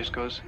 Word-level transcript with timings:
just 0.00 0.14
goes 0.14 0.40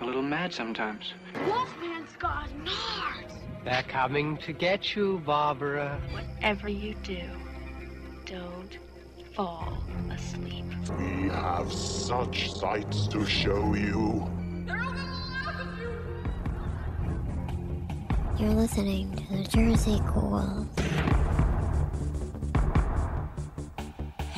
a 0.00 0.04
little 0.04 0.20
mad 0.20 0.52
sometimes. 0.52 1.12
Wolfman's 1.46 2.16
got 2.18 2.48
nards. 2.64 3.64
They're 3.64 3.84
coming 3.84 4.36
to 4.38 4.52
get 4.52 4.96
you, 4.96 5.22
Barbara. 5.24 6.00
Whatever 6.10 6.68
you 6.68 6.96
do, 7.04 7.22
don't 8.24 8.76
fall 9.36 9.78
asleep. 10.10 10.64
We 10.98 11.28
have 11.28 11.72
such 11.72 12.52
sights 12.52 13.06
to 13.08 13.24
show 13.24 13.74
you. 13.74 14.28
You're 18.40 18.50
listening 18.50 19.14
to 19.14 19.36
the 19.36 19.44
Jersey 19.44 20.00
Ghouls. 20.00 20.66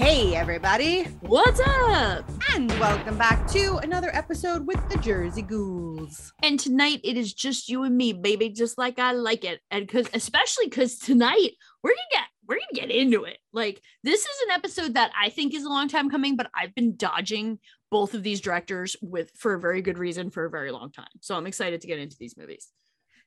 Hey, 0.00 0.34
everybody, 0.34 1.02
What's 1.20 1.60
up? 1.60 2.24
and 2.54 2.70
welcome 2.80 3.18
back 3.18 3.46
to 3.48 3.76
another 3.82 4.08
episode 4.14 4.66
with 4.66 4.80
the 4.88 4.96
Jersey 4.96 5.42
Ghouls. 5.42 6.32
And 6.42 6.58
tonight 6.58 7.00
it 7.04 7.18
is 7.18 7.34
just 7.34 7.68
you 7.68 7.82
and 7.82 7.94
me, 7.94 8.14
baby, 8.14 8.48
just 8.48 8.78
like 8.78 8.98
I 8.98 9.12
like 9.12 9.44
it. 9.44 9.60
And 9.70 9.86
cause 9.86 10.08
especially 10.14 10.68
because 10.68 10.96
tonight 10.98 11.50
we're 11.82 11.90
gonna 11.90 12.00
get 12.12 12.24
we're 12.48 12.54
gonna 12.54 12.86
get 12.86 12.90
into 12.90 13.24
it. 13.24 13.36
Like 13.52 13.82
this 14.02 14.20
is 14.20 14.40
an 14.46 14.52
episode 14.52 14.94
that 14.94 15.12
I 15.20 15.28
think 15.28 15.52
is 15.52 15.64
a 15.64 15.68
long 15.68 15.86
time 15.86 16.08
coming, 16.08 16.34
but 16.34 16.50
I've 16.58 16.74
been 16.74 16.96
dodging 16.96 17.58
both 17.90 18.14
of 18.14 18.22
these 18.22 18.40
directors 18.40 18.96
with 19.02 19.30
for 19.36 19.52
a 19.52 19.60
very 19.60 19.82
good 19.82 19.98
reason 19.98 20.30
for 20.30 20.46
a 20.46 20.50
very 20.50 20.70
long 20.70 20.92
time. 20.92 21.08
So 21.20 21.36
I'm 21.36 21.46
excited 21.46 21.82
to 21.82 21.86
get 21.86 21.98
into 21.98 22.16
these 22.18 22.38
movies. 22.38 22.68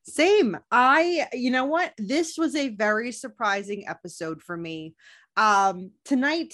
Same. 0.05 0.57
I, 0.69 1.27
you 1.31 1.49
know 1.49 1.65
what? 1.65 1.93
This 1.97 2.37
was 2.37 2.55
a 2.55 2.69
very 2.69 3.11
surprising 3.13 3.87
episode 3.87 4.41
for 4.41 4.57
me. 4.57 4.95
Um, 5.37 5.91
tonight 6.05 6.53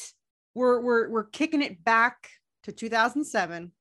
we're 0.55 0.79
we're 0.81 1.09
we're 1.09 1.23
kicking 1.25 1.61
it 1.61 1.83
back 1.83 2.29
to 2.63 2.71
2007. 2.71 3.71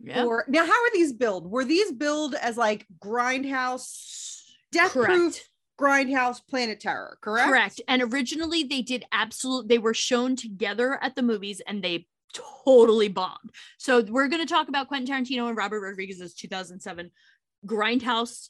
Yeah. 0.00 0.24
Or 0.24 0.44
now, 0.48 0.64
how 0.64 0.72
are 0.72 0.92
these 0.92 1.12
billed? 1.12 1.50
Were 1.50 1.64
these 1.64 1.92
billed 1.92 2.34
as 2.34 2.56
like 2.56 2.86
Grindhouse, 3.02 4.42
Death 4.72 4.92
Proof, 4.92 5.40
Grindhouse, 5.80 6.40
Planet 6.48 6.80
Terror? 6.80 7.18
Correct. 7.20 7.48
Correct. 7.48 7.80
And 7.88 8.02
originally 8.02 8.64
they 8.64 8.82
did 8.82 9.04
absolute 9.12 9.68
they 9.68 9.78
were 9.78 9.94
shown 9.94 10.36
together 10.36 10.98
at 11.02 11.14
the 11.14 11.22
movies 11.22 11.62
and 11.66 11.82
they 11.82 12.06
totally 12.64 13.08
bombed. 13.08 13.50
So 13.78 14.02
we're 14.02 14.28
going 14.28 14.46
to 14.46 14.52
talk 14.52 14.68
about 14.68 14.88
Quentin 14.88 15.14
Tarantino 15.14 15.48
and 15.48 15.56
Robert 15.56 15.80
Rodriguez's 15.80 16.34
2007 16.34 17.10
Grindhouse 17.66 18.48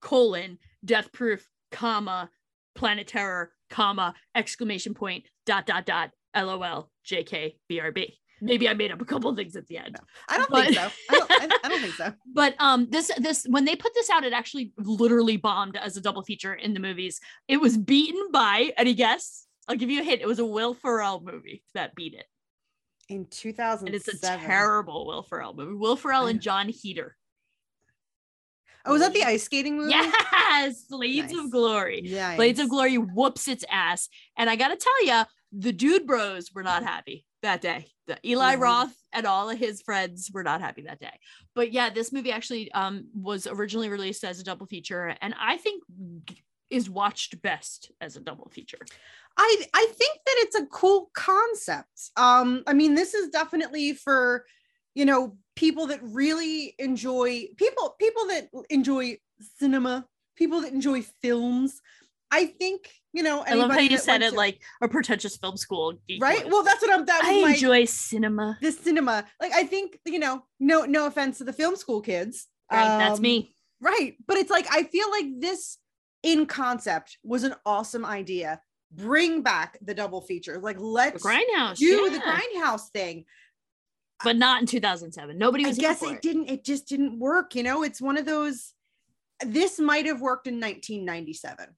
colon 0.00 0.58
Death 0.84 1.12
Proof 1.12 1.46
comma 1.70 2.30
Planet 2.74 3.06
Terror 3.06 3.52
comma 3.74 4.14
exclamation 4.36 4.94
point 4.94 5.24
dot 5.46 5.66
dot 5.66 5.84
dot 5.84 6.10
LOL 6.36 6.90
JK 7.08 7.56
BRB. 7.70 8.14
Maybe 8.40 8.68
I 8.68 8.74
made 8.74 8.92
up 8.92 9.00
a 9.00 9.04
couple 9.04 9.30
of 9.30 9.36
things 9.36 9.56
at 9.56 9.66
the 9.68 9.78
end. 9.78 9.96
I 10.28 10.38
don't 10.38 10.50
But- 10.50 10.66
think 10.66 10.76
so. 10.76 10.88
I 11.10 11.18
don't, 11.18 11.30
I, 11.30 11.58
I 11.64 11.68
don't 11.68 11.80
think 11.80 11.94
so. 11.94 12.12
But 12.34 12.54
um 12.58 12.88
this 12.90 13.10
this 13.18 13.46
when 13.48 13.64
they 13.64 13.74
put 13.74 13.94
this 13.94 14.10
out, 14.10 14.22
it 14.24 14.32
actually 14.32 14.72
literally 14.76 15.36
bombed 15.36 15.76
as 15.76 15.96
a 15.96 16.00
double 16.00 16.22
feature 16.22 16.54
in 16.54 16.72
the 16.74 16.80
movies. 16.80 17.20
It 17.48 17.58
was 17.60 17.76
beaten 17.76 18.30
by 18.32 18.72
any 18.76 18.94
guess? 18.94 19.46
I'll 19.66 19.76
give 19.76 19.90
you 19.90 20.00
a 20.02 20.04
hint. 20.04 20.20
It 20.20 20.26
was 20.28 20.38
a 20.38 20.44
Will 20.44 20.74
Ferrell 20.74 21.20
movie 21.24 21.62
that 21.74 21.94
beat 21.94 22.14
it. 22.14 22.26
In 23.08 23.26
2007. 23.26 23.86
And 23.86 23.94
it's 23.94 24.08
a 24.08 24.36
terrible 24.38 25.06
Will 25.06 25.22
Ferrell 25.22 25.54
movie. 25.54 25.74
Will 25.74 25.96
Ferrell 25.96 26.26
and. 26.26 26.40
Jon 26.40 26.68
Heder. 26.68 27.16
Oh, 28.86 28.92
was 28.92 29.00
that 29.02 29.12
the 29.14 29.24
ice 29.24 29.44
skating 29.44 29.76
movie? 29.78 29.90
Yes, 29.90 30.82
Blades 30.90 31.32
Nice. 31.32 31.44
of 31.44 31.50
Glory. 31.50 32.02
Yeah. 32.04 32.36
Blades 32.36 32.60
of 32.60 32.68
Glory 32.68 32.96
whoops 32.98 33.48
its 33.48 33.64
ass. 33.70 34.08
And 34.36 34.50
I 34.50 34.56
gotta 34.56 34.76
tell 34.76 35.04
you, 35.06 35.22
the 35.52 35.72
dude 35.72 36.06
bros 36.06 36.52
were 36.52 36.62
not 36.62 36.82
happy 36.82 37.26
that 37.42 37.60
day. 37.60 37.86
The 38.06 38.18
Eli 38.26 38.54
No. 38.56 38.60
Roth 38.60 38.94
and 39.12 39.26
all 39.26 39.48
of 39.48 39.58
his 39.58 39.80
friends 39.80 40.30
were 40.34 40.42
not 40.42 40.60
happy 40.60 40.82
that 40.82 41.00
day. 41.00 41.18
But 41.54 41.72
yeah, 41.72 41.88
this 41.90 42.12
movie 42.12 42.32
actually 42.32 42.70
um 42.72 43.06
was 43.14 43.46
originally 43.46 43.88
released 43.88 44.24
as 44.24 44.40
a 44.40 44.44
double 44.44 44.66
feature, 44.66 45.16
and 45.22 45.34
I 45.40 45.56
think 45.56 45.82
is 46.70 46.90
watched 46.90 47.40
best 47.40 47.92
as 48.00 48.16
a 48.16 48.20
double 48.20 48.48
feature. 48.50 48.80
I 49.36 49.64
I 49.72 49.86
think 49.92 50.18
that 50.26 50.34
it's 50.38 50.56
a 50.56 50.66
cool 50.66 51.10
concept. 51.14 52.10
Um, 52.16 52.62
I 52.66 52.72
mean, 52.72 52.94
this 52.94 53.14
is 53.14 53.30
definitely 53.30 53.92
for 53.94 54.44
you 54.94 55.04
know 55.04 55.36
people 55.56 55.86
that 55.88 56.00
really 56.02 56.74
enjoy 56.78 57.46
people 57.56 57.94
people 57.98 58.26
that 58.26 58.48
enjoy 58.70 59.18
cinema, 59.58 60.06
people 60.36 60.60
that 60.62 60.72
enjoy 60.72 61.02
films. 61.22 61.80
I 62.30 62.46
think 62.46 62.90
you 63.12 63.22
know. 63.22 63.44
I 63.46 63.54
love 63.54 63.70
how 63.70 63.78
you 63.78 63.96
said 63.98 64.22
it 64.22 64.30
to- 64.30 64.36
like 64.36 64.60
a 64.82 64.88
pretentious 64.88 65.36
film 65.36 65.56
school. 65.56 65.94
right. 66.20 66.48
Well, 66.50 66.62
that's 66.64 66.82
what 66.82 66.92
I'm. 66.92 67.04
That 67.04 67.20
I 67.24 67.42
my 67.42 67.50
enjoy 67.50 67.84
cinema. 67.84 68.58
the 68.60 68.72
cinema. 68.72 69.24
Like 69.40 69.52
I 69.52 69.64
think 69.64 69.98
you 70.04 70.18
know. 70.18 70.42
No, 70.58 70.84
no 70.84 71.06
offense 71.06 71.38
to 71.38 71.44
the 71.44 71.52
film 71.52 71.76
school 71.76 72.00
kids. 72.00 72.46
Right, 72.72 72.98
that's 72.98 73.18
Um, 73.18 73.22
me. 73.22 73.54
Right. 73.80 74.14
But 74.26 74.38
it's 74.38 74.50
like, 74.50 74.66
I 74.70 74.84
feel 74.84 75.10
like 75.10 75.26
this 75.38 75.76
in 76.22 76.46
concept 76.46 77.18
was 77.22 77.44
an 77.44 77.54
awesome 77.66 78.04
idea. 78.04 78.60
Bring 78.90 79.42
back 79.42 79.78
the 79.82 79.92
double 79.94 80.22
feature. 80.22 80.58
Like, 80.58 80.76
let's 80.80 81.22
Grindhouse. 81.22 81.76
do 81.76 82.08
the 82.10 82.18
grindhouse 82.18 82.88
thing. 82.92 83.26
But 84.24 84.36
not 84.36 84.60
in 84.60 84.66
2007. 84.66 85.38
Nobody 85.38 85.64
was. 85.66 85.76
here 85.76 85.90
guess 85.90 86.00
for 86.00 86.12
it 86.12 86.22
didn't, 86.22 86.48
it 86.48 86.64
just 86.64 86.88
didn't 86.88 87.18
work. 87.18 87.54
You 87.54 87.62
know, 87.62 87.82
it's 87.82 88.00
one 88.00 88.16
of 88.16 88.24
those, 88.24 88.72
this 89.44 89.78
might 89.78 90.06
have 90.06 90.20
worked 90.20 90.46
in 90.46 90.54
1997. 90.54 91.68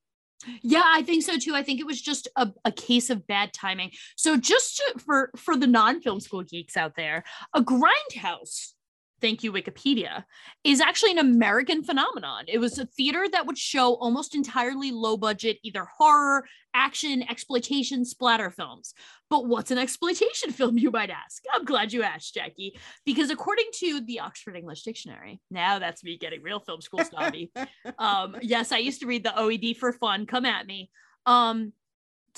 Yeah, 0.63 0.85
I 0.85 1.03
think 1.03 1.23
so 1.23 1.39
too. 1.39 1.55
I 1.55 1.63
think 1.63 1.81
it 1.81 1.87
was 1.87 2.01
just 2.01 2.29
a, 2.37 2.53
a 2.65 2.73
case 2.73 3.11
of 3.11 3.27
bad 3.27 3.53
timing. 3.53 3.91
So 4.17 4.37
just 4.37 4.77
to, 4.77 4.99
for 4.99 5.31
for 5.37 5.57
the 5.57 5.67
non-film 5.67 6.21
school 6.21 6.43
geeks 6.43 6.77
out 6.77 6.95
there, 6.97 7.25
a 7.55 7.63
grindhouse, 7.63 8.73
thank 9.21 9.43
you 9.43 9.53
Wikipedia, 9.53 10.25
is 10.65 10.81
actually 10.81 11.13
an 11.13 11.19
American 11.19 11.83
phenomenon. 11.83 12.45
It 12.49 12.59
was 12.59 12.79
a 12.79 12.87
theater 12.87 13.27
that 13.33 13.47
would 13.47 13.59
show 13.59 13.95
almost 13.95 14.35
entirely 14.35 14.91
low 14.91 15.17
budget 15.17 15.59
either 15.63 15.87
horror, 15.97 16.47
action, 16.75 17.23
exploitation, 17.29 18.05
splatter 18.05 18.51
films. 18.51 18.95
But 19.31 19.47
what's 19.47 19.71
an 19.71 19.79
exploitation 19.79 20.53
film 20.53 20.79
you 20.79 20.91
might 20.91 21.11
ask? 21.11 21.43
I'm 21.53 21.65
glad 21.65 21.93
you 21.93 22.03
asked, 22.03 22.35
Jackie, 22.35 22.79
because 23.05 23.31
according 23.31 23.67
to 23.81 24.01
the 24.03 24.21
Oxford 24.21 24.57
English 24.57 24.83
Dictionary, 24.83 25.41
now 25.51 25.79
that's 25.79 26.05
me 26.05 26.19
getting 26.19 26.43
real 26.43 26.61
film 26.61 26.81
school 26.81 27.01
snobby 27.05 27.51
um 27.99 28.37
yes 28.43 28.73
i 28.73 28.79
used 28.79 29.01
to 29.01 29.07
read 29.07 29.25
the 29.25 29.31
oed 29.31 29.77
for 29.77 29.93
fun 29.93 30.27
come 30.27 30.45
at 30.45 30.67
me 30.67 30.91
um 31.27 31.73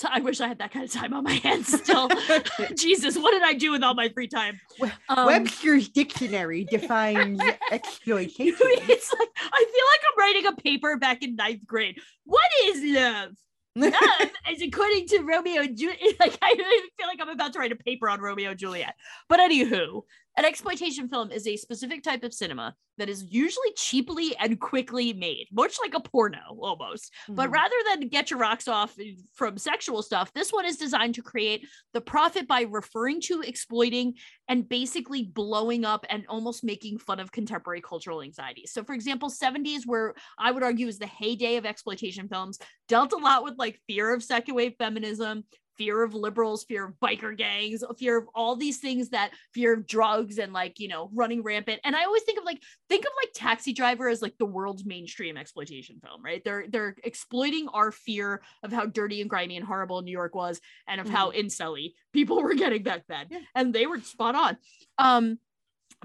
I 0.09 0.19
wish 0.19 0.41
I 0.41 0.47
had 0.47 0.59
that 0.59 0.71
kind 0.71 0.85
of 0.85 0.91
time 0.91 1.13
on 1.13 1.23
my 1.23 1.33
hands 1.33 1.67
still. 1.67 2.09
Jesus, 2.75 3.17
what 3.17 3.31
did 3.31 3.43
I 3.43 3.53
do 3.53 3.71
with 3.71 3.83
all 3.83 3.93
my 3.93 4.09
free 4.09 4.27
time? 4.27 4.59
Um, 5.09 5.25
Webster's 5.25 5.89
dictionary 5.89 6.63
defines 6.65 7.41
exploitation. 7.71 8.55
it's 8.59 9.13
like 9.13 9.29
I 9.37 9.65
feel 9.65 9.85
like 9.85 10.01
I'm 10.07 10.19
writing 10.19 10.45
a 10.45 10.61
paper 10.61 10.97
back 10.97 11.23
in 11.23 11.35
ninth 11.35 11.65
grade. 11.65 11.99
What 12.25 12.49
is 12.65 12.81
love? 12.83 13.31
Love 13.75 13.93
is 14.51 14.61
according 14.61 15.07
to 15.07 15.19
Romeo 15.21 15.61
and 15.61 15.77
Juliet. 15.77 15.99
Like 16.19 16.37
I 16.41 16.55
feel 16.55 17.07
like 17.07 17.19
I'm 17.21 17.29
about 17.29 17.53
to 17.53 17.59
write 17.59 17.71
a 17.71 17.75
paper 17.75 18.09
on 18.09 18.19
Romeo 18.19 18.51
and 18.51 18.59
Juliet. 18.59 18.95
But 19.27 19.39
anywho, 19.39 20.01
an 20.39 20.45
exploitation 20.45 21.09
film 21.09 21.31
is 21.33 21.45
a 21.45 21.57
specific 21.57 22.01
type 22.01 22.23
of 22.23 22.33
cinema 22.33 22.73
that 22.97 23.09
is 23.09 23.25
usually 23.29 23.73
cheaply 23.75 24.37
and 24.37 24.57
quickly 24.57 25.11
made, 25.11 25.47
much 25.51 25.75
like 25.81 25.93
a 25.93 25.99
porno 25.99 26.39
almost. 26.61 27.13
But 27.27 27.49
Mhm. 27.49 27.53
rather 27.53 27.75
than 27.89 28.07
get 28.07 28.31
your 28.31 28.39
rocks 28.39 28.69
off 28.69 28.97
from 29.33 29.57
sexual 29.57 30.01
stuff, 30.01 30.31
this 30.31 30.53
one 30.53 30.65
is 30.65 30.77
designed 30.77 31.15
to 31.15 31.21
create 31.21 31.67
the 31.91 31.99
profit 31.99 32.47
by 32.47 32.61
referring 32.61 33.19
to, 33.21 33.41
exploiting, 33.41 34.17
and 34.47 34.67
basically 34.67 35.23
blowing 35.23 35.83
up 35.83 36.05
and 36.09 36.25
almost 36.29 36.63
making 36.63 36.99
fun 36.99 37.19
of 37.19 37.33
contemporary 37.33 37.81
cultural 37.81 38.21
anxieties. 38.21 38.71
So, 38.71 38.85
for 38.85 38.93
example, 38.93 39.29
70s, 39.29 39.85
where 39.85 40.15
I 40.37 40.51
would 40.51 40.63
argue 40.63 40.87
is 40.87 40.99
the 40.99 41.05
heyday 41.07 41.57
of 41.57 41.65
exploitation 41.65 42.29
films, 42.29 42.59
dealt 42.87 43.11
a 43.11 43.17
lot 43.17 43.43
with 43.43 43.57
like 43.57 43.81
fear 43.87 44.13
of 44.13 44.23
second 44.23 44.55
wave 44.55 44.75
feminism, 44.77 45.43
fear 45.79 46.03
of 46.03 46.13
liberals, 46.13 46.65
fear 46.65 46.85
of 46.85 46.93
biker 47.01 47.35
gangs, 47.35 47.85
fear 47.97 48.17
of 48.17 48.27
all 48.35 48.57
these 48.57 48.79
things 48.79 49.09
that 49.09 49.31
fear 49.53 49.73
of 49.73 49.87
drugs 49.87 50.37
and 50.37 50.51
like, 50.51 50.77
you 50.77 50.89
know, 50.89 51.09
running 51.13 51.41
rampant. 51.41 51.79
And 51.85 51.95
I 51.95 52.03
always 52.03 52.23
think 52.23 52.37
of 52.37 52.43
like 52.43 52.61
think 52.89 53.05
of 53.05 53.11
like 53.23 53.31
Taxi 53.33 53.71
Driver 53.71 54.09
as 54.09 54.21
like 54.21 54.37
the 54.37 54.45
world's 54.45 54.85
mainstream 54.85 55.37
exploitation 55.37 56.01
film, 56.05 56.21
right? 56.21 56.43
They're 56.43 56.65
they're 56.67 56.97
exploiting 57.05 57.69
our 57.69 57.93
fear 57.93 58.41
of 58.61 58.73
how 58.73 58.87
dirty 58.87 59.21
and 59.21 59.29
grimy 59.29 59.55
and 59.55 59.65
horrible 59.65 60.01
New 60.01 60.11
York 60.11 60.35
was 60.35 60.59
and 60.85 60.99
of 60.99 61.07
mm-hmm. 61.07 61.15
how 61.15 61.31
incelly 61.31 61.93
people 62.11 62.41
were 62.43 62.55
getting 62.55 62.83
back 62.83 63.03
then. 63.07 63.27
Yeah. 63.31 63.39
And 63.55 63.73
they 63.73 63.87
were 63.87 64.01
spot 64.01 64.35
on. 64.35 64.57
Um 64.97 65.39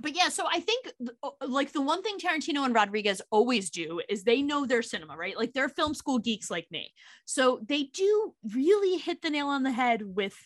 but 0.01 0.17
yeah, 0.17 0.29
so 0.29 0.45
I 0.51 0.61
think 0.61 0.93
like 1.41 1.73
the 1.73 1.81
one 1.81 2.03
thing 2.03 2.19
Tarantino 2.19 2.65
and 2.65 2.75
Rodriguez 2.75 3.23
always 3.31 3.71
do 3.71 4.01
is 4.09 4.25
they 4.25 4.43
know 4.43 4.67
their 4.67 4.83
cinema, 4.83 5.17
right? 5.17 5.37
Like 5.37 5.53
they're 5.53 5.69
film 5.69 5.95
school 5.95 6.19
geeks 6.19 6.51
like 6.51 6.67
me. 6.71 6.93
So 7.25 7.61
they 7.67 7.85
do 7.85 8.35
really 8.53 8.99
hit 8.99 9.23
the 9.23 9.31
nail 9.31 9.49
on 9.49 9.63
the 9.63 9.73
head 9.73 10.03
with 10.03 10.37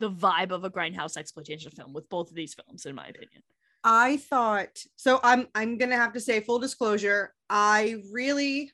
the 0.00 0.10
vibe 0.10 0.52
of 0.52 0.64
a 0.64 0.70
grindhouse 0.70 1.16
exploitation 1.16 1.70
film 1.70 1.92
with 1.92 2.08
both 2.08 2.30
of 2.30 2.34
these 2.34 2.54
films, 2.54 2.86
in 2.86 2.94
my 2.94 3.06
opinion. 3.06 3.42
I 3.84 4.16
thought 4.16 4.78
so. 4.96 5.20
I'm 5.22 5.48
I'm 5.54 5.76
gonna 5.76 5.96
have 5.96 6.14
to 6.14 6.20
say 6.20 6.40
full 6.40 6.58
disclosure. 6.58 7.34
I 7.50 7.96
really, 8.10 8.72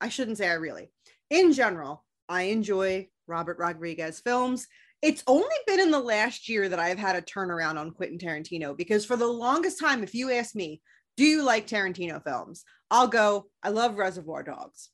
I 0.00 0.08
shouldn't 0.08 0.38
say 0.38 0.48
I 0.48 0.54
really. 0.54 0.92
In 1.30 1.52
general, 1.52 2.04
I 2.28 2.42
enjoy 2.42 3.08
Robert 3.26 3.58
Rodriguez 3.58 4.20
films 4.20 4.68
it's 5.04 5.22
only 5.26 5.44
been 5.66 5.80
in 5.80 5.90
the 5.90 6.00
last 6.00 6.48
year 6.48 6.66
that 6.66 6.80
I've 6.80 6.98
had 6.98 7.14
a 7.14 7.20
turnaround 7.20 7.78
on 7.78 7.90
Quentin 7.90 8.16
Tarantino 8.16 8.74
because 8.74 9.04
for 9.04 9.16
the 9.16 9.26
longest 9.26 9.78
time, 9.78 10.02
if 10.02 10.14
you 10.14 10.32
ask 10.32 10.54
me, 10.54 10.80
do 11.18 11.24
you 11.24 11.42
like 11.42 11.66
Tarantino 11.66 12.24
films? 12.24 12.64
I'll 12.90 13.06
go, 13.06 13.44
I 13.62 13.68
love 13.68 13.98
Reservoir 13.98 14.42
Dogs. 14.42 14.88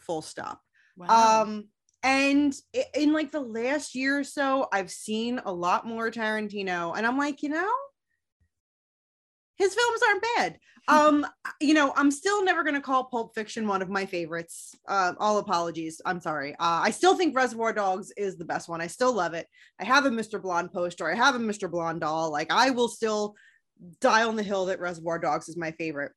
Full 0.00 0.20
stop. 0.20 0.60
Wow. 0.96 1.42
Um, 1.42 1.68
and 2.02 2.52
in 2.92 3.12
like 3.12 3.30
the 3.30 3.40
last 3.40 3.94
year 3.94 4.18
or 4.18 4.24
so, 4.24 4.66
I've 4.72 4.90
seen 4.90 5.40
a 5.44 5.52
lot 5.52 5.86
more 5.86 6.10
Tarantino, 6.10 6.96
and 6.96 7.06
I'm 7.06 7.18
like, 7.18 7.44
you 7.44 7.50
know, 7.50 7.72
his 9.58 9.74
films 9.74 10.00
aren't 10.08 10.24
bad. 10.36 10.58
Um, 10.88 11.26
you 11.60 11.74
know, 11.74 11.92
I'm 11.96 12.10
still 12.10 12.42
never 12.42 12.64
gonna 12.64 12.80
call 12.80 13.04
Pulp 13.04 13.34
Fiction 13.34 13.68
one 13.68 13.82
of 13.82 13.90
my 13.90 14.06
favorites. 14.06 14.74
Uh, 14.88 15.12
all 15.18 15.38
apologies. 15.38 16.00
I'm 16.06 16.20
sorry. 16.20 16.54
Uh, 16.54 16.80
I 16.82 16.90
still 16.90 17.14
think 17.14 17.36
Reservoir 17.36 17.74
Dogs 17.74 18.10
is 18.16 18.38
the 18.38 18.46
best 18.46 18.68
one. 18.68 18.80
I 18.80 18.86
still 18.86 19.12
love 19.12 19.34
it. 19.34 19.46
I 19.78 19.84
have 19.84 20.06
a 20.06 20.10
Mr. 20.10 20.40
Blonde 20.40 20.72
poster. 20.72 21.10
I 21.10 21.14
have 21.14 21.34
a 21.34 21.38
Mr. 21.38 21.70
Blonde 21.70 22.00
doll. 22.00 22.32
Like 22.32 22.50
I 22.50 22.70
will 22.70 22.88
still 22.88 23.34
die 24.00 24.24
on 24.24 24.36
the 24.36 24.42
hill 24.42 24.66
that 24.66 24.80
Reservoir 24.80 25.18
Dogs 25.18 25.48
is 25.48 25.56
my 25.56 25.72
favorite. 25.72 26.12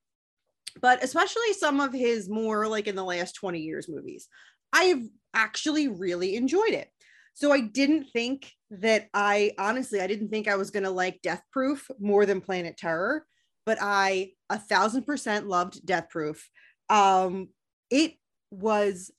But 0.80 1.04
especially 1.04 1.52
some 1.54 1.82
of 1.82 1.92
his 1.92 2.30
more 2.30 2.66
like 2.68 2.88
in 2.88 2.96
the 2.96 3.04
last 3.04 3.34
20 3.34 3.60
years 3.60 3.90
movies, 3.90 4.30
I've 4.72 5.04
actually 5.34 5.90
really 5.90 6.36
enjoyed 6.36 6.74
it. 6.74 6.90
So 7.34 7.52
I 7.52 7.60
didn't 7.60 8.06
think 8.14 8.52
that 8.72 9.10
I 9.14 9.54
honestly 9.58 10.02
I 10.02 10.08
didn't 10.08 10.30
think 10.30 10.48
I 10.48 10.56
was 10.56 10.72
gonna 10.72 10.90
like 10.90 11.22
Death 11.22 11.44
Proof 11.52 11.90
more 12.00 12.26
than 12.26 12.42
Planet 12.42 12.78
Terror 12.78 13.26
but 13.66 13.78
I 13.82 14.32
a 14.50 14.58
thousand 14.58 15.04
percent 15.04 15.48
loved 15.48 15.86
Death 15.86 16.10
Proof. 16.10 16.50
Um, 16.90 17.50
it 17.90 18.14
was 18.50 19.12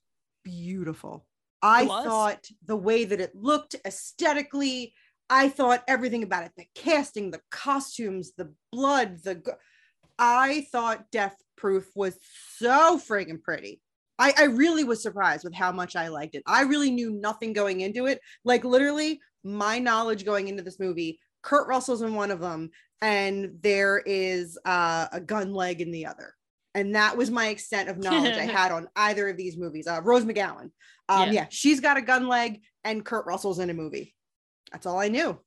beautiful. 0.44 1.26
I 1.62 1.84
was? 1.84 2.04
thought 2.04 2.46
the 2.66 2.76
way 2.76 3.04
that 3.04 3.20
it 3.20 3.34
looked 3.34 3.76
aesthetically, 3.86 4.94
I 5.30 5.48
thought 5.48 5.84
everything 5.86 6.22
about 6.22 6.44
it 6.44 6.52
the 6.56 6.66
casting, 6.74 7.30
the 7.30 7.40
costumes, 7.50 8.32
the 8.36 8.52
blood, 8.72 9.22
the. 9.22 9.42
I 10.18 10.66
thought 10.70 11.10
Death 11.10 11.36
Proof 11.56 11.86
was 11.94 12.18
so 12.58 12.98
friggin' 12.98 13.42
pretty. 13.42 13.80
I, 14.18 14.34
I 14.38 14.44
really 14.44 14.84
was 14.84 15.02
surprised 15.02 15.42
with 15.42 15.54
how 15.54 15.72
much 15.72 15.96
I 15.96 16.08
liked 16.08 16.34
it. 16.34 16.42
I 16.46 16.62
really 16.62 16.90
knew 16.90 17.10
nothing 17.10 17.54
going 17.54 17.80
into 17.80 18.06
it. 18.06 18.20
Like, 18.44 18.62
literally, 18.62 19.20
my 19.44 19.78
knowledge 19.78 20.24
going 20.24 20.48
into 20.48 20.62
this 20.62 20.78
movie 20.78 21.18
Kurt 21.42 21.66
Russell's 21.66 22.02
in 22.02 22.14
one 22.14 22.30
of 22.30 22.40
them, 22.40 22.70
and 23.00 23.58
there 23.60 23.98
is 23.98 24.58
uh, 24.64 25.08
a 25.12 25.20
gun 25.20 25.52
leg 25.52 25.80
in 25.80 25.90
the 25.90 26.06
other. 26.06 26.34
And 26.74 26.94
that 26.94 27.16
was 27.16 27.30
my 27.30 27.48
extent 27.48 27.90
of 27.90 27.98
knowledge 27.98 28.36
I 28.36 28.46
had 28.46 28.72
on 28.72 28.88
either 28.96 29.28
of 29.28 29.36
these 29.36 29.58
movies. 29.58 29.86
Uh, 29.86 30.00
Rose 30.02 30.24
McGowan. 30.24 30.70
Um, 31.08 31.28
yeah. 31.28 31.32
yeah, 31.32 31.46
she's 31.50 31.80
got 31.80 31.96
a 31.96 32.02
gun 32.02 32.28
leg, 32.28 32.62
and 32.84 33.04
Kurt 33.04 33.26
Russell's 33.26 33.58
in 33.58 33.68
a 33.70 33.74
movie. 33.74 34.14
That's 34.70 34.86
all 34.86 34.98
I 34.98 35.08
knew. 35.08 35.38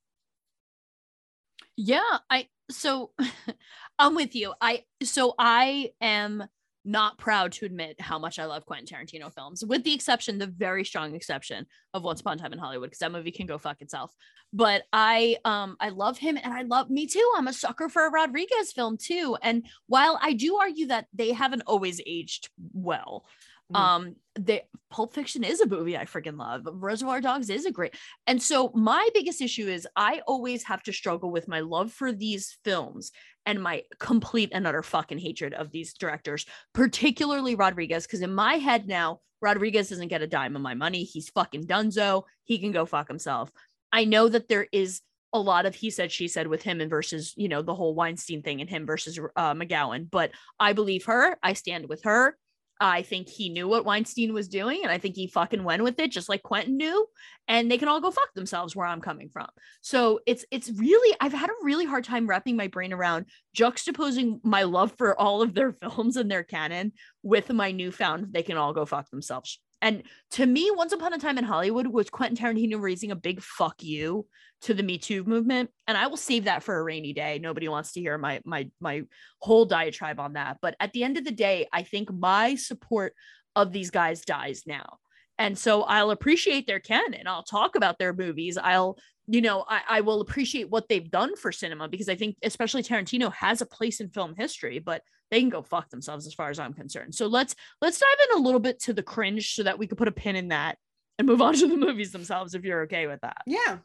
Yeah, 1.76 2.18
I 2.30 2.48
so 2.70 3.10
I'm 3.98 4.14
with 4.14 4.36
you. 4.36 4.52
I 4.60 4.84
so 5.02 5.34
I 5.38 5.92
am 6.00 6.44
not 6.86 7.18
proud 7.18 7.52
to 7.52 7.66
admit 7.66 8.00
how 8.00 8.18
much 8.18 8.38
I 8.38 8.44
love 8.44 8.64
Quentin 8.64 8.86
Tarantino 8.86 9.32
films, 9.34 9.64
with 9.64 9.84
the 9.84 9.92
exception, 9.92 10.38
the 10.38 10.46
very 10.46 10.84
strong 10.84 11.14
exception 11.14 11.66
of 11.92 12.04
Once 12.04 12.20
Upon 12.20 12.38
a 12.38 12.40
Time 12.40 12.52
in 12.52 12.58
Hollywood, 12.58 12.90
because 12.90 13.00
that 13.00 13.12
movie 13.12 13.32
can 13.32 13.46
go 13.46 13.58
fuck 13.58 13.82
itself. 13.82 14.12
But 14.52 14.84
I 14.92 15.36
um 15.44 15.76
I 15.80 15.88
love 15.90 16.16
him 16.18 16.38
and 16.42 16.54
I 16.54 16.62
love 16.62 16.88
me 16.88 17.06
too. 17.06 17.32
I'm 17.36 17.48
a 17.48 17.52
sucker 17.52 17.88
for 17.88 18.06
a 18.06 18.10
Rodriguez 18.10 18.72
film 18.72 18.96
too. 18.96 19.36
And 19.42 19.66
while 19.86 20.18
I 20.22 20.32
do 20.32 20.56
argue 20.56 20.86
that 20.86 21.06
they 21.12 21.32
haven't 21.32 21.64
always 21.66 22.00
aged 22.06 22.48
well, 22.72 23.24
Mm. 23.72 23.78
Um, 23.78 24.16
the 24.34 24.62
Pulp 24.90 25.14
Fiction 25.14 25.42
is 25.42 25.60
a 25.60 25.66
movie 25.66 25.96
I 25.96 26.04
freaking 26.04 26.38
love. 26.38 26.62
Reservoir 26.70 27.20
Dogs 27.20 27.50
is 27.50 27.66
a 27.66 27.70
great. 27.70 27.94
And 28.26 28.40
so 28.40 28.70
my 28.74 29.08
biggest 29.14 29.40
issue 29.40 29.66
is 29.66 29.88
I 29.96 30.20
always 30.26 30.62
have 30.64 30.82
to 30.84 30.92
struggle 30.92 31.30
with 31.30 31.48
my 31.48 31.60
love 31.60 31.92
for 31.92 32.12
these 32.12 32.58
films 32.64 33.12
and 33.44 33.62
my 33.62 33.82
complete 33.98 34.50
and 34.52 34.66
utter 34.66 34.82
fucking 34.82 35.18
hatred 35.18 35.54
of 35.54 35.70
these 35.70 35.94
directors, 35.94 36.46
particularly 36.74 37.54
Rodriguez. 37.54 38.06
Because 38.06 38.22
in 38.22 38.34
my 38.34 38.54
head 38.54 38.86
now, 38.86 39.20
Rodriguez 39.40 39.88
doesn't 39.88 40.08
get 40.08 40.22
a 40.22 40.26
dime 40.26 40.56
of 40.56 40.62
my 40.62 40.74
money. 40.74 41.04
He's 41.04 41.30
fucking 41.30 41.66
dunzo. 41.66 42.24
He 42.44 42.58
can 42.58 42.72
go 42.72 42.86
fuck 42.86 43.08
himself. 43.08 43.50
I 43.92 44.04
know 44.04 44.28
that 44.28 44.48
there 44.48 44.66
is 44.72 45.00
a 45.32 45.38
lot 45.40 45.66
of 45.66 45.74
he 45.74 45.90
said 45.90 46.10
she 46.10 46.28
said 46.28 46.46
with 46.46 46.62
him 46.62 46.80
and 46.80 46.88
versus 46.88 47.34
you 47.36 47.48
know 47.48 47.60
the 47.60 47.74
whole 47.74 47.94
Weinstein 47.94 48.42
thing 48.42 48.60
and 48.60 48.70
him 48.70 48.86
versus 48.86 49.18
uh, 49.36 49.54
McGowan, 49.54 50.08
but 50.10 50.30
I 50.58 50.72
believe 50.72 51.04
her. 51.06 51.36
I 51.42 51.52
stand 51.52 51.88
with 51.88 52.04
her. 52.04 52.36
I 52.80 53.02
think 53.02 53.28
he 53.28 53.48
knew 53.48 53.68
what 53.68 53.84
Weinstein 53.84 54.32
was 54.32 54.48
doing, 54.48 54.80
and 54.82 54.92
I 54.92 54.98
think 54.98 55.16
he 55.16 55.28
fucking 55.28 55.64
went 55.64 55.82
with 55.82 55.98
it, 55.98 56.10
just 56.10 56.28
like 56.28 56.42
Quentin 56.42 56.76
knew. 56.76 57.06
And 57.48 57.70
they 57.70 57.78
can 57.78 57.88
all 57.88 58.00
go 58.00 58.10
fuck 58.10 58.34
themselves 58.34 58.74
where 58.74 58.86
I'm 58.86 59.00
coming 59.00 59.28
from. 59.28 59.46
So 59.80 60.20
it's 60.26 60.44
it's 60.50 60.70
really 60.70 61.16
I've 61.20 61.32
had 61.32 61.50
a 61.50 61.64
really 61.64 61.84
hard 61.84 62.04
time 62.04 62.26
wrapping 62.26 62.56
my 62.56 62.66
brain 62.66 62.92
around 62.92 63.26
juxtaposing 63.56 64.40
my 64.44 64.64
love 64.64 64.92
for 64.98 65.18
all 65.18 65.42
of 65.42 65.54
their 65.54 65.72
films 65.80 66.16
and 66.16 66.30
their 66.30 66.42
canon 66.42 66.92
with 67.22 67.52
my 67.52 67.72
newfound 67.72 68.32
they 68.32 68.42
can 68.42 68.56
all 68.56 68.72
go 68.72 68.84
fuck 68.84 69.10
themselves 69.10 69.60
and 69.82 70.02
to 70.32 70.46
me, 70.46 70.70
Once 70.74 70.92
Upon 70.92 71.12
a 71.12 71.18
Time 71.18 71.38
in 71.38 71.44
Hollywood 71.44 71.86
was 71.86 72.10
Quentin 72.10 72.36
Tarantino 72.36 72.80
raising 72.80 73.10
a 73.10 73.16
big 73.16 73.42
fuck 73.42 73.82
you 73.82 74.26
to 74.62 74.74
the 74.74 74.82
Me 74.82 74.98
Too 74.98 75.24
movement. 75.24 75.70
And 75.86 75.98
I 75.98 76.06
will 76.06 76.16
save 76.16 76.44
that 76.44 76.62
for 76.62 76.78
a 76.78 76.82
rainy 76.82 77.12
day. 77.12 77.38
Nobody 77.38 77.68
wants 77.68 77.92
to 77.92 78.00
hear 78.00 78.16
my 78.18 78.40
my 78.44 78.70
my 78.80 79.02
whole 79.40 79.66
diatribe 79.66 80.18
on 80.18 80.34
that. 80.34 80.58
But 80.62 80.76
at 80.80 80.92
the 80.92 81.04
end 81.04 81.18
of 81.18 81.24
the 81.24 81.30
day, 81.30 81.66
I 81.72 81.82
think 81.82 82.12
my 82.12 82.54
support 82.54 83.12
of 83.54 83.72
these 83.72 83.90
guys 83.90 84.24
dies 84.24 84.62
now. 84.66 84.98
And 85.38 85.58
so 85.58 85.82
I'll 85.82 86.10
appreciate 86.10 86.66
their 86.66 86.80
canon. 86.80 87.26
I'll 87.26 87.42
talk 87.42 87.76
about 87.76 87.98
their 87.98 88.12
movies. 88.12 88.56
I'll, 88.56 88.98
you 89.26 89.40
know, 89.40 89.64
I, 89.68 89.80
I 89.88 90.00
will 90.00 90.20
appreciate 90.20 90.70
what 90.70 90.88
they've 90.88 91.10
done 91.10 91.36
for 91.36 91.52
cinema 91.52 91.88
because 91.88 92.08
I 92.08 92.14
think 92.14 92.36
especially 92.42 92.82
Tarantino 92.82 93.32
has 93.34 93.60
a 93.60 93.66
place 93.66 94.00
in 94.00 94.08
film 94.08 94.34
history, 94.36 94.78
but 94.78 95.02
they 95.30 95.40
can 95.40 95.50
go 95.50 95.62
fuck 95.62 95.90
themselves 95.90 96.26
as 96.26 96.34
far 96.34 96.50
as 96.50 96.58
I'm 96.58 96.72
concerned. 96.72 97.14
So 97.14 97.26
let's 97.26 97.54
let's 97.82 97.98
dive 97.98 98.28
in 98.30 98.38
a 98.38 98.42
little 98.42 98.60
bit 98.60 98.80
to 98.82 98.92
the 98.92 99.02
cringe 99.02 99.54
so 99.54 99.64
that 99.64 99.78
we 99.78 99.86
could 99.86 99.98
put 99.98 100.08
a 100.08 100.12
pin 100.12 100.36
in 100.36 100.48
that 100.48 100.78
and 101.18 101.26
move 101.26 101.42
on 101.42 101.54
to 101.54 101.66
the 101.66 101.76
movies 101.76 102.12
themselves 102.12 102.54
if 102.54 102.64
you're 102.64 102.82
okay 102.82 103.06
with 103.06 103.20
that. 103.22 103.42
Yeah. 103.46 103.78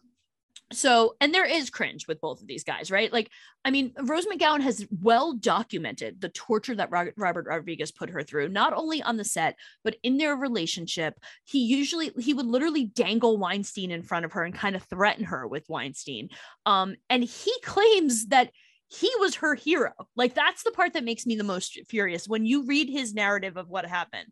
So, 0.72 1.16
and 1.20 1.34
there 1.34 1.46
is 1.46 1.70
cringe 1.70 2.08
with 2.08 2.22
both 2.22 2.42
of 2.42 2.48
these 2.48 2.64
guys, 2.64 2.90
right? 2.90 3.12
Like, 3.12 3.30
I 3.66 3.72
mean, 3.72 3.94
Rose 4.04 4.26
McGowan 4.26 4.62
has 4.62 4.86
well 5.02 5.34
documented 5.34 6.22
the 6.22 6.30
torture 6.30 6.76
that 6.76 6.92
Robert 6.92 7.46
Rodriguez 7.48 7.92
put 7.92 8.10
her 8.10 8.24
through, 8.24 8.50
not 8.50 8.74
only 8.74 9.02
on 9.02 9.18
the 9.18 9.24
set, 9.24 9.58
but 9.84 9.98
in 10.02 10.18
their 10.18 10.36
relationship. 10.36 11.20
He 11.44 11.60
usually, 11.60 12.12
he 12.20 12.34
would 12.34 12.46
literally 12.46 12.86
dangle 12.86 13.38
Weinstein 13.38 13.92
in 13.92 14.04
front 14.04 14.26
of 14.26 14.32
her 14.34 14.44
and 14.44 14.54
kind 14.54 14.76
of 14.76 14.84
threaten 14.84 15.26
her 15.26 15.46
with 15.48 15.68
Weinstein. 15.68 16.30
Um, 16.66 16.96
and 17.10 17.24
he 17.24 17.54
claims 17.64 18.28
that 18.28 18.52
he 18.88 19.12
was 19.20 19.36
her 19.36 19.56
hero. 19.56 19.94
Like 20.16 20.34
that's 20.34 20.64
the 20.64 20.72
part 20.72 20.94
that 20.94 21.04
makes 21.04 21.26
me 21.26 21.36
the 21.36 21.44
most 21.44 21.80
furious 21.88 22.28
when 22.28 22.46
you 22.46 22.66
read 22.66 22.90
his 22.90 23.14
narrative 23.14 23.58
of 23.58 23.70
what 23.70 23.86
happened 23.86 24.28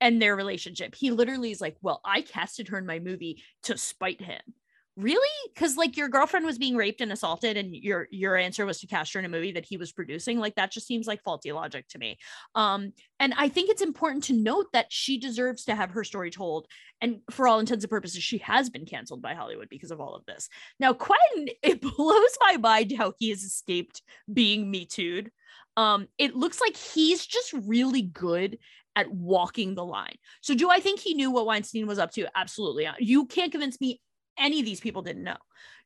and 0.00 0.20
their 0.20 0.36
relationship. 0.36 0.94
He 0.94 1.10
literally 1.10 1.50
is 1.50 1.60
like, 1.60 1.76
"Well, 1.80 2.02
I 2.04 2.20
casted 2.20 2.68
her 2.68 2.78
in 2.78 2.84
my 2.84 2.98
movie 2.98 3.42
to 3.62 3.78
spite 3.78 4.20
him." 4.20 4.42
Really 4.96 5.50
because 5.52 5.76
like 5.76 5.96
your 5.96 6.08
girlfriend 6.08 6.46
was 6.46 6.56
being 6.56 6.76
raped 6.76 7.00
and 7.00 7.10
assaulted 7.10 7.56
and 7.56 7.74
your 7.74 8.06
your 8.12 8.36
answer 8.36 8.64
was 8.64 8.78
to 8.78 8.86
cast 8.86 9.12
her 9.12 9.18
in 9.18 9.24
a 9.24 9.28
movie 9.28 9.50
that 9.50 9.64
he 9.64 9.76
was 9.76 9.90
producing 9.90 10.38
like 10.38 10.54
that 10.54 10.70
just 10.70 10.86
seems 10.86 11.06
like 11.06 11.22
faulty 11.22 11.50
logic 11.50 11.86
to 11.88 11.98
me 11.98 12.16
um 12.54 12.92
and 13.18 13.34
i 13.36 13.48
think 13.48 13.68
it's 13.68 13.82
important 13.82 14.22
to 14.22 14.32
note 14.32 14.66
that 14.72 14.86
she 14.90 15.18
deserves 15.18 15.64
to 15.64 15.74
have 15.74 15.90
her 15.90 16.04
story 16.04 16.30
told 16.30 16.68
and 17.00 17.18
for 17.30 17.48
all 17.48 17.58
intents 17.58 17.82
and 17.82 17.90
purposes 17.90 18.22
she 18.22 18.38
has 18.38 18.70
been 18.70 18.86
canceled 18.86 19.20
by 19.20 19.34
hollywood 19.34 19.68
because 19.68 19.90
of 19.90 20.00
all 20.00 20.14
of 20.14 20.24
this 20.26 20.48
now 20.78 20.92
quentin 20.92 21.48
it 21.62 21.80
blows 21.80 22.38
my 22.40 22.56
mind 22.56 22.92
how 22.96 23.12
he 23.18 23.30
has 23.30 23.42
escaped 23.42 24.00
being 24.32 24.70
me 24.70 24.86
too'd 24.86 25.32
um 25.76 26.06
it 26.18 26.36
looks 26.36 26.60
like 26.60 26.76
he's 26.76 27.26
just 27.26 27.52
really 27.52 28.02
good 28.02 28.58
at 28.96 29.10
walking 29.10 29.74
the 29.74 29.84
line. 29.84 30.14
So 30.40 30.54
do 30.54 30.70
I 30.70 30.78
think 30.78 31.00
he 31.00 31.14
knew 31.14 31.28
what 31.28 31.46
Weinstein 31.46 31.88
was 31.88 31.98
up 31.98 32.12
to? 32.12 32.28
Absolutely. 32.36 32.86
You 33.00 33.26
can't 33.26 33.50
convince 33.50 33.80
me 33.80 34.00
any 34.38 34.60
of 34.60 34.66
these 34.66 34.80
people 34.80 35.02
didn't 35.02 35.24
know. 35.24 35.36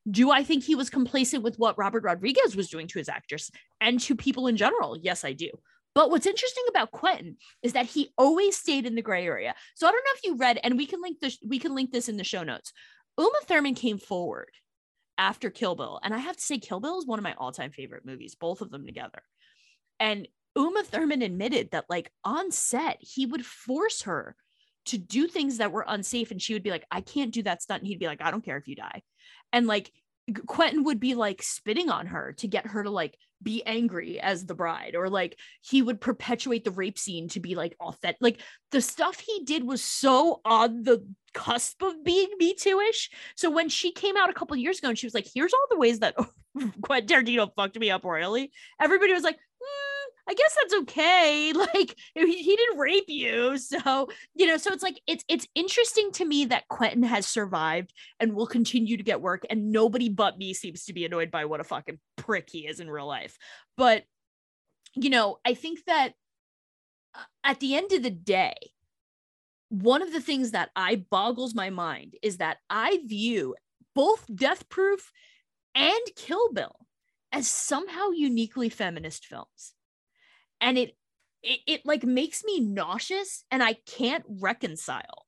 Do 0.09 0.31
I 0.31 0.43
think 0.43 0.63
he 0.63 0.75
was 0.75 0.89
complacent 0.89 1.43
with 1.43 1.57
what 1.57 1.77
Robert 1.77 2.03
Rodriguez 2.03 2.55
was 2.55 2.69
doing 2.69 2.87
to 2.87 2.99
his 2.99 3.09
actress 3.09 3.51
and 3.81 3.99
to 4.01 4.15
people 4.15 4.47
in 4.47 4.57
general? 4.57 4.97
Yes, 4.97 5.23
I 5.23 5.33
do. 5.33 5.49
But 5.95 6.11
what's 6.11 6.25
interesting 6.25 6.63
about 6.69 6.91
Quentin 6.91 7.37
is 7.63 7.73
that 7.73 7.87
he 7.87 8.13
always 8.17 8.55
stayed 8.55 8.85
in 8.85 8.95
the 8.95 9.01
gray 9.01 9.25
area. 9.25 9.55
So 9.75 9.87
I 9.87 9.91
don't 9.91 10.05
know 10.05 10.11
if 10.15 10.23
you 10.23 10.37
read, 10.37 10.59
and 10.63 10.77
we 10.77 10.85
can 10.85 11.01
link 11.01 11.19
this, 11.19 11.37
we 11.45 11.59
can 11.59 11.75
link 11.75 11.91
this 11.91 12.09
in 12.09 12.17
the 12.17 12.23
show 12.23 12.43
notes. 12.43 12.71
Uma 13.17 13.39
Thurman 13.45 13.75
came 13.75 13.97
forward 13.97 14.51
after 15.17 15.49
Kill 15.49 15.75
Bill, 15.75 15.99
and 16.03 16.13
I 16.13 16.19
have 16.19 16.37
to 16.37 16.43
say, 16.43 16.57
Kill 16.59 16.79
Bill 16.79 16.99
is 16.99 17.05
one 17.05 17.19
of 17.19 17.23
my 17.23 17.33
all-time 17.33 17.71
favorite 17.71 18.05
movies, 18.05 18.35
both 18.35 18.61
of 18.61 18.71
them 18.71 18.85
together. 18.85 19.21
And 19.99 20.27
Uma 20.55 20.83
Thurman 20.83 21.21
admitted 21.21 21.71
that, 21.71 21.89
like 21.89 22.11
on 22.23 22.51
set, 22.51 22.97
he 23.01 23.25
would 23.25 23.45
force 23.45 24.03
her 24.03 24.35
to 24.85 24.97
do 24.97 25.27
things 25.27 25.57
that 25.57 25.71
were 25.71 25.85
unsafe, 25.87 26.31
and 26.31 26.41
she 26.41 26.53
would 26.53 26.63
be 26.63 26.71
like, 26.71 26.85
"I 26.91 27.01
can't 27.01 27.31
do 27.31 27.43
that 27.43 27.61
stunt." 27.61 27.81
And 27.81 27.87
he'd 27.87 27.99
be 27.99 28.07
like, 28.07 28.21
"I 28.21 28.31
don't 28.31 28.43
care 28.43 28.57
if 28.57 28.67
you 28.67 28.75
die," 28.75 29.01
and 29.53 29.67
like 29.67 29.91
Quentin 30.45 30.83
would 30.83 30.99
be 30.99 31.15
like 31.15 31.41
spitting 31.41 31.89
on 31.89 32.07
her 32.07 32.33
to 32.33 32.47
get 32.47 32.67
her 32.67 32.83
to 32.83 32.89
like 32.89 33.17
be 33.41 33.63
angry 33.65 34.19
as 34.19 34.45
the 34.45 34.55
bride, 34.55 34.95
or 34.95 35.09
like 35.09 35.37
he 35.61 35.81
would 35.81 36.01
perpetuate 36.01 36.63
the 36.63 36.71
rape 36.71 36.99
scene 36.99 37.29
to 37.29 37.39
be 37.39 37.55
like 37.55 37.75
authentic. 37.79 38.17
Like 38.21 38.41
the 38.71 38.81
stuff 38.81 39.19
he 39.19 39.43
did 39.43 39.63
was 39.63 39.83
so 39.83 40.41
on 40.43 40.83
the 40.83 41.05
cusp 41.33 41.81
of 41.81 42.03
being 42.03 42.29
Me 42.37 42.53
Too-ish. 42.53 43.09
So 43.35 43.49
when 43.49 43.69
she 43.69 43.91
came 43.91 44.17
out 44.17 44.29
a 44.29 44.33
couple 44.33 44.57
years 44.57 44.79
ago 44.79 44.89
and 44.89 44.97
she 44.97 45.05
was 45.05 45.13
like, 45.13 45.27
"Here's 45.33 45.53
all 45.53 45.67
the 45.69 45.77
ways 45.77 45.99
that 45.99 46.15
Quentin 46.81 47.07
Tarantino 47.07 47.49
fucked 47.55 47.79
me 47.79 47.91
up 47.91 48.03
royally," 48.03 48.51
everybody 48.79 49.13
was 49.13 49.23
like, 49.23 49.39
I 50.29 50.33
guess 50.35 50.55
that's 50.55 50.81
okay. 50.81 51.51
Like 51.59 51.95
he, 52.13 52.43
he 52.43 52.55
didn't 52.55 52.77
rape 52.77 53.05
you. 53.07 53.57
So, 53.57 54.09
you 54.35 54.47
know, 54.47 54.57
so 54.57 54.71
it's 54.71 54.83
like 54.83 55.01
it's 55.07 55.23
it's 55.27 55.47
interesting 55.55 56.11
to 56.13 56.25
me 56.25 56.45
that 56.45 56.67
Quentin 56.67 57.03
has 57.03 57.27
survived 57.27 57.93
and 58.19 58.33
will 58.33 58.47
continue 58.47 58.95
to 58.95 59.03
get 59.03 59.21
work. 59.21 59.45
And 59.49 59.71
nobody 59.71 60.09
but 60.09 60.37
me 60.37 60.53
seems 60.53 60.85
to 60.85 60.93
be 60.93 61.05
annoyed 61.05 61.31
by 61.31 61.45
what 61.45 61.59
a 61.59 61.63
fucking 61.63 61.99
prick 62.15 62.49
he 62.51 62.67
is 62.67 62.79
in 62.79 62.89
real 62.89 63.07
life. 63.07 63.37
But 63.75 64.03
you 64.95 65.09
know, 65.09 65.37
I 65.45 65.53
think 65.53 65.79
that 65.85 66.13
uh, 67.15 67.23
at 67.43 67.59
the 67.59 67.75
end 67.75 67.91
of 67.91 68.03
the 68.03 68.09
day, 68.09 68.55
one 69.69 70.01
of 70.01 70.13
the 70.13 70.21
things 70.21 70.51
that 70.51 70.69
I 70.75 71.03
boggles 71.09 71.55
my 71.55 71.69
mind 71.69 72.15
is 72.21 72.37
that 72.37 72.57
I 72.69 72.99
view 73.05 73.55
both 73.95 74.25
Death 74.33 74.69
Proof 74.69 75.11
and 75.75 76.01
Kill 76.15 76.51
Bill 76.53 76.75
as 77.31 77.47
somehow 77.47 78.09
uniquely 78.11 78.69
feminist 78.69 79.25
films 79.25 79.73
and 80.61 80.77
it, 80.77 80.95
it 81.43 81.59
it 81.67 81.81
like 81.85 82.03
makes 82.03 82.43
me 82.43 82.59
nauseous 82.59 83.43
and 83.51 83.63
i 83.63 83.73
can't 83.85 84.23
reconcile 84.27 85.25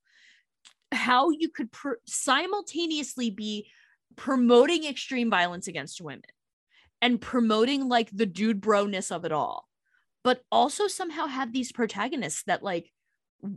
how 0.91 1.29
you 1.29 1.49
could 1.49 1.71
pr- 1.71 1.93
simultaneously 2.05 3.29
be 3.29 3.69
promoting 4.15 4.85
extreme 4.85 5.29
violence 5.29 5.67
against 5.67 6.01
women 6.01 6.21
and 7.01 7.21
promoting 7.21 7.87
like 7.87 8.09
the 8.11 8.25
dude 8.25 8.61
broness 8.61 9.11
of 9.11 9.25
it 9.25 9.31
all 9.31 9.67
but 10.23 10.41
also 10.51 10.87
somehow 10.87 11.25
have 11.27 11.53
these 11.53 11.71
protagonists 11.71 12.43
that 12.43 12.61
like 12.61 12.91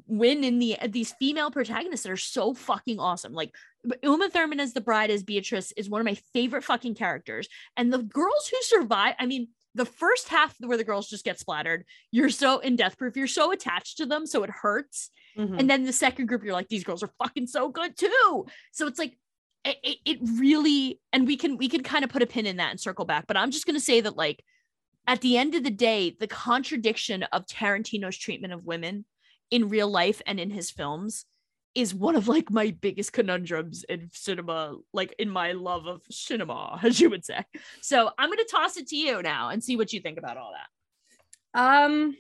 win 0.07 0.45
in 0.45 0.59
the 0.59 0.77
these 0.89 1.13
female 1.13 1.51
protagonists 1.51 2.05
that 2.05 2.13
are 2.13 2.17
so 2.17 2.55
fucking 2.55 2.99
awesome. 2.99 3.33
Like 3.33 3.55
Uma 4.03 4.31
Thurman 4.31 4.61
as 4.61 4.73
the 4.73 4.81
bride 4.81 5.11
as 5.11 5.23
Beatrice 5.23 5.73
is 5.73 5.91
one 5.91 6.01
of 6.01 6.05
my 6.05 6.17
favorite 6.33 6.65
fucking 6.65 6.95
characters. 6.95 7.49
And 7.77 7.93
the 7.93 8.03
girls 8.03 8.49
who 8.49 8.57
survive, 8.63 9.15
I 9.19 9.27
mean, 9.27 9.49
the 9.75 9.85
first 9.85 10.29
half 10.29 10.55
where 10.61 10.77
the 10.77 10.85
girls 10.85 11.09
just 11.09 11.25
get 11.25 11.39
splattered, 11.39 11.85
you're 12.11 12.31
so 12.31 12.61
in 12.61 12.77
death 12.77 12.97
proof, 12.97 13.17
you're 13.17 13.27
so 13.27 13.53
attached 13.53 13.99
to 13.99 14.07
them, 14.07 14.27
so 14.27 14.43
it 14.43 14.51
hurts. 14.51 15.11
Mm-hmm. 15.37 15.59
And 15.59 15.71
then 15.71 15.85
the 15.85 15.93
second 15.93 16.27
group, 16.27 16.45
you're 16.45 16.53
like, 16.53 16.69
these 16.69 16.85
girls 16.85 17.03
are 17.03 17.11
fucking 17.19 17.49
so 17.49 17.69
good 17.69 17.97
too. 17.97 18.47
So 18.73 18.87
it's 18.87 18.99
like 18.99 19.19
it, 19.65 19.99
it 20.05 20.19
really, 20.39 21.01
and 21.13 21.27
we 21.27 21.37
can 21.37 21.57
we 21.57 21.69
can 21.69 21.83
kind 21.83 22.05
of 22.05 22.11
put 22.11 22.23
a 22.23 22.27
pin 22.27 22.47
in 22.47 22.59
that 22.59 22.71
and 22.71 22.81
circle 22.81 23.05
back. 23.05 23.27
But 23.27 23.37
I'm 23.37 23.51
just 23.51 23.67
gonna 23.67 23.81
say 23.81 24.01
that 24.01 24.17
like 24.17 24.45
at 25.07 25.21
the 25.21 25.37
end 25.37 25.55
of 25.55 25.65
the 25.65 25.71
day, 25.71 26.17
the 26.19 26.27
contradiction 26.27 27.25
of 27.25 27.47
Tarantino's 27.47 28.17
treatment 28.17 28.53
of 28.53 28.65
women 28.65 29.05
in 29.51 29.69
real 29.69 29.89
life 29.89 30.23
and 30.27 30.39
in 30.39 30.51
his 30.51 30.71
films 30.71 31.27
is 31.75 31.95
one 31.95 32.15
of 32.17 32.29
like 32.29 32.51
my 32.51 32.75
biggest 32.81 33.13
conundrums 33.13 33.85
in 33.89 34.09
cinema, 34.13 34.77
like 34.93 35.15
in 35.19 35.29
my 35.29 35.53
love 35.53 35.87
of 35.87 36.03
cinema, 36.11 36.79
as 36.83 37.01
you 37.01 37.11
would 37.11 37.25
say. 37.25 37.45
So 37.81 38.11
I'm 38.19 38.31
gonna 38.31 38.45
toss 38.51 38.77
it 38.77 38.89
to 38.89 38.97
you 38.97 39.23
now 39.23 39.49
and 39.49 39.63
see 39.63 39.77
what 39.77 39.93
you 39.93 40.01
think 40.01 40.19
about 40.19 40.37
all 40.37 40.53
that. 40.53 41.61
Um, 41.61 42.17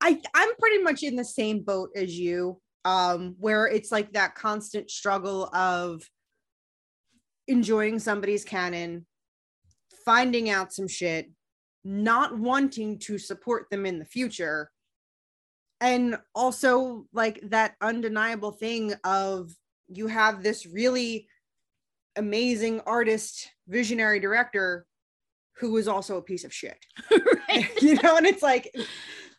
I 0.00 0.20
I'm 0.34 0.54
pretty 0.58 0.82
much 0.82 1.02
in 1.02 1.16
the 1.16 1.24
same 1.24 1.60
boat 1.60 1.90
as 1.94 2.18
you. 2.18 2.60
Um, 2.86 3.36
where 3.38 3.66
it's 3.66 3.90
like 3.90 4.12
that 4.12 4.34
constant 4.34 4.90
struggle 4.90 5.46
of 5.54 6.02
enjoying 7.48 7.98
somebody's 7.98 8.44
canon, 8.44 9.06
finding 10.04 10.50
out 10.50 10.70
some 10.70 10.86
shit, 10.86 11.30
not 11.82 12.38
wanting 12.38 12.98
to 12.98 13.16
support 13.16 13.70
them 13.70 13.86
in 13.86 13.98
the 13.98 14.04
future, 14.04 14.70
and 15.84 16.16
also 16.34 17.04
like 17.12 17.38
that 17.50 17.74
undeniable 17.82 18.52
thing 18.52 18.94
of 19.04 19.54
you 19.88 20.06
have 20.06 20.42
this 20.42 20.64
really 20.64 21.28
amazing 22.16 22.80
artist 22.86 23.50
visionary 23.68 24.18
director 24.18 24.86
who 25.58 25.76
is 25.76 25.86
also 25.86 26.16
a 26.16 26.22
piece 26.22 26.44
of 26.44 26.52
shit 26.52 26.78
you 27.82 28.00
know 28.02 28.16
and 28.16 28.26
it's 28.26 28.42
like 28.42 28.74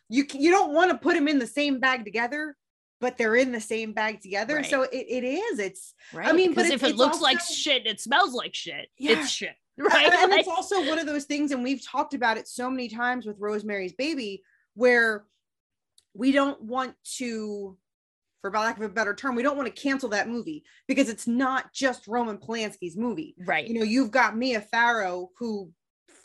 you 0.08 0.24
you 0.34 0.50
don't 0.52 0.72
want 0.72 0.90
to 0.90 0.96
put 0.96 1.14
them 1.14 1.26
in 1.26 1.38
the 1.38 1.46
same 1.46 1.80
bag 1.80 2.04
together 2.04 2.56
but 3.00 3.18
they're 3.18 3.36
in 3.36 3.50
the 3.50 3.60
same 3.60 3.92
bag 3.92 4.20
together 4.20 4.56
right. 4.56 4.66
so 4.66 4.82
it, 4.82 4.92
it 4.92 5.24
is 5.24 5.58
it's 5.58 5.94
right. 6.12 6.28
i 6.28 6.32
mean 6.32 6.50
because 6.50 6.70
if 6.70 6.84
it 6.84 6.96
looks 6.96 7.16
also, 7.16 7.24
like 7.24 7.40
shit 7.40 7.86
it 7.86 8.00
smells 8.00 8.34
like 8.34 8.54
shit 8.54 8.88
yeah. 8.98 9.12
it's 9.18 9.30
shit 9.30 9.56
right 9.78 10.12
and, 10.12 10.14
and 10.14 10.32
it's 10.32 10.48
also 10.48 10.86
one 10.86 10.98
of 10.98 11.06
those 11.06 11.24
things 11.24 11.50
and 11.50 11.64
we've 11.64 11.84
talked 11.84 12.14
about 12.14 12.36
it 12.36 12.46
so 12.46 12.70
many 12.70 12.88
times 12.88 13.26
with 13.26 13.36
rosemary's 13.40 13.92
baby 13.94 14.42
where 14.74 15.24
we 16.16 16.32
don't 16.32 16.60
want 16.62 16.94
to 17.16 17.76
for 18.40 18.50
lack 18.58 18.76
of 18.76 18.82
a 18.82 18.88
better 18.88 19.14
term, 19.14 19.34
we 19.34 19.42
don't 19.42 19.56
want 19.56 19.66
to 19.74 19.82
cancel 19.82 20.08
that 20.10 20.28
movie 20.28 20.64
because 20.86 21.08
it's 21.08 21.26
not 21.26 21.72
just 21.72 22.06
Roman 22.06 22.38
Polanski's 22.38 22.96
movie. 22.96 23.34
Right. 23.44 23.66
You 23.66 23.74
know, 23.78 23.84
you've 23.84 24.10
got 24.10 24.36
Mia 24.36 24.60
Farrow 24.60 25.30
who 25.38 25.72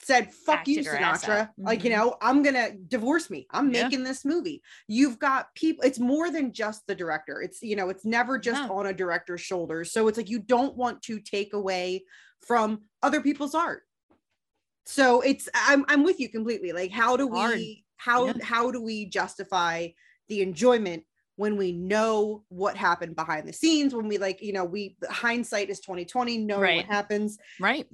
said, 0.03 0.31
fuck 0.31 0.59
Acted 0.59 0.77
you, 0.77 0.83
Sinatra. 0.83 1.25
Mm-hmm. 1.25 1.65
Like, 1.65 1.83
you 1.83 1.91
mm-hmm. 1.91 1.99
know, 1.99 2.17
I'm 2.21 2.43
going 2.43 2.55
to 2.55 2.75
divorce 2.87 3.29
me. 3.29 3.47
I'm 3.51 3.71
yeah. 3.71 3.83
making 3.83 4.03
this 4.03 4.25
movie. 4.25 4.61
You've 4.87 5.19
got 5.19 5.53
people, 5.55 5.83
it's 5.83 5.99
more 5.99 6.31
than 6.31 6.53
just 6.53 6.85
the 6.87 6.95
director. 6.95 7.41
It's, 7.41 7.61
you 7.61 7.75
know, 7.75 7.89
it's 7.89 8.05
never 8.05 8.37
just 8.37 8.69
on 8.69 8.87
a 8.87 8.93
director's 8.93 9.41
shoulders. 9.41 9.91
So 9.91 10.07
it's 10.07 10.17
like 10.17 10.29
you 10.29 10.39
don't 10.39 10.75
want 10.75 11.01
to 11.03 11.19
take 11.19 11.53
away 11.53 12.03
from 12.45 12.81
other 13.01 13.21
people's 13.21 13.55
art. 13.55 13.83
So 14.85 15.21
it's, 15.21 15.47
I'm, 15.53 15.85
I'm 15.87 16.03
with 16.03 16.19
you 16.19 16.29
completely. 16.29 16.71
Like, 16.71 16.91
how 16.91 17.15
do 17.15 17.29
Hard. 17.29 17.59
How 18.01 18.25
yeah. 18.25 18.33
how 18.41 18.71
do 18.71 18.81
we 18.81 19.05
justify 19.05 19.87
the 20.27 20.41
enjoyment 20.41 21.03
when 21.35 21.57
we 21.57 21.71
know 21.71 22.43
what 22.49 22.75
happened 22.75 23.15
behind 23.15 23.47
the 23.47 23.53
scenes 23.53 23.93
when 23.93 24.07
we 24.07 24.17
like 24.17 24.41
you 24.41 24.53
know 24.53 24.65
we 24.65 24.95
hindsight 25.09 25.69
is 25.69 25.79
2020 25.79 26.37
know 26.39 26.59
right. 26.59 26.77
what 26.77 26.85
happens 26.85 27.37
right 27.59 27.87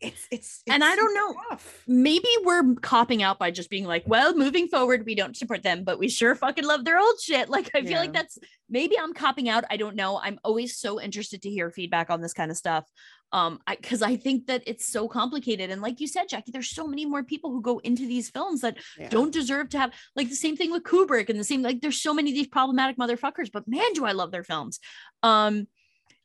it's, 0.00 0.26
it's, 0.30 0.62
it's 0.66 0.74
and 0.74 0.84
I 0.84 0.94
don't 0.96 1.14
know. 1.14 1.34
Rough. 1.50 1.84
Maybe 1.86 2.28
we're 2.42 2.74
copping 2.82 3.22
out 3.22 3.38
by 3.38 3.50
just 3.50 3.70
being 3.70 3.84
like, 3.84 4.02
well, 4.06 4.34
moving 4.34 4.68
forward, 4.68 5.06
we 5.06 5.14
don't 5.14 5.36
support 5.36 5.62
them, 5.62 5.84
but 5.84 5.98
we 5.98 6.08
sure 6.08 6.34
fucking 6.34 6.64
love 6.64 6.84
their 6.84 6.98
old 6.98 7.20
shit. 7.20 7.48
Like, 7.48 7.70
I 7.74 7.78
yeah. 7.78 7.88
feel 7.88 7.98
like 7.98 8.12
that's 8.12 8.36
maybe 8.68 8.98
I'm 8.98 9.14
copping 9.14 9.48
out. 9.48 9.64
I 9.70 9.76
don't 9.76 9.96
know. 9.96 10.20
I'm 10.22 10.38
always 10.44 10.76
so 10.76 11.00
interested 11.00 11.42
to 11.42 11.50
hear 11.50 11.70
feedback 11.70 12.10
on 12.10 12.20
this 12.20 12.34
kind 12.34 12.50
of 12.50 12.56
stuff 12.56 12.84
um 13.34 13.60
because 13.68 14.00
I, 14.00 14.10
I, 14.10 14.16
think 14.16 14.46
that 14.46 14.62
it's 14.64 14.86
so 14.86 15.08
complicated 15.08 15.70
and 15.70 15.82
like 15.82 16.00
you 16.00 16.06
said 16.06 16.28
jackie 16.28 16.52
there's 16.52 16.70
so 16.70 16.86
many 16.86 17.04
more 17.04 17.24
people 17.24 17.50
who 17.50 17.60
go 17.60 17.80
into 17.80 18.06
these 18.06 18.30
films 18.30 18.62
that 18.62 18.78
yeah. 18.96 19.08
don't 19.10 19.32
deserve 19.32 19.68
to 19.70 19.78
have 19.78 19.92
like 20.16 20.30
the 20.30 20.36
same 20.36 20.56
thing 20.56 20.70
with 20.70 20.84
kubrick 20.84 21.28
and 21.28 21.38
the 21.38 21.44
same 21.44 21.60
like 21.60 21.80
there's 21.80 22.00
so 22.00 22.14
many 22.14 22.30
of 22.30 22.36
these 22.36 22.46
problematic 22.46 22.96
motherfuckers 22.96 23.50
but 23.52 23.68
man 23.68 23.92
do 23.92 24.06
i 24.06 24.12
love 24.12 24.30
their 24.30 24.44
films. 24.44 24.78
Um 25.22 25.66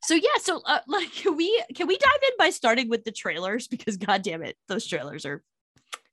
so 0.03 0.13
yeah 0.13 0.37
so 0.39 0.61
uh, 0.65 0.79
like 0.87 1.11
can 1.13 1.35
we 1.35 1.63
can 1.75 1.87
we 1.87 1.97
dive 1.97 2.23
in 2.23 2.33
by 2.37 2.51
starting 2.51 2.89
with 2.89 3.03
the 3.03 3.11
trailers? 3.11 3.67
Because 3.67 3.97
god 3.97 4.21
damn 4.21 4.43
it 4.43 4.55
those 4.67 4.85
trailers 4.85 5.25
are 5.25 5.43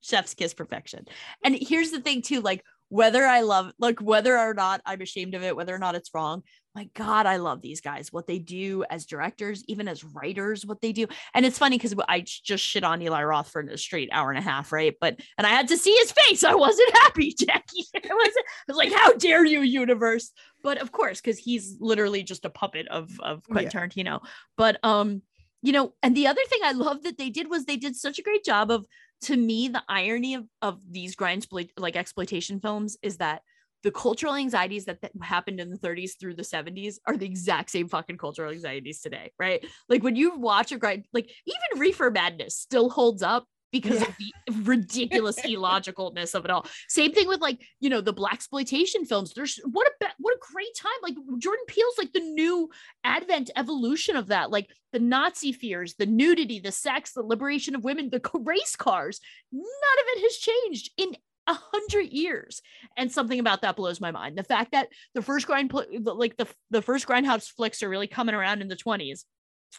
chef's 0.01 0.35
kiss 0.35 0.55
perfection. 0.55 1.05
And 1.45 1.55
here's 1.55 1.91
the 1.91 2.01
thing 2.01 2.23
too 2.23 2.41
like 2.41 2.65
whether 2.89 3.25
I 3.25 3.41
love 3.41 3.73
like 3.79 4.01
whether 4.01 4.39
or 4.39 4.55
not 4.55 4.81
I'm 4.87 5.01
ashamed 5.01 5.35
of 5.35 5.43
it, 5.43 5.57
whether 5.57 5.75
or 5.75 5.79
not 5.79 5.95
it's 5.95 6.15
wrong. 6.15 6.43
My 6.75 6.89
God, 6.95 7.25
I 7.25 7.37
love 7.37 7.63
these 7.63 7.81
guys, 7.81 8.13
what 8.13 8.27
they 8.27 8.39
do 8.39 8.85
as 8.91 9.07
directors, 9.07 9.65
even 9.67 9.89
as 9.89 10.05
writers, 10.05 10.67
what 10.67 10.83
they 10.83 10.93
do. 10.93 11.07
And 11.33 11.47
it's 11.47 11.59
funny 11.59 11.79
because 11.79 11.95
I 12.07 12.21
just 12.21 12.63
shit 12.63 12.85
on 12.85 13.01
Eli 13.01 13.25
Roth 13.25 13.51
for 13.51 13.63
a 13.63 13.79
straight 13.79 14.11
hour 14.13 14.31
and 14.31 14.39
a 14.39 14.43
half, 14.43 14.73
right? 14.73 14.95
But 15.01 15.19
and 15.39 15.47
I 15.47 15.51
had 15.51 15.69
to 15.69 15.79
see 15.79 15.97
his 15.97 16.13
face. 16.13 16.45
I 16.45 16.55
wasn't 16.55 16.93
happy, 16.99 17.35
Jackie. 17.39 17.87
I 17.95 18.15
wasn't, 18.15 18.47
I 18.47 18.63
was 18.69 18.77
like, 18.77 18.93
how 18.93 19.13
dare 19.15 19.45
you, 19.45 19.63
universe? 19.63 20.33
But 20.63 20.79
of 20.79 20.93
course, 20.93 21.21
because 21.21 21.39
he's 21.39 21.79
literally 21.81 22.23
just 22.23 22.45
a 22.45 22.51
puppet 22.51 22.89
of 22.89 23.19
of 23.21 23.43
Quentin 23.49 23.71
yeah. 23.73 23.87
Tarantino. 23.87 24.21
But 24.57 24.79
um, 24.85 25.23
you 25.63 25.73
know, 25.73 25.95
and 26.03 26.17
the 26.17 26.27
other 26.27 26.43
thing 26.49 26.61
I 26.63 26.73
love 26.73 27.03
that 27.05 27.19
they 27.19 27.31
did 27.31 27.49
was 27.51 27.65
they 27.65 27.77
did 27.77 27.97
such 27.97 28.19
a 28.19 28.23
great 28.23 28.45
job 28.45 28.71
of 28.71 28.87
to 29.23 29.37
me 29.37 29.69
the 29.69 29.83
irony 29.89 30.35
of, 30.35 30.45
of 30.63 30.81
these 30.91 31.15
grind 31.15 31.47
like 31.77 31.97
exploitation 31.97 32.61
films 32.61 32.97
is 33.03 33.17
that 33.19 33.43
the 33.83 33.91
cultural 33.91 34.35
anxieties 34.35 34.87
that, 34.87 35.01
that 35.03 35.13
happened 35.23 35.61
in 35.61 35.71
the 35.71 35.79
30s 35.79 36.19
through 36.19 36.35
the 36.35 36.43
70s 36.43 36.97
are 37.07 37.17
the 37.17 37.27
exact 37.27 37.71
same 37.71 37.89
fucking 37.89 38.19
cultural 38.19 38.51
anxieties 38.51 39.01
today, 39.01 39.31
right? 39.39 39.65
Like 39.89 40.03
when 40.03 40.17
you 40.17 40.37
watch 40.37 40.73
a 40.73 40.79
grind, 40.79 41.07
like 41.13 41.31
even 41.47 41.81
Reefer 41.81 42.11
Madness 42.11 42.59
still 42.59 42.91
holds 42.91 43.23
up 43.23 43.47
because 43.73 44.01
Yeah. 44.01 44.09
of 44.09 44.17
the 44.19 44.33
ridiculous 44.63 45.39
illogicalness 45.45 46.35
of 46.35 46.45
it 46.45 46.51
all. 46.51 46.67
Same 46.89 47.13
thing 47.13 47.29
with 47.29 47.41
like 47.41 47.61
you 47.81 47.91
know 47.91 48.01
the 48.01 48.13
black 48.13 48.35
exploitation 48.35 49.05
films. 49.05 49.33
There's 49.35 49.59
what 49.65 49.87
a 50.03 50.07
what 50.19 50.35
a 50.35 50.53
great 50.53 50.75
time. 50.77 50.93
Like 51.03 51.15
Jordan 51.39 51.65
Peele's 51.67 51.99
like 51.99 52.13
the 52.13 52.21
new 52.21 52.71
advent 53.05 53.51
evolution 53.57 54.17
of 54.17 54.29
that. 54.29 54.51
Like 54.51 54.71
the 54.93 55.01
Nazi 55.01 55.53
fears, 55.53 55.95
the 55.99 56.07
nudity, 56.07 56.61
the 56.61 56.73
sex, 56.73 57.13
the 57.13 57.23
liberation 57.23 57.75
of 57.75 57.85
women, 57.85 58.11
the 58.11 58.21
race 58.35 58.77
cars. 58.77 59.21
None 59.53 59.63
of 59.63 60.05
it 60.17 60.23
has 60.23 60.37
changed 60.37 60.91
in 60.97 61.17
a 61.49 61.55
hundred 61.55 62.13
years. 62.13 62.61
And 62.97 63.11
something 63.11 63.39
about 63.39 63.63
that 63.63 63.77
blows 63.77 64.01
my 64.01 64.11
mind. 64.11 64.37
The 64.37 64.43
fact 64.43 64.73
that 64.73 64.89
the 65.15 65.23
first 65.23 65.47
grind, 65.47 65.73
like 66.03 66.37
the 66.37 66.47
the 66.71 66.83
first 66.83 67.07
grindhouse 67.07 67.49
flicks 67.49 67.83
are 67.83 67.89
really 67.89 68.09
coming 68.09 68.35
around 68.35 68.63
in 68.63 68.69
the 68.69 68.77
20s. 68.77 69.25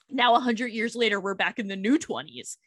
Now, 0.10 0.36
a 0.36 0.40
hundred 0.40 0.68
years 0.72 0.96
later, 0.96 1.20
we're 1.20 1.34
back 1.34 1.60
in 1.60 1.68
the 1.68 1.76
new 1.76 1.98
20s, 1.98 2.58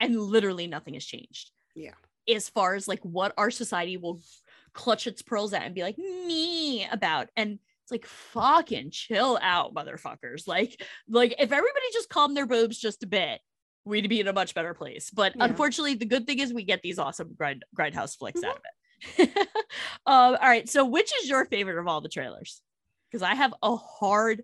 and 0.00 0.18
literally 0.18 0.66
nothing 0.66 0.94
has 0.94 1.04
changed. 1.04 1.50
Yeah. 1.74 1.92
As 2.28 2.48
far 2.48 2.74
as 2.74 2.88
like 2.88 3.00
what 3.02 3.32
our 3.36 3.50
society 3.50 3.96
will 3.96 4.20
clutch 4.72 5.06
its 5.06 5.22
pearls 5.22 5.52
at 5.52 5.62
and 5.62 5.74
be 5.74 5.82
like 5.82 5.98
me 5.98 6.86
about, 6.90 7.28
and 7.36 7.58
it's 7.82 7.90
like 7.90 8.06
fucking 8.06 8.90
chill 8.90 9.38
out, 9.42 9.74
motherfuckers. 9.74 10.46
Like, 10.46 10.80
like 11.08 11.32
if 11.38 11.52
everybody 11.52 11.86
just 11.92 12.08
calmed 12.08 12.36
their 12.36 12.46
boobs 12.46 12.78
just 12.78 13.02
a 13.02 13.06
bit, 13.06 13.40
we'd 13.84 14.08
be 14.08 14.20
in 14.20 14.28
a 14.28 14.32
much 14.32 14.54
better 14.54 14.74
place. 14.74 15.10
But 15.10 15.34
Yeah. 15.36 15.44
unfortunately, 15.44 15.94
the 15.94 16.06
good 16.06 16.26
thing 16.26 16.38
is 16.38 16.52
we 16.52 16.64
get 16.64 16.82
these 16.82 16.98
awesome 16.98 17.34
grind 17.36 17.64
grindhouse 17.76 18.16
flicks 18.16 18.40
Mm-hmm. 18.40 18.50
out 18.50 18.56
of 18.56 18.62
it. 19.18 19.36
um, 20.06 20.34
all 20.34 20.38
right. 20.42 20.68
So, 20.68 20.84
which 20.84 21.10
is 21.22 21.28
your 21.28 21.46
favorite 21.46 21.78
of 21.80 21.88
all 21.88 22.00
the 22.00 22.08
trailers? 22.08 22.60
Because 23.10 23.22
I 23.22 23.34
have 23.34 23.54
a 23.62 23.74
hard. 23.76 24.42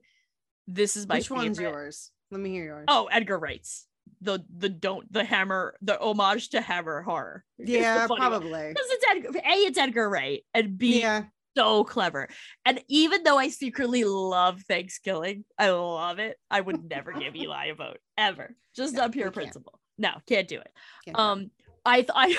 This 0.67 0.97
is 0.97 1.07
my 1.07 1.19
Which 1.19 1.31
one's 1.31 1.61
yours? 1.61 2.11
Let 2.33 2.41
me 2.41 2.51
hear 2.51 2.65
yours. 2.65 2.85
Oh, 2.89 3.07
Edgar 3.13 3.39
Wright's 3.39 3.86
the 4.21 4.41
the 4.57 4.69
don't 4.69 5.11
the 5.13 5.25
hammer 5.25 5.77
the 5.83 5.99
homage 6.01 6.49
to 6.51 6.61
Hammer 6.61 7.03
horror. 7.03 7.45
yeah, 7.59 8.07
probably. 8.07 8.69
Because 8.69 8.87
it's 8.91 9.05
Edgar. 9.11 9.39
A, 9.39 9.53
it's 9.67 9.79
Edgar 9.79 10.09
Wright, 10.09 10.43
and 10.55 10.77
B, 10.79 11.01
Yeah, 11.01 11.25
so 11.57 11.85
clever. 11.85 12.29
And 12.65 12.83
even 12.89 13.23
though 13.25 13.39
I 13.39 13.49
secretly 13.49 14.05
love 14.05 14.63
Thanksgiving, 14.63 15.45
I 15.59 15.71
love 15.71 16.19
it. 16.19 16.37
I 16.51 16.61
would 16.61 16.89
never 16.89 17.13
give 17.13 17.35
Eli 17.37 17.67
a 17.67 17.75
vote 17.75 17.99
ever, 18.17 18.57
just 18.75 18.95
No, 18.95 19.03
on 19.05 19.13
pure 19.13 19.27
we 19.27 19.33
can't. 19.33 19.35
principle. 19.35 19.81
No, 19.99 20.11
can't 20.27 20.49
do 20.49 20.59
it. 20.59 20.71
Can't 21.05 21.17
do 21.17 21.23
it. 21.23 21.25
Um, 21.25 21.51
I 21.85 21.97
th- 22.03 22.11
I 22.15 22.37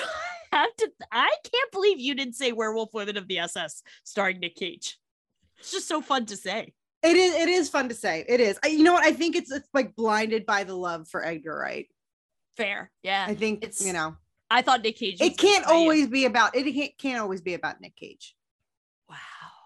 have 0.52 0.76
to. 0.76 0.90
I 1.12 1.30
can't 1.50 1.72
believe 1.72 1.98
you 2.00 2.14
didn't 2.14 2.34
say 2.34 2.52
Werewolf 2.52 2.92
Women 2.94 3.16
of 3.16 3.28
the 3.28 3.38
SS 3.38 3.82
starring 4.04 4.40
Nick 4.40 4.56
Cage. 4.56 4.98
It's 5.58 5.72
just 5.72 5.88
so 5.88 6.00
fun 6.00 6.26
to 6.26 6.36
say. 6.36 6.72
It 7.02 7.16
is. 7.16 7.34
It 7.34 7.48
is 7.48 7.68
fun 7.68 7.88
to 7.88 7.94
say. 7.94 8.24
It 8.28 8.40
is. 8.40 8.58
I, 8.64 8.68
you 8.68 8.82
know 8.82 8.92
what? 8.94 9.04
I 9.04 9.12
think 9.12 9.36
it's, 9.36 9.50
it's 9.52 9.68
like 9.72 9.94
blinded 9.96 10.44
by 10.46 10.64
the 10.64 10.74
love 10.74 11.08
for 11.08 11.24
Edgar 11.24 11.56
Wright. 11.58 11.86
Fair, 12.56 12.90
yeah. 13.02 13.24
I 13.28 13.34
think 13.34 13.62
it's- 13.62 13.84
you 13.86 13.92
know 13.92 14.16
I 14.50 14.62
thought 14.62 14.82
Nick 14.82 14.96
Cage. 14.96 15.20
it 15.20 15.36
can't 15.38 15.66
I- 15.66 15.72
always 15.72 16.08
be 16.08 16.24
about 16.24 16.56
it. 16.56 16.64
Can't, 16.72 16.98
can't 16.98 17.20
always 17.20 17.40
be 17.40 17.54
about 17.54 17.80
Nick 17.80 17.94
Cage. 17.96 18.34
Wow. 19.08 19.16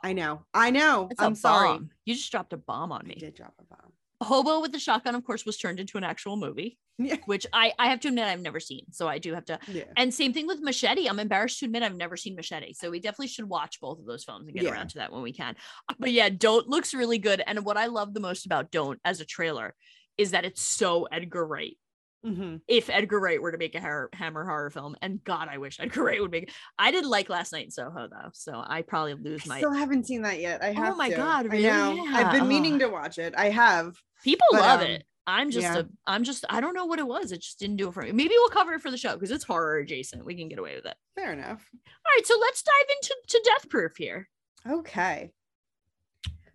I 0.04 0.12
know. 0.12 0.42
I 0.52 0.70
know. 0.70 1.08
I'm 1.18 1.34
sorry. 1.36 1.78
You 2.04 2.14
just 2.14 2.30
dropped 2.32 2.52
a 2.52 2.56
bomb 2.56 2.90
on 2.92 3.02
I 3.04 3.08
me. 3.08 3.14
did 3.14 3.34
drop 3.34 3.54
a 3.60 3.64
bomb. 3.64 3.91
Hobo 4.22 4.60
with 4.60 4.72
the 4.72 4.78
Shotgun, 4.78 5.14
of 5.14 5.24
course, 5.24 5.44
was 5.44 5.56
turned 5.58 5.80
into 5.80 5.98
an 5.98 6.04
actual 6.04 6.36
movie, 6.36 6.78
Yeah. 6.98 7.16
which 7.26 7.46
I 7.52 7.72
I 7.78 7.88
have 7.88 8.00
to 8.00 8.08
admit 8.08 8.24
I've 8.24 8.40
never 8.40 8.60
seen. 8.60 8.86
So 8.92 9.08
I 9.08 9.18
do 9.18 9.34
have 9.34 9.44
to. 9.46 9.58
Yeah. 9.68 9.84
And 9.96 10.12
same 10.12 10.32
thing 10.32 10.46
with 10.46 10.60
Machete. 10.60 11.06
I'm 11.08 11.18
embarrassed 11.18 11.58
to 11.60 11.66
admit 11.66 11.82
I've 11.82 11.96
never 11.96 12.16
seen 12.16 12.36
Machete. 12.36 12.72
So 12.74 12.90
we 12.90 13.00
definitely 13.00 13.28
should 13.28 13.48
watch 13.48 13.80
both 13.80 13.98
of 13.98 14.06
those 14.06 14.24
films 14.24 14.46
and 14.46 14.54
get 14.54 14.64
Yeah. 14.64 14.70
around 14.72 14.88
to 14.90 14.98
that 14.98 15.12
when 15.12 15.22
we 15.22 15.32
can. 15.32 15.56
But 15.98 16.12
yeah, 16.12 16.28
Don't 16.28 16.68
looks 16.68 16.94
really 16.94 17.18
good. 17.18 17.42
And 17.46 17.64
what 17.64 17.76
I 17.76 17.86
love 17.86 18.14
the 18.14 18.20
most 18.20 18.46
about 18.46 18.70
Don't 18.70 19.00
as 19.04 19.20
a 19.20 19.24
trailer 19.24 19.74
is 20.18 20.32
that 20.32 20.44
it's 20.44 20.62
so 20.62 21.04
Edgar 21.04 21.46
Wright. 21.46 21.76
Mhm. 22.24 22.60
If 22.68 22.88
Edgar 22.88 23.18
Wright 23.18 23.42
were 23.42 23.50
to 23.52 23.58
make 23.58 23.74
a 23.74 23.80
Hammer 24.12 24.44
horror 24.44 24.70
film, 24.70 24.94
and 25.02 25.22
God, 25.24 25.48
I 25.50 25.58
wish 25.58 25.80
Edgar 25.80 26.04
Wright 26.04 26.20
would 26.20 26.30
make. 26.30 26.52
I 26.78 26.90
didn't 26.92 27.10
like 27.10 27.28
Last 27.28 27.52
Night 27.52 27.64
in 27.64 27.70
Soho 27.72 28.06
though, 28.08 28.30
so 28.32 28.62
I 28.64 28.82
probably 28.82 29.14
lose 29.14 29.44
I 29.46 29.48
my. 29.48 29.58
still 29.58 29.72
haven't 29.72 30.06
seen 30.06 30.22
that 30.22 30.38
yet. 30.40 30.62
I 30.62 30.70
Oh 30.70 30.74
have. 30.74 30.96
my 30.96 31.10
to. 31.10 31.16
God, 31.16 31.46
really? 31.50 31.68
I 31.68 31.92
know. 31.92 32.06
I've 32.16 32.32
been 32.32 32.46
meaning 32.48 32.74
Oh. 32.76 32.78
to 32.80 32.88
watch 32.90 33.18
it. 33.18 33.34
I 33.36 33.50
have. 33.50 33.96
People 34.22 34.46
But, 34.52 34.60
love 34.60 34.80
um, 34.82 34.86
it. 34.86 35.04
I'm 35.26 35.50
just 35.50 35.62
yeah. 35.64 35.78
a 35.80 35.84
I'm 36.06 36.24
just 36.24 36.44
I 36.50 36.60
don't 36.60 36.74
know 36.74 36.84
what 36.86 36.98
it 36.98 37.06
was. 37.06 37.30
It 37.32 37.42
just 37.42 37.58
didn't 37.58 37.76
do 37.76 37.88
it 37.88 37.94
for 37.94 38.02
me. 38.02 38.10
Maybe 38.12 38.34
we'll 38.36 38.48
cover 38.48 38.72
it 38.74 38.82
for 38.82 38.90
the 38.90 38.96
show 38.96 39.14
because 39.14 39.30
it's 39.30 39.44
horror 39.44 39.78
adjacent. 39.78 40.24
We 40.24 40.34
can 40.36 40.48
get 40.48 40.58
away 40.58 40.74
with 40.76 40.86
it. 40.86 40.96
Fair 41.14 41.32
enough. 41.32 41.68
All 41.72 42.16
right, 42.16 42.26
so 42.26 42.36
let's 42.40 42.62
dive 42.62 42.86
into 43.00 43.16
to 43.28 43.42
Death 43.44 43.68
Proof 43.68 43.96
here. 43.96 44.28
Okay. 44.68 45.32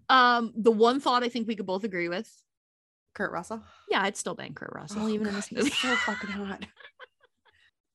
Um, 0.10 0.54
the 0.56 0.72
one 0.72 1.00
thought 1.02 1.24
I 1.24 1.30
think 1.30 1.48
we 1.48 1.56
could 1.56 1.66
both 1.66 1.84
agree 1.84 2.08
with. 2.10 2.30
Kurt 3.18 3.32
Russell. 3.32 3.64
Yeah, 3.90 4.04
I'd 4.04 4.16
still 4.16 4.36
bang 4.36 4.54
Kurt 4.54 4.72
Russell 4.74 5.02
Oh, 5.02 5.10
even 5.10 5.28
in 5.28 5.34
this 5.34 5.52
movie. 5.52 5.72
so 5.72 5.96
fucking 5.96 6.30
hot. 6.46 6.66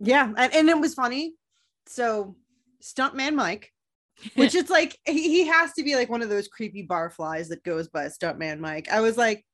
yeah, 0.01 0.33
and, 0.37 0.53
and 0.53 0.69
it 0.69 0.79
was 0.79 0.95
funny. 0.95 1.35
So, 1.87 2.37
stuntman 2.83 3.35
Mike, 3.35 3.73
which 4.35 4.55
is 4.61 4.69
like 4.69 4.99
he, 5.07 5.29
he 5.29 5.47
has 5.47 5.73
to 5.75 5.85
be 5.85 5.95
like 5.95 6.11
one 6.11 6.23
of 6.23 6.29
those 6.29 6.49
creepy 6.49 6.87
barflies 6.87 7.49
that 7.49 7.63
goes 7.63 7.89
by 7.89 8.07
stuntman 8.07 8.59
Mike. 8.59 8.89
I 8.91 9.01
was 9.01 9.17
like, 9.17 9.45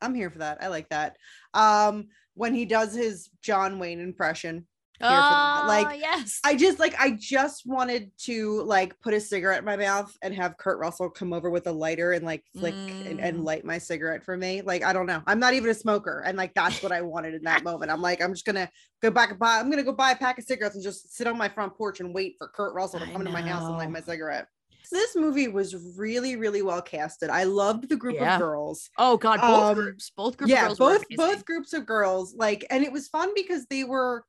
I'm 0.00 0.14
here 0.14 0.30
for 0.30 0.38
that. 0.38 0.58
I 0.62 0.68
like 0.68 0.88
that. 0.90 1.16
Um, 1.54 2.06
when 2.34 2.54
he 2.54 2.64
does 2.64 2.94
his 2.94 3.28
John 3.42 3.78
Wayne 3.78 4.00
impression, 4.00 4.54
here 4.54 4.54
for 4.54 4.58
that. 4.58 4.66
Oh, 5.00 5.64
Like, 5.66 6.00
yes. 6.00 6.40
I 6.44 6.54
just 6.56 6.78
like 6.78 6.94
I 6.98 7.10
just 7.10 7.66
wanted 7.66 8.10
to 8.24 8.62
like 8.62 8.98
put 9.00 9.14
a 9.14 9.20
cigarette 9.20 9.58
in 9.60 9.64
my 9.64 9.76
mouth 9.76 10.16
and 10.22 10.34
have 10.34 10.56
Kurt 10.56 10.78
Russell 10.78 11.10
come 11.10 11.32
over 11.32 11.50
with 11.50 11.66
a 11.66 11.72
lighter 11.72 12.12
and 12.12 12.24
like 12.24 12.44
flick 12.56 12.74
and, 13.06 13.20
and 13.20 13.38
Mm. 13.40 13.44
light 13.44 13.64
my 13.64 13.78
cigarette 13.78 14.24
for 14.24 14.36
me. 14.36 14.62
Like 14.62 14.82
I 14.84 14.92
don't 14.92 15.06
know. 15.06 15.22
I'm 15.26 15.38
not 15.38 15.54
even 15.54 15.70
a 15.70 15.74
smoker. 15.74 16.22
And 16.24 16.36
like 16.38 16.54
that's 16.54 16.82
what 16.82 16.92
I 16.92 17.02
wanted 17.02 17.34
in 17.34 17.42
that 17.44 17.62
moment. 17.64 17.90
I'm 17.90 18.00
like, 18.02 18.22
I'm 18.22 18.32
just 18.32 18.44
gonna 18.46 18.70
go 19.02 19.10
back 19.10 19.30
and 19.30 19.38
buy, 19.38 19.58
I'm 19.58 19.70
gonna 19.70 19.82
go 19.82 19.92
buy 19.92 20.12
a 20.12 20.16
pack 20.16 20.38
of 20.38 20.44
cigarettes 20.44 20.74
and 20.74 20.84
just 20.84 21.14
sit 21.14 21.26
on 21.26 21.36
my 21.36 21.48
front 21.48 21.76
porch 21.76 22.00
and 22.00 22.14
wait 22.14 22.36
for 22.38 22.48
Kurt 22.48 22.74
Russell 22.74 23.00
to 23.00 23.06
come 23.06 23.20
into 23.20 23.32
my 23.32 23.42
house 23.42 23.68
and 23.68 23.76
light 23.76 23.90
my 23.90 24.00
cigarette. 24.00 24.46
This 24.92 25.16
movie 25.16 25.48
was 25.48 25.74
really, 25.98 26.36
really 26.36 26.62
well 26.62 26.80
casted. 26.80 27.28
I 27.28 27.42
loved 27.42 27.88
the 27.88 27.96
group 27.96 28.14
Yeah. 28.14 28.34
of 28.36 28.40
girls 28.40 28.88
oh 28.98 29.16
God, 29.16 29.40
both 29.40 29.64
um, 29.70 29.74
groups, 29.74 30.10
both 30.16 30.36
groups. 30.36 30.52
of 30.52 30.56
yeah 30.56 30.66
girls 30.66 30.78
both 30.78 31.04
both 31.16 31.44
groups 31.44 31.72
of 31.72 31.84
girls 31.86 32.34
like 32.34 32.64
and 32.70 32.84
it 32.84 32.92
was 32.92 33.08
fun 33.08 33.30
because 33.34 33.66
they 33.66 33.82
were 33.82 34.24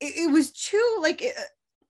it, 0.00 0.28
it 0.28 0.30
was 0.30 0.52
two 0.52 0.98
like 1.00 1.22
uh, 1.22 1.40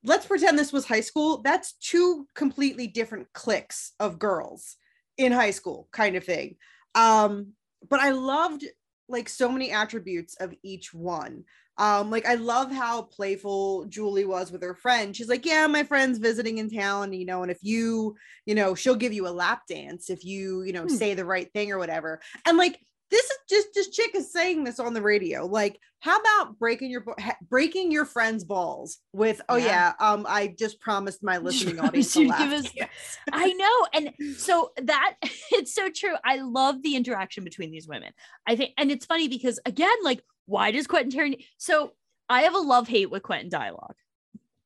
let's 0.05 0.27
pretend 0.27 0.59
this 0.59 0.73
was 0.73 0.87
high 0.87 1.01
school. 1.01 1.43
That's 1.43 1.73
two 1.75 2.27
completely 2.35 2.87
different 2.87 3.33
cliques 3.33 3.93
of 3.99 4.19
girls 4.19 4.77
in 5.19 5.33
high 5.33 5.51
school 5.51 5.89
kind 5.93 6.17
of 6.17 6.25
thing. 6.25 6.57
Um 6.95 7.53
but 7.89 8.01
i 8.01 8.11
loved 8.11 8.65
like 9.09 9.29
so 9.29 9.49
many 9.51 9.71
attributes 9.71 10.37
of 10.37 10.55
each 10.63 10.93
one. 10.95 11.45
Um 11.79 12.11
like 12.11 12.27
i 12.27 12.35
love 12.35 12.71
how 12.73 13.03
playful 13.03 13.85
julie 13.87 14.25
was 14.25 14.51
with 14.53 14.63
her 14.63 14.75
friend. 14.75 15.15
She's 15.15 15.29
like 15.29 15.45
yeah 15.47 15.67
my 15.67 15.85
friend's 15.85 16.19
visiting 16.19 16.59
in 16.59 16.71
town 16.71 17.13
you 17.13 17.27
know 17.27 17.43
and 17.43 17.51
if 17.51 17.59
you 17.63 18.17
you 18.47 18.55
know 18.55 18.75
she'll 18.75 18.95
give 18.97 19.13
you 19.13 19.27
a 19.29 19.31
lap 19.31 19.63
dance 19.69 20.11
if 20.11 20.25
you 20.25 20.63
you 20.63 20.73
know 20.73 20.87
Hmm. 20.87 20.97
say 20.97 21.15
the 21.15 21.25
right 21.25 21.53
thing 21.53 21.73
or 21.73 21.79
whatever. 21.79 22.21
And 22.47 22.57
like 22.57 22.79
this 23.11 23.25
is 23.25 23.39
just 23.49 23.69
this 23.75 23.91
chick 23.91 24.15
is 24.15 24.33
saying 24.33 24.65
this 24.65 24.81
on 24.81 24.93
the 24.95 25.03
radio 25.03 25.47
like 25.47 25.79
how 26.01 26.19
about 26.19 26.59
breaking 26.59 26.91
your 26.91 27.05
breaking 27.49 27.91
your 27.93 28.05
friend's 28.05 28.45
balls 28.45 28.99
with 29.13 29.41
oh 29.49 29.57
Yeah. 29.57 29.67
yeah 29.67 29.93
um 30.13 30.27
i 30.29 30.55
just 30.59 30.81
promised 30.81 31.23
my 31.23 31.39
listening 31.47 31.79
audience 31.81 32.15
You'd 32.17 32.37
give 32.37 32.53
us- 32.53 32.73
dance." 32.79 32.91
I 33.33 33.53
know. 33.53 33.87
And 33.95 34.37
so 34.39 34.71
that 34.83 35.15
it's 35.53 35.75
so 35.75 35.89
true. 35.91 36.15
I 36.25 36.37
love 36.37 36.83
the 36.83 36.97
interaction 36.97 37.45
between 37.45 37.71
these 37.71 37.89
women. 37.89 38.13
I 38.47 38.55
think, 38.57 38.73
and 38.79 38.91
it's 38.91 39.05
funny 39.07 39.29
because 39.29 39.59
again, 39.67 39.97
like, 40.03 40.23
why 40.47 40.71
does 40.71 40.87
Quentin 40.87 41.11
Tarantino? 41.11 41.45
So 41.59 41.93
I 42.29 42.43
have 42.43 42.55
a 42.55 42.59
love 42.59 42.87
hate 42.89 43.11
with 43.11 43.23
Quentin 43.23 43.49
dialogue. 43.51 43.97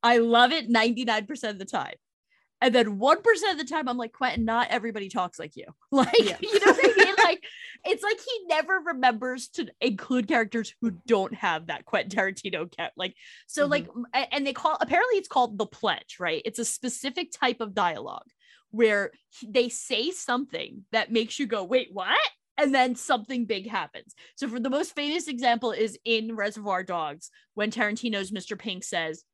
I 0.03 0.18
love 0.18 0.53
it 0.53 0.68
99% 0.70 1.29
of 1.50 1.59
the 1.59 1.64
time. 1.64 1.94
And 2.62 2.74
then 2.74 2.98
1% 2.98 3.16
of 3.52 3.58
the 3.58 3.64
time, 3.64 3.88
I'm 3.88 3.96
like, 3.96 4.12
Quentin, 4.12 4.44
not 4.44 4.68
everybody 4.70 5.08
talks 5.08 5.38
like 5.38 5.56
you. 5.56 5.64
Like, 5.90 6.14
Yeah. 6.18 6.36
you 6.40 6.60
know 6.60 6.72
what 6.72 6.84
I 6.84 7.04
mean? 7.04 7.14
Like, 7.30 7.44
it's 7.84 8.02
like 8.02 8.18
he 8.18 8.46
never 8.48 8.80
remembers 8.86 9.48
to 9.50 9.68
include 9.80 10.26
characters 10.26 10.74
who 10.80 10.90
don't 11.06 11.32
have 11.34 11.68
that 11.68 11.84
Quentin 11.84 12.10
Tarantino 12.10 12.70
cat. 12.76 12.92
Like, 12.96 13.14
so 13.46 13.66
Mhm. 13.66 13.70
like, 13.70 13.88
and 14.32 14.44
they 14.46 14.52
call 14.52 14.76
apparently 14.80 15.16
it's 15.18 15.28
called 15.28 15.56
the 15.58 15.66
pledge, 15.66 16.16
right? 16.18 16.42
It's 16.44 16.58
a 16.58 16.64
specific 16.64 17.30
type 17.30 17.60
of 17.60 17.72
dialogue 17.74 18.26
where 18.72 19.12
they 19.46 19.68
say 19.68 20.10
something 20.10 20.84
that 20.92 21.12
makes 21.12 21.38
you 21.38 21.46
go, 21.46 21.62
wait, 21.62 21.90
what? 21.92 22.18
And 22.58 22.74
then 22.74 22.94
something 22.96 23.46
big 23.46 23.68
happens. 23.68 24.14
So, 24.34 24.48
for 24.48 24.58
the 24.60 24.68
most 24.70 24.94
famous 24.96 25.28
example 25.28 25.70
is 25.70 25.98
in 26.04 26.34
Reservoir 26.36 26.82
Dogs 26.82 27.30
when 27.54 27.70
Tarantino's 27.70 28.32
Mr. 28.32 28.58
Pink 28.58 28.82
says, 28.84 29.24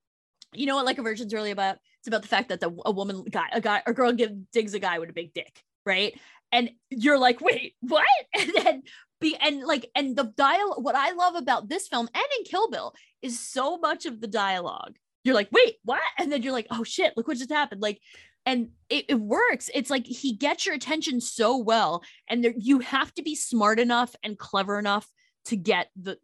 "You 0.58 0.66
know 0.66 0.76
what? 0.76 0.86
Like 0.86 0.98
a 0.98 1.02
Virgin's 1.02 1.34
really 1.34 1.50
about. 1.50 1.78
It's 2.00 2.08
about 2.08 2.22
the 2.22 2.28
fact 2.28 2.48
that 2.50 2.60
the 2.60 2.74
a 2.84 2.90
woman, 2.90 3.24
guy, 3.30 3.46
a 3.52 3.60
guy, 3.60 3.82
a 3.86 3.92
girl 3.92 4.12
give, 4.12 4.50
digs 4.52 4.74
a 4.74 4.78
guy 4.78 4.98
with 4.98 5.10
a 5.10 5.14
big 5.14 5.34
dick, 5.34 5.62
right? 5.84 6.18
And 6.52 6.70
you're 6.90 7.18
like, 7.18 7.40
wait, 7.40 7.74
what? 7.80 8.06
And 8.38 8.52
then 8.54 8.82
be 9.20 9.36
and 9.36 9.62
like 9.62 9.90
and 9.94 10.16
the 10.16 10.32
dialogue. 10.36 10.84
What 10.84 10.94
I 10.94 11.12
love 11.12 11.34
about 11.34 11.68
this 11.68 11.88
film 11.88 12.08
and 12.14 12.24
in 12.38 12.44
Kill 12.44 12.70
Bill 12.70 12.94
is 13.22 13.40
so 13.40 13.78
much 13.78 14.06
of 14.06 14.20
the 14.20 14.28
dialogue. 14.28 14.96
You're 15.24 15.34
like, 15.34 15.48
wait, 15.50 15.76
what? 15.84 16.00
And 16.18 16.30
then 16.30 16.42
you're 16.42 16.52
like, 16.52 16.68
oh 16.70 16.84
shit, 16.84 17.14
look 17.16 17.26
what 17.26 17.38
just 17.38 17.50
happened. 17.50 17.82
Like 17.82 18.00
and 18.46 18.68
it, 18.88 19.04
it 19.08 19.20
works 19.20 19.68
it's 19.74 19.90
like 19.90 20.06
he 20.06 20.32
gets 20.32 20.64
your 20.64 20.74
attention 20.74 21.20
so 21.20 21.56
well 21.56 22.02
and 22.30 22.42
there 22.42 22.54
you 22.56 22.78
have 22.78 23.12
to 23.14 23.22
be 23.22 23.34
smart 23.34 23.80
enough 23.80 24.14
and 24.22 24.38
clever 24.38 24.78
enough 24.78 25.08
to 25.44 25.56
get 25.56 25.90
the 26.00 26.16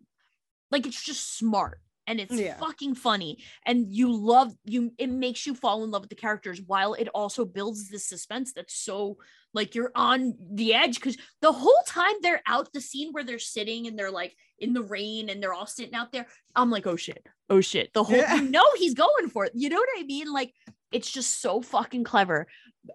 like 0.70 0.86
it's 0.86 1.02
just 1.02 1.36
smart 1.36 1.80
and 2.06 2.20
it's 2.20 2.34
Yeah. 2.34 2.56
fucking 2.58 2.94
funny 2.94 3.38
and 3.66 3.86
you 3.92 4.12
love 4.12 4.52
you 4.64 4.92
it 4.98 5.08
makes 5.10 5.46
you 5.46 5.54
fall 5.54 5.84
in 5.84 5.90
love 5.90 6.02
with 6.02 6.10
the 6.10 6.16
characters 6.16 6.60
while 6.66 6.94
it 6.94 7.08
also 7.14 7.44
builds 7.44 7.88
this 7.88 8.06
suspense 8.06 8.52
that's 8.52 8.74
so 8.74 9.18
like 9.54 9.74
you're 9.74 9.92
on 9.94 10.34
the 10.52 10.74
edge 10.74 10.96
because 10.96 11.16
the 11.42 11.52
whole 11.52 11.82
time 11.86 12.14
they're 12.22 12.42
out 12.46 12.72
the 12.72 12.80
scene 12.80 13.12
where 13.12 13.22
they're 13.24 13.38
sitting 13.38 13.86
and 13.86 13.98
they're 13.98 14.10
like 14.10 14.34
in 14.58 14.72
the 14.72 14.82
rain 14.82 15.28
and 15.28 15.42
they're 15.42 15.52
all 15.54 15.66
sitting 15.66 15.94
out 15.94 16.10
there 16.12 16.26
i'm 16.56 16.70
like 16.70 16.86
oh 16.86 16.96
shit. 16.96 17.24
Oh 17.50 17.60
shit. 17.60 17.92
The 17.92 18.02
whole 18.02 18.16
Yeah. 18.16 18.36
you 18.36 18.48
know 18.48 18.64
he's 18.76 18.94
going 18.94 19.28
for 19.28 19.44
it. 19.44 19.52
You 19.54 19.68
know 19.68 19.76
what 19.76 19.88
i 19.98 20.04
mean? 20.04 20.32
Like 20.32 20.54
it's 20.90 21.10
just 21.10 21.42
so 21.42 21.60
fucking 21.60 22.02
clever. 22.04 22.46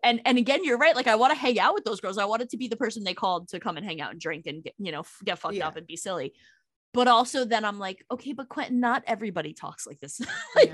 And 0.03 0.19
and 0.25 0.37
again 0.39 0.63
you're 0.63 0.79
right. 0.79 0.95
Like 0.95 1.05
i 1.07 1.15
want 1.15 1.31
to 1.31 1.37
hang 1.39 1.59
out 1.59 1.75
with 1.75 1.83
those 1.83 2.01
girls. 2.01 2.17
I 2.17 2.25
wanted 2.25 2.49
to 2.49 2.57
be 2.57 2.67
the 2.67 2.75
person 2.75 3.03
they 3.03 3.13
called 3.13 3.49
to 3.49 3.59
come 3.59 3.77
and 3.77 3.85
hang 3.85 4.01
out 4.01 4.11
and 4.11 4.19
drink 4.19 4.47
and 4.47 4.63
get 4.63 4.73
you 4.79 4.91
know 4.91 5.03
get 5.23 5.37
fucked 5.37 5.55
Yeah. 5.55 5.67
up 5.67 5.75
and 5.77 5.85
be 5.85 5.95
silly 5.95 6.33
but 6.93 7.07
also 7.07 7.45
then 7.45 7.63
i'm 7.65 7.79
like 7.79 8.03
okay 8.11 8.33
but 8.33 8.49
quentin 8.49 8.79
not 8.79 9.03
everybody 9.07 9.53
talks 9.53 9.85
like 9.87 9.99
this 9.99 10.19
like 10.55 10.71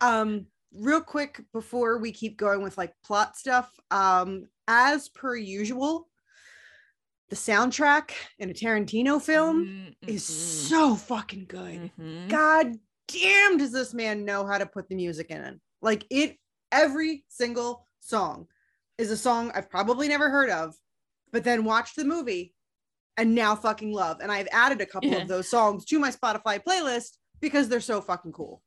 um 0.00 0.46
real 0.74 1.00
quick 1.00 1.40
before 1.52 1.98
we 1.98 2.10
keep 2.12 2.36
going 2.36 2.62
with 2.62 2.76
like 2.78 2.92
plot 3.04 3.36
stuff 3.36 3.70
um 3.90 4.46
as 4.68 5.08
per 5.10 5.34
usual 5.36 6.08
the 7.28 7.36
soundtrack 7.36 8.10
in 8.38 8.50
a 8.50 8.54
tarantino 8.54 9.20
film 9.20 9.94
is 10.06 10.22
Mhm. 10.24 10.68
so 10.68 10.96
fucking 10.96 11.46
good 11.46 11.90
Mhm. 11.98 12.28
god 12.28 12.74
damn 13.08 13.56
does 13.58 13.72
this 13.72 13.92
man 13.94 14.24
know 14.24 14.46
how 14.46 14.58
to 14.58 14.66
put 14.66 14.88
the 14.88 14.94
music 14.94 15.30
in 15.30 15.40
it 15.42 15.60
like 15.80 16.04
it 16.10 16.36
every 16.70 17.24
single 17.28 17.86
song 18.00 18.46
is 18.98 19.10
a 19.10 19.16
song 19.16 19.50
i've 19.54 19.70
probably 19.70 20.08
never 20.08 20.30
heard 20.30 20.50
of 20.50 20.74
but 21.32 21.44
then 21.44 21.64
watched 21.64 21.96
the 21.96 22.04
movie 22.04 22.54
and 23.16 23.34
now 23.34 23.54
fucking 23.54 23.92
love. 23.92 24.18
And 24.20 24.30
i've 24.32 24.48
added 24.52 24.80
a 24.80 24.86
couple 24.86 25.10
Yeah. 25.10 25.18
of 25.18 25.28
those 25.28 25.48
songs 25.48 25.84
to 25.86 25.98
my 25.98 26.10
spotify 26.10 26.62
playlist 26.62 27.16
because 27.40 27.68
they're 27.68 27.80
so 27.80 28.00
fucking 28.00 28.32
cool. 28.32 28.62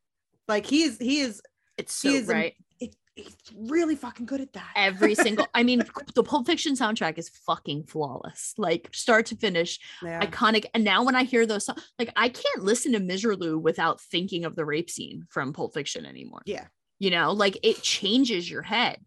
Like 0.47 0.65
he 0.65 0.83
is 0.83 0.97
he 0.99 1.21
is 1.21 1.41
it's 1.77 1.93
so 1.93 2.09
he 2.09 2.15
is 2.17 2.27
right. 2.27 2.53
it, 2.79 2.95
really 3.55 3.95
fucking 3.95 4.25
good 4.25 4.41
at 4.41 4.53
that. 4.53 4.71
Every 4.75 5.15
single 5.25 5.47
i 5.53 5.63
mean 5.63 5.83
the 6.13 6.23
pulp 6.23 6.45
fiction 6.45 6.75
soundtrack 6.75 7.17
is 7.17 7.29
fucking 7.29 7.85
flawless. 7.85 8.53
Like 8.57 8.89
start 8.93 9.25
to 9.27 9.35
finish 9.37 9.79
yeah. 10.03 10.19
iconic. 10.19 10.65
And 10.73 10.83
now 10.83 11.03
when 11.03 11.15
i 11.15 11.23
hear 11.23 11.45
those 11.45 11.65
songs 11.65 11.81
like 11.97 12.11
i 12.15 12.29
can't 12.29 12.63
listen 12.63 12.91
to 12.91 12.99
miserlou 12.99 13.59
without 13.59 14.01
thinking 14.01 14.45
of 14.45 14.55
the 14.55 14.65
rape 14.65 14.89
scene 14.89 15.25
from 15.29 15.53
pulp 15.53 15.73
fiction 15.73 16.05
anymore. 16.05 16.41
Yeah. 16.45 16.67
You 16.99 17.09
know 17.11 17.31
like 17.31 17.57
it 17.63 17.81
changes 17.81 18.49
your 18.49 18.61
head 18.61 18.99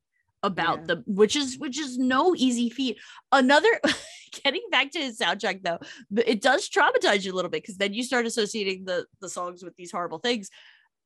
about 0.42 0.80
Yeah. 0.80 0.84
the 0.86 1.02
which 1.06 1.36
is 1.36 1.58
which 1.58 1.78
is 1.78 1.98
no 1.98 2.34
easy 2.36 2.70
feat. 2.70 2.98
Another 3.32 3.68
getting 4.44 4.62
back 4.70 4.90
to 4.92 4.98
his 4.98 5.18
soundtrack 5.18 5.62
though 5.62 5.78
it 6.24 6.40
does 6.42 6.68
traumatize 6.68 7.24
you 7.24 7.32
a 7.32 7.36
little 7.36 7.50
bit 7.50 7.62
because 7.62 7.76
then 7.76 7.94
you 7.94 8.02
start 8.02 8.26
associating 8.26 8.84
the 8.84 9.06
the 9.20 9.28
songs 9.28 9.62
with 9.62 9.74
these 9.76 9.90
horrible 9.90 10.18
things. 10.18 10.50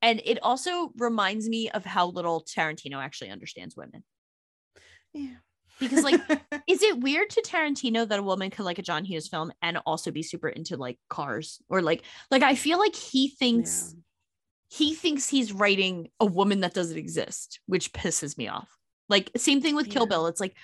And 0.01 0.21
it 0.25 0.39
also 0.43 0.91
reminds 0.97 1.47
me 1.47 1.69
of 1.69 1.85
how 1.85 2.07
little 2.07 2.43
tarantino 2.43 3.01
actually 3.01 3.29
understands 3.29 3.75
women. 3.77 4.03
Yeah. 5.13 5.35
Because 5.79 6.03
like 6.03 6.19
is 6.67 6.83
it 6.83 6.99
weird 6.99 7.29
to 7.31 7.41
tarantino 7.41 8.07
that 8.07 8.19
a 8.19 8.23
woman 8.23 8.49
could 8.51 8.65
like 8.65 8.79
a 8.79 8.83
john 8.83 9.05
hughes 9.05 9.27
film 9.27 9.51
and 9.61 9.79
also 9.85 10.11
be 10.11 10.21
super 10.21 10.49
into 10.49 10.77
like 10.77 10.99
cars? 11.09 11.61
Or 11.69 11.81
like 11.81 12.03
like 12.29 12.43
i 12.43 12.53
feel 12.55 12.77
like 12.77 12.95
he 12.95 13.29
thinks 13.29 13.95
he 14.69 14.93
thinks 14.95 15.29
he's 15.29 15.53
writing 15.53 16.09
a 16.19 16.25
woman 16.25 16.61
that 16.61 16.73
doesn't 16.73 16.97
exist 16.97 17.59
which 17.65 17.93
pisses 17.93 18.37
me 18.37 18.47
off 18.47 18.69
like 19.09 19.31
same 19.37 19.61
thing 19.61 19.75
with 19.75 19.89
kill 19.89 20.03
Yeah. 20.03 20.09
bill. 20.09 20.27
It's 20.27 20.39
like 20.41 20.55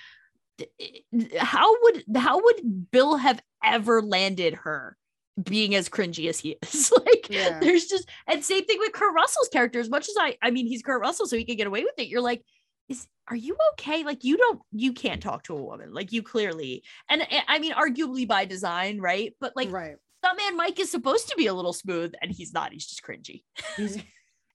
how 1.38 1.74
would 1.82 2.04
how 2.16 2.42
would 2.42 2.90
bill 2.90 3.16
have 3.16 3.40
ever 3.64 4.02
landed 4.02 4.54
her 4.54 4.96
being 5.42 5.74
as 5.74 5.88
cringy 5.88 6.28
as 6.28 6.38
he 6.38 6.56
is? 6.62 6.92
Like 7.06 7.28
Yeah. 7.30 7.58
there's 7.60 7.86
just 7.86 8.08
and 8.26 8.44
same 8.44 8.64
thing 8.64 8.78
with 8.78 8.92
kurt 8.92 9.14
russell's 9.14 9.48
character. 9.48 9.80
As 9.80 9.88
much 9.90 10.08
as 10.08 10.14
i 10.18 10.36
i 10.42 10.50
mean 10.50 10.66
he's 10.66 10.82
kurt 10.82 11.00
russell 11.00 11.26
so 11.26 11.36
he 11.36 11.44
can 11.44 11.56
get 11.56 11.66
away 11.66 11.82
with 11.82 11.94
it. 11.98 12.08
You're 12.08 12.20
like 12.20 12.42
is 12.88 13.06
are 13.28 13.36
you 13.36 13.56
okay? 13.72 14.02
Like 14.04 14.24
you 14.24 14.36
don't 14.36 14.60
you 14.72 14.92
can't 14.92 15.22
talk 15.22 15.44
to 15.44 15.56
a 15.56 15.62
woman. 15.62 15.94
Like 15.94 16.12
you 16.12 16.22
clearly 16.22 16.82
and 17.08 17.22
I- 17.22 17.44
i 17.48 17.58
mean 17.58 17.72
arguably 17.72 18.26
by 18.28 18.44
design 18.44 19.00
right? 19.00 19.34
But 19.40 19.54
like 19.56 19.70
right. 19.72 19.96
that 20.22 20.36
man 20.36 20.56
mike 20.56 20.78
is 20.80 20.90
supposed 20.90 21.28
to 21.28 21.36
be 21.36 21.46
a 21.46 21.54
little 21.54 21.72
smooth 21.72 22.12
and 22.20 22.30
he's 22.30 22.52
not. 22.52 22.72
He's 22.72 22.86
just 22.86 23.02
cringy. 23.02 23.44
He's- 23.76 23.96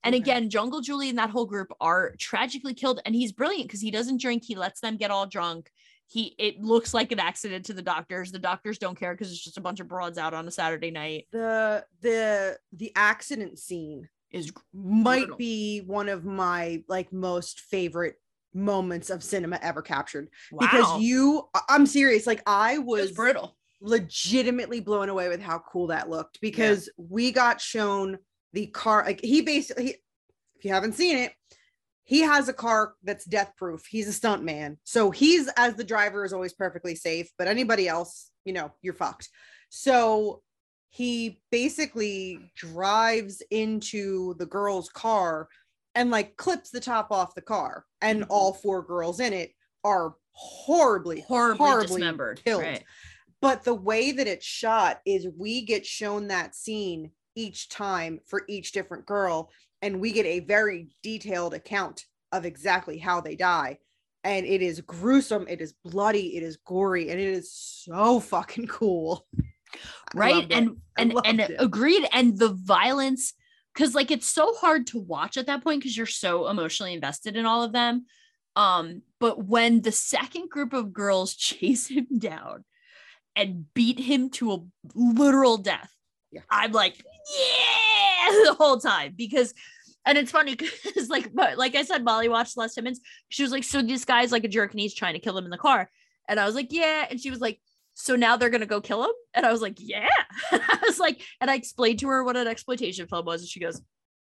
and 0.06 0.16
again, 0.16 0.50
Jungle 0.50 0.82
Julie 0.82 1.10
and 1.10 1.18
that 1.18 1.30
whole 1.32 1.46
group 1.46 1.72
are 1.82 2.14
tragically 2.18 2.74
killed. 2.74 3.02
And 3.06 3.14
he's 3.16 3.32
brilliant 3.32 3.68
because 3.68 3.82
he 3.82 3.92
doesn't 3.92 4.22
drink. 4.22 4.44
He 4.46 4.56
lets 4.56 4.80
them 4.80 4.98
get 4.98 5.12
all 5.12 5.26
drunk. 5.26 5.70
He 6.08 6.36
it 6.38 6.62
looks 6.62 6.94
like 6.94 7.12
an 7.12 7.20
accident 7.20 7.66
to 7.66 7.74
the 7.74 7.82
doctors. 7.82 8.32
The 8.32 8.40
doctors 8.40 8.78
don't 8.78 8.98
care 8.98 9.14
because 9.14 9.32
it's 9.32 9.44
just 9.44 9.58
a 9.58 9.62
bunch 9.62 9.80
of 9.80 9.88
broads 9.88 10.18
out 10.20 10.34
on 10.36 10.48
a 10.48 10.52
Saturday 10.52 10.92
night. 10.92 11.26
the 11.32 11.84
the 12.02 12.58
the 12.74 12.92
accident 12.96 13.58
scene 13.58 14.08
Is 14.32 14.52
might 14.74 15.22
brutal. 15.22 15.38
be 15.38 15.80
one 15.80 16.08
of 16.10 16.24
my 16.24 16.84
like 16.88 17.12
most 17.12 17.62
favorite 17.62 18.16
moments 18.54 19.10
of 19.10 19.22
cinema 19.24 19.60
ever 19.62 19.82
captured 19.82 20.30
because 20.58 21.02
you 21.02 21.44
i'm 21.68 21.86
serious 21.86 22.26
like 22.26 22.42
i 22.48 22.78
was 22.78 23.02
was 23.02 23.12
brutal. 23.12 23.58
legitimately 23.82 24.80
blown 24.80 25.10
away 25.10 25.28
with 25.28 25.42
how 25.42 25.60
cool 25.60 25.88
that 25.88 26.10
looked 26.10 26.40
because 26.40 26.90
we 26.98 27.34
got 27.34 27.60
shown 27.60 28.18
the 28.56 28.66
car 28.68 29.04
like 29.06 29.22
he 29.22 29.42
basically 29.42 29.84
he, 29.86 29.90
if 30.56 30.64
you 30.66 30.72
haven't 30.74 30.94
seen 30.94 31.18
it 31.18 31.34
he 32.06 32.22
has 32.22 32.48
a 32.50 32.54
car 32.54 32.94
that's 33.04 33.26
death 33.26 33.52
proof 33.58 33.86
he's 33.86 34.08
a 34.08 34.14
stunt 34.14 34.44
man 34.44 34.78
so 34.86 35.12
he's 35.12 35.48
as 35.58 35.76
the 35.76 35.84
driver 35.84 36.24
is 36.26 36.34
always 36.34 36.54
perfectly 36.54 36.96
safe 36.96 37.30
but 37.38 37.48
anybody 37.48 37.88
else 37.88 38.32
you 38.46 38.54
know 38.54 38.72
you're 38.82 38.94
fucked 38.94 39.30
so 39.70 40.42
he 40.90 41.42
basically 41.52 42.40
drives 42.56 43.44
into 43.52 44.34
the 44.36 44.46
girl's 44.46 44.88
car 44.90 45.50
and 45.94 46.10
like 46.10 46.38
clips 46.38 46.70
the 46.70 46.80
top 46.80 47.12
off 47.12 47.36
the 47.36 47.42
car 47.42 47.86
and 48.02 48.22
Mhm. 48.24 48.28
all 48.30 48.54
four 48.54 48.82
girls 48.82 49.20
in 49.20 49.34
it 49.34 49.52
are 49.84 50.16
horribly 50.32 51.22
Horribly, 51.22 51.82
dismembered. 51.82 52.42
killed 52.44 52.62
Right. 52.64 52.84
but 53.42 53.64
the 53.64 53.74
way 53.74 54.12
that 54.14 54.28
it's 54.28 54.46
shot 54.46 55.02
is 55.06 55.28
we 55.38 55.66
get 55.66 55.86
shown 55.86 56.28
that 56.28 56.56
scene 56.56 57.12
each 57.36 57.70
time 57.70 58.20
for 58.26 58.44
each 58.48 58.72
different 58.72 59.06
girl 59.06 59.52
and 59.82 60.00
we 60.00 60.12
get 60.12 60.26
a 60.26 60.40
very 60.40 60.88
detailed 61.04 61.54
account 61.54 62.06
of 62.32 62.46
exactly 62.46 62.98
how 62.98 63.22
they 63.22 63.36
die. 63.36 63.78
And 64.24 64.46
it 64.46 64.62
is 64.62 64.82
gruesome 64.82 65.48
it 65.48 65.62
is 65.62 65.74
bloody 65.84 66.36
it 66.36 66.44
is 66.44 66.58
gory 66.66 67.10
and 67.10 67.20
it 67.20 67.28
is 67.28 67.54
so 67.54 68.20
fucking 68.20 68.68
cool. 68.68 69.26
Right? 70.14 70.50
and 70.52 70.78
and 70.98 71.14
and 71.26 71.42
it. 71.42 71.56
agreed 71.60 72.08
and 72.14 72.38
the 72.38 72.54
violence 72.54 73.34
because 73.74 73.94
like 73.94 74.10
it's 74.10 74.28
so 74.28 74.54
hard 74.54 74.88
to 74.88 75.00
watch 75.00 75.36
at 75.36 75.48
that 75.48 75.66
point 75.66 75.82
because 75.82 75.98
you're 75.98 76.06
so 76.06 76.48
emotionally 76.48 76.94
invested 76.94 77.36
in 77.36 77.46
all 77.46 77.62
of 77.62 77.74
them. 77.74 78.06
Um 78.56 79.02
but 79.20 79.44
when 79.44 79.82
the 79.82 79.92
second 79.92 80.50
group 80.50 80.72
of 80.72 80.94
girls 80.94 81.36
chase 81.48 81.88
him 81.88 82.08
down 82.18 82.64
and 83.36 83.66
beat 83.74 84.00
him 84.00 84.30
to 84.30 84.54
a 84.54 84.60
literal 84.94 85.58
death 85.58 85.95
Yeah. 86.36 86.42
i'm 86.52 86.72
like 86.72 86.98
yeah 86.98 88.32
the 88.46 88.56
whole 88.58 88.78
time 88.78 89.14
because 89.16 89.54
and 90.06 90.18
it's 90.18 90.32
funny 90.32 90.56
because 90.84 91.10
like 91.10 91.30
like 91.34 91.76
i 91.76 91.84
said 91.84 92.04
molly 92.04 92.30
watched 92.30 92.58
les 92.58 92.74
simmons. 92.74 93.00
She 93.30 93.44
was 93.44 93.52
like 93.52 93.64
so 93.64 93.82
this 93.82 94.06
guy's 94.06 94.32
like 94.32 94.44
a 94.44 94.48
jerk 94.48 94.72
and 94.72 94.80
he's 94.80 94.94
trying 94.94 95.14
to 95.14 95.20
kill 95.20 95.38
him 95.38 95.46
in 95.46 95.52
the 95.52 95.58
car. 95.58 95.90
And 96.28 96.40
i 96.40 96.46
was 96.46 96.56
like 96.56 96.72
yeah. 96.72 97.06
And 97.10 97.20
she 97.20 97.30
was 97.30 97.40
like 97.40 97.60
so 97.94 98.16
now 98.16 98.36
they're 98.36 98.50
gonna 98.50 98.66
go 98.66 98.82
kill 98.82 99.04
him? 99.04 99.12
And 99.34 99.46
i 99.46 99.52
was 99.52 99.62
like 99.62 99.78
yeah. 99.80 100.10
I 100.52 100.80
was 100.86 101.00
like 101.00 101.22
and 101.42 101.50
i 101.50 101.56
explained 101.56 102.00
to 102.00 102.08
her 102.10 102.24
what 102.24 102.38
an 102.38 102.48
exploitation 102.48 103.08
film 103.08 103.26
was 103.26 103.42
and 103.42 103.50
she 103.50 103.60
goes 103.60 103.82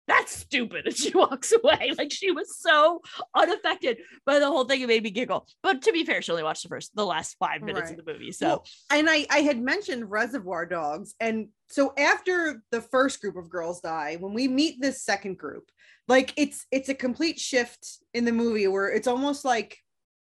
that's 0.10 0.36
stupid 0.36 0.86
and 0.88 0.96
she 0.96 1.12
walks 1.16 1.52
away. 1.54 1.92
Like 1.98 2.12
she 2.12 2.32
was 2.32 2.58
so 2.60 3.02
unaffected 3.36 4.00
by 4.26 4.40
the 4.40 4.48
whole 4.48 4.66
thing. 4.66 4.82
It 4.82 4.88
made 4.88 5.04
me 5.04 5.12
giggle. 5.12 5.48
But 5.64 5.82
to 5.84 5.92
be 5.92 6.04
fair 6.04 6.22
she 6.22 6.32
only 6.32 6.44
watched 6.44 6.64
the 6.64 6.70
first 6.70 6.96
the 6.96 7.06
last 7.06 7.36
five 7.40 7.62
minutes 7.62 7.90
Right. 7.92 8.00
of 8.00 8.06
the 8.06 8.12
movie 8.14 8.32
so. 8.32 8.48
Well, 8.48 8.66
and 8.92 9.10
I, 9.10 9.26
I 9.30 9.40
had 9.40 9.60
mentioned 9.62 10.10
reservoir 10.12 10.66
dogs 10.66 11.16
and 11.20 11.50
so 11.70 11.94
after 11.98 12.62
the 12.72 12.82
first 12.82 13.22
group 13.22 13.38
of 13.38 13.50
girls 13.50 13.80
die 13.82 14.18
when 14.20 14.34
we 14.34 14.48
meet 14.48 14.82
this 14.82 15.04
second 15.04 15.38
group 15.38 15.70
like 16.08 16.34
it's 16.36 16.66
it's 16.72 16.90
a 16.90 16.96
complete 16.96 17.40
shift 17.40 18.00
in 18.16 18.26
the 18.26 18.32
movie 18.32 18.68
where 18.68 18.90
it's 18.90 19.08
almost 19.08 19.46
like 19.46 19.78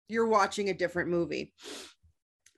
you're 0.08 0.26
watching 0.26 0.68
a 0.70 0.74
different 0.74 1.08
movie 1.10 1.52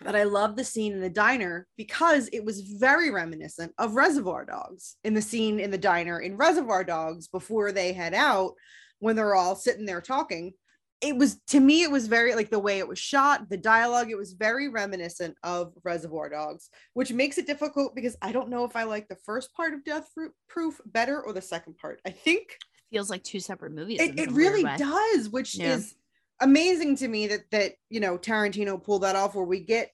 but 0.01 0.17
i 0.17 0.23
love 0.23 0.57
the 0.57 0.65
scene 0.65 0.93
in 0.93 1.01
the 1.01 1.11
diner 1.11 1.67
because 1.77 2.29
it 2.33 2.45
was 2.45 2.61
very 2.61 3.11
reminiscent 3.11 3.73
of 3.79 3.95
reservoir 3.95 4.45
dogs 4.45 4.97
in 5.05 5.15
the 5.15 5.23
scene 5.23 5.59
in 5.61 5.71
the 5.71 5.79
diner 5.79 6.21
in 6.21 6.37
reservoir 6.37 6.85
dogs 6.85 7.29
before 7.29 7.73
they 7.73 7.93
head 7.93 8.15
out 8.15 8.53
when 9.01 9.17
they're 9.17 9.35
all 9.35 9.55
sitting 9.57 9.87
there 9.87 10.01
talking 10.01 10.53
it 11.01 11.17
was 11.17 11.41
to 11.47 11.61
me 11.61 11.83
it 11.83 11.91
was 11.91 12.09
very 12.09 12.35
like 12.35 12.51
the 12.51 12.59
way 12.59 12.79
it 12.79 12.89
was 12.89 12.99
shot 12.99 13.49
the 13.49 13.57
dialogue 13.57 14.11
it 14.11 14.17
was 14.19 14.33
very 14.33 14.69
reminiscent 14.69 15.35
of 15.43 15.73
reservoir 15.85 16.29
dogs 16.29 16.71
which 16.95 17.13
makes 17.13 17.39
it 17.39 17.47
difficult 17.47 17.95
because 17.95 18.17
i 18.23 18.33
don't 18.33 18.49
know 18.49 18.65
if 18.65 18.75
i 18.75 18.83
like 18.83 19.07
the 19.09 19.17
first 19.25 19.53
part 19.55 19.73
of 19.75 19.85
death 19.85 20.09
proof 20.49 20.81
better 20.87 21.21
or 21.23 21.33
the 21.33 21.43
second 21.43 21.77
part 21.77 22.01
i 22.05 22.11
think 22.11 22.57
feels 22.91 23.11
like 23.11 23.23
two 23.23 23.39
separate 23.41 23.73
movies 23.73 24.01
it, 24.01 24.19
it 24.19 24.31
really 24.33 24.65
way. 24.65 24.77
does 24.77 25.29
which 25.29 25.55
Yeah. 25.57 25.75
is 25.75 25.95
amazing 26.41 26.97
to 26.97 27.09
me 27.09 27.27
that 27.29 27.51
that 27.51 27.73
you 27.91 28.01
know 28.01 28.17
Tarantino 28.19 28.83
pulled 28.83 29.03
that 29.03 29.17
off 29.17 29.35
where 29.35 29.45
we 29.45 29.61
get 29.61 29.91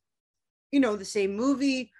you 0.73 0.81
know 0.81 0.97
the 0.97 1.05
same 1.05 1.35
movie 1.37 1.91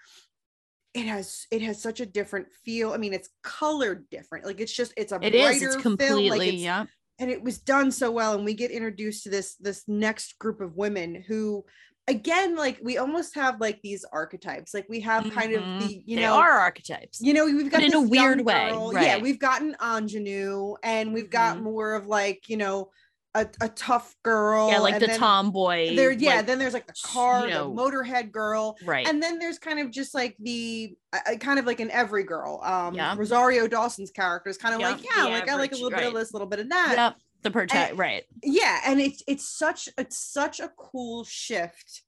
it 0.95 1.07
has 1.07 1.47
it 1.51 1.63
has 1.63 1.81
such 1.81 2.01
a 2.01 2.07
different 2.07 2.47
feel 2.65 2.93
i 2.93 2.97
mean 2.97 3.13
it's 3.15 3.29
colored 3.43 4.05
different 4.11 4.45
like 4.47 4.61
it's 4.61 4.73
just 4.73 4.93
it's 4.97 5.13
a 5.13 5.17
It 5.17 5.33
brighter 5.33 5.69
is. 5.69 5.75
It's 5.75 5.83
film 5.83 6.27
like 6.27 6.43
it's, 6.43 6.57
yeah. 6.63 6.85
and 7.19 7.31
it 7.31 7.43
was 7.43 7.59
done 7.59 7.91
so 7.91 8.11
well 8.11 8.35
and 8.35 8.45
we 8.45 8.55
get 8.55 8.71
introduced 8.71 9.25
to 9.25 9.31
this 9.31 9.55
this 9.57 9.85
next 9.89 10.39
group 10.39 10.61
of 10.61 10.77
women 10.77 11.25
who 11.27 11.65
again 12.07 12.55
like 12.55 12.79
we 12.83 12.99
almost 12.99 13.35
have 13.35 13.61
like 13.61 13.81
these 13.83 14.05
archetypes 14.13 14.75
like 14.75 14.87
we 14.89 15.01
have 15.01 15.29
kind 15.33 15.53
Mhm. 15.53 15.77
of 15.83 15.89
the 15.89 16.03
you 16.07 16.17
they 16.17 16.23
know 16.23 16.35
are 16.37 16.51
archetypes. 16.59 17.21
you 17.21 17.33
know 17.33 17.45
we've 17.47 17.71
got 17.71 17.83
in 17.83 17.95
a 17.95 18.01
weird 18.01 18.43
way, 18.43 18.69
girl- 18.71 18.93
yeah 18.93 19.17
we've 19.19 19.39
gotten 19.39 19.75
ingenue 19.83 20.75
and 20.83 21.15
we've 21.15 21.31
got 21.31 21.57
Mhm. 21.57 21.63
more 21.63 21.95
of 21.95 22.07
like 22.07 22.49
you 22.49 22.57
know 22.59 22.91
a, 23.35 23.47
a 23.61 23.69
tough 23.71 24.15
girl 24.23 24.71
yeah, 24.71 24.79
like 24.79 25.01
the 25.01 25.09
tomboy. 25.09 25.97
there 25.97 26.13
yeah 26.13 26.37
like- 26.37 26.47
then 26.47 26.59
there's 26.59 26.73
like 26.73 26.87
the 26.87 26.95
car 27.05 27.47
you 27.47 27.53
know, 27.53 27.69
the 27.69 27.83
motorhead 27.83 28.31
girl 28.31 28.77
right. 28.85 29.09
and 29.09 29.23
then 29.23 29.39
there's 29.39 29.59
kind 29.59 29.81
of 29.81 29.91
just 29.91 30.15
like 30.15 30.37
the 30.39 30.95
uh, 31.13 31.19
uh, 31.33 31.37
kind 31.37 31.59
of 31.59 31.67
like 31.67 31.81
an 31.81 31.91
every 31.91 32.23
girl 32.23 32.61
um 32.63 32.95
Yeah. 32.95 33.15
rosario 33.17 33.67
dawson's 33.67 34.11
character 34.11 34.51
is 34.51 34.57
kind 34.57 34.75
of 34.75 34.81
like 34.81 35.03
yeah 35.05 35.25
the 35.25 35.31
like 35.31 35.49
i 35.49 35.55
like 35.57 35.73
a 35.73 35.75
average, 35.75 35.83
little 35.83 35.91
bit 35.91 36.07
of 36.07 36.15
this 36.15 36.31
a 36.31 36.35
little 36.35 36.49
bit 36.49 36.61
of 36.61 36.69
that 36.71 36.95
yep. 36.97 37.17
The 37.43 37.51
protect 37.51 37.97
right. 37.97 38.25
yeah 38.43 38.81
and 38.87 39.01
it's 39.01 39.23
it's 39.29 39.47
such 39.47 39.89
it's 39.99 40.17
such 40.17 40.61
a 40.61 40.71
cool 40.79 41.25
shift 41.25 42.03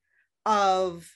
of 0.46 1.15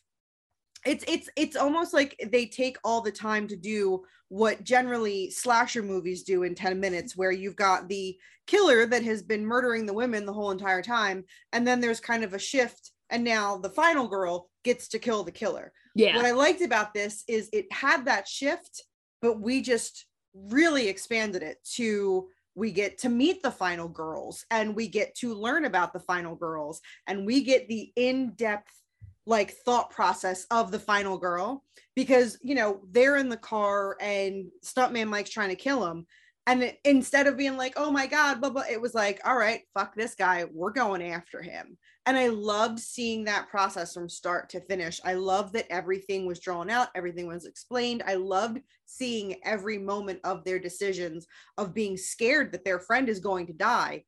it's 0.86 1.04
it's 1.06 1.28
it's 1.36 1.56
almost 1.56 1.92
like 1.92 2.16
they 2.32 2.46
take 2.46 2.76
all 2.84 3.00
the 3.00 3.12
time 3.12 3.46
to 3.48 3.56
do 3.56 4.02
what 4.28 4.62
generally 4.62 5.30
slasher 5.30 5.82
movies 5.82 6.22
do 6.22 6.44
in 6.44 6.54
10 6.54 6.78
minutes 6.78 7.16
where 7.16 7.32
you've 7.32 7.56
got 7.56 7.88
the 7.88 8.16
killer 8.46 8.86
that 8.86 9.02
has 9.02 9.22
been 9.22 9.44
murdering 9.44 9.86
the 9.86 9.92
women 9.92 10.24
the 10.24 10.32
whole 10.32 10.50
entire 10.50 10.82
time 10.82 11.24
and 11.52 11.66
then 11.66 11.80
there's 11.80 12.00
kind 12.00 12.24
of 12.24 12.32
a 12.34 12.38
shift 12.38 12.92
and 13.10 13.24
now 13.24 13.56
the 13.58 13.70
final 13.70 14.06
girl 14.08 14.48
gets 14.64 14.88
to 14.88 14.98
kill 14.98 15.24
the 15.24 15.32
killer 15.32 15.72
Yeah. 15.94 16.16
what 16.16 16.24
I 16.26 16.30
liked 16.30 16.62
about 16.62 16.94
this 16.94 17.24
is 17.28 17.48
it 17.52 17.66
had 17.72 18.04
that 18.04 18.28
shift, 18.28 18.84
but 19.20 19.40
we 19.40 19.62
just 19.62 20.06
really 20.32 20.88
expanded 20.88 21.42
it 21.42 21.58
to 21.74 22.28
we 22.54 22.72
get 22.72 22.98
to 22.98 23.08
meet 23.08 23.42
the 23.42 23.50
final 23.50 23.88
girls 23.88 24.44
and 24.50 24.74
we 24.76 24.86
get 24.88 25.14
to 25.16 25.34
learn 25.34 25.64
about 25.64 25.92
the 25.92 26.00
final 26.00 26.34
girls 26.36 26.80
and 27.06 27.26
we 27.26 27.42
get 27.42 27.68
the 27.68 27.92
in-depth 27.96 28.72
like 29.26 29.52
thought 29.64 29.90
process 29.90 30.44
of 30.50 30.70
the 30.70 30.78
final 30.78 31.18
girl 31.18 31.64
because 31.94 32.38
you 32.42 32.54
know 32.54 32.80
they're 32.90 33.16
in 33.16 33.28
the 33.28 33.36
car 33.36 33.96
and 34.00 34.46
stuntman 34.64 35.08
Mike's 35.08 35.30
trying 35.30 35.50
to 35.50 35.56
kill 35.56 35.86
him 35.86 36.06
and 36.46 36.62
it, 36.62 36.78
instead 36.84 37.26
of 37.26 37.36
being 37.36 37.56
like 37.56 37.74
oh 37.76 37.90
my 37.90 38.06
god 38.06 38.40
blah 38.40 38.50
blah 38.50 38.62
it 38.70 38.80
was 38.80 38.94
like 38.94 39.20
all 39.24 39.36
right 39.36 39.62
fuck 39.74 39.94
this 39.94 40.14
guy 40.14 40.44
we're 40.52 40.72
going 40.72 41.02
after 41.02 41.42
him 41.42 41.76
and 42.06 42.16
I 42.16 42.28
loved 42.28 42.80
seeing 42.80 43.24
that 43.24 43.48
process 43.48 43.92
from 43.92 44.08
start 44.08 44.48
to 44.50 44.60
finish. 44.60 45.00
I 45.04 45.14
love 45.14 45.52
that 45.52 45.70
everything 45.70 46.26
was 46.26 46.40
drawn 46.40 46.70
out, 46.70 46.88
everything 46.94 47.26
was 47.26 47.44
explained. 47.44 48.02
I 48.06 48.14
loved 48.14 48.58
seeing 48.86 49.36
every 49.44 49.78
moment 49.78 50.20
of 50.24 50.42
their 50.42 50.58
decisions 50.58 51.26
of 51.58 51.74
being 51.74 51.96
scared 51.96 52.52
that 52.52 52.64
their 52.64 52.80
friend 52.80 53.08
is 53.08 53.20
going 53.20 53.46
to 53.48 53.52
die 53.52 54.04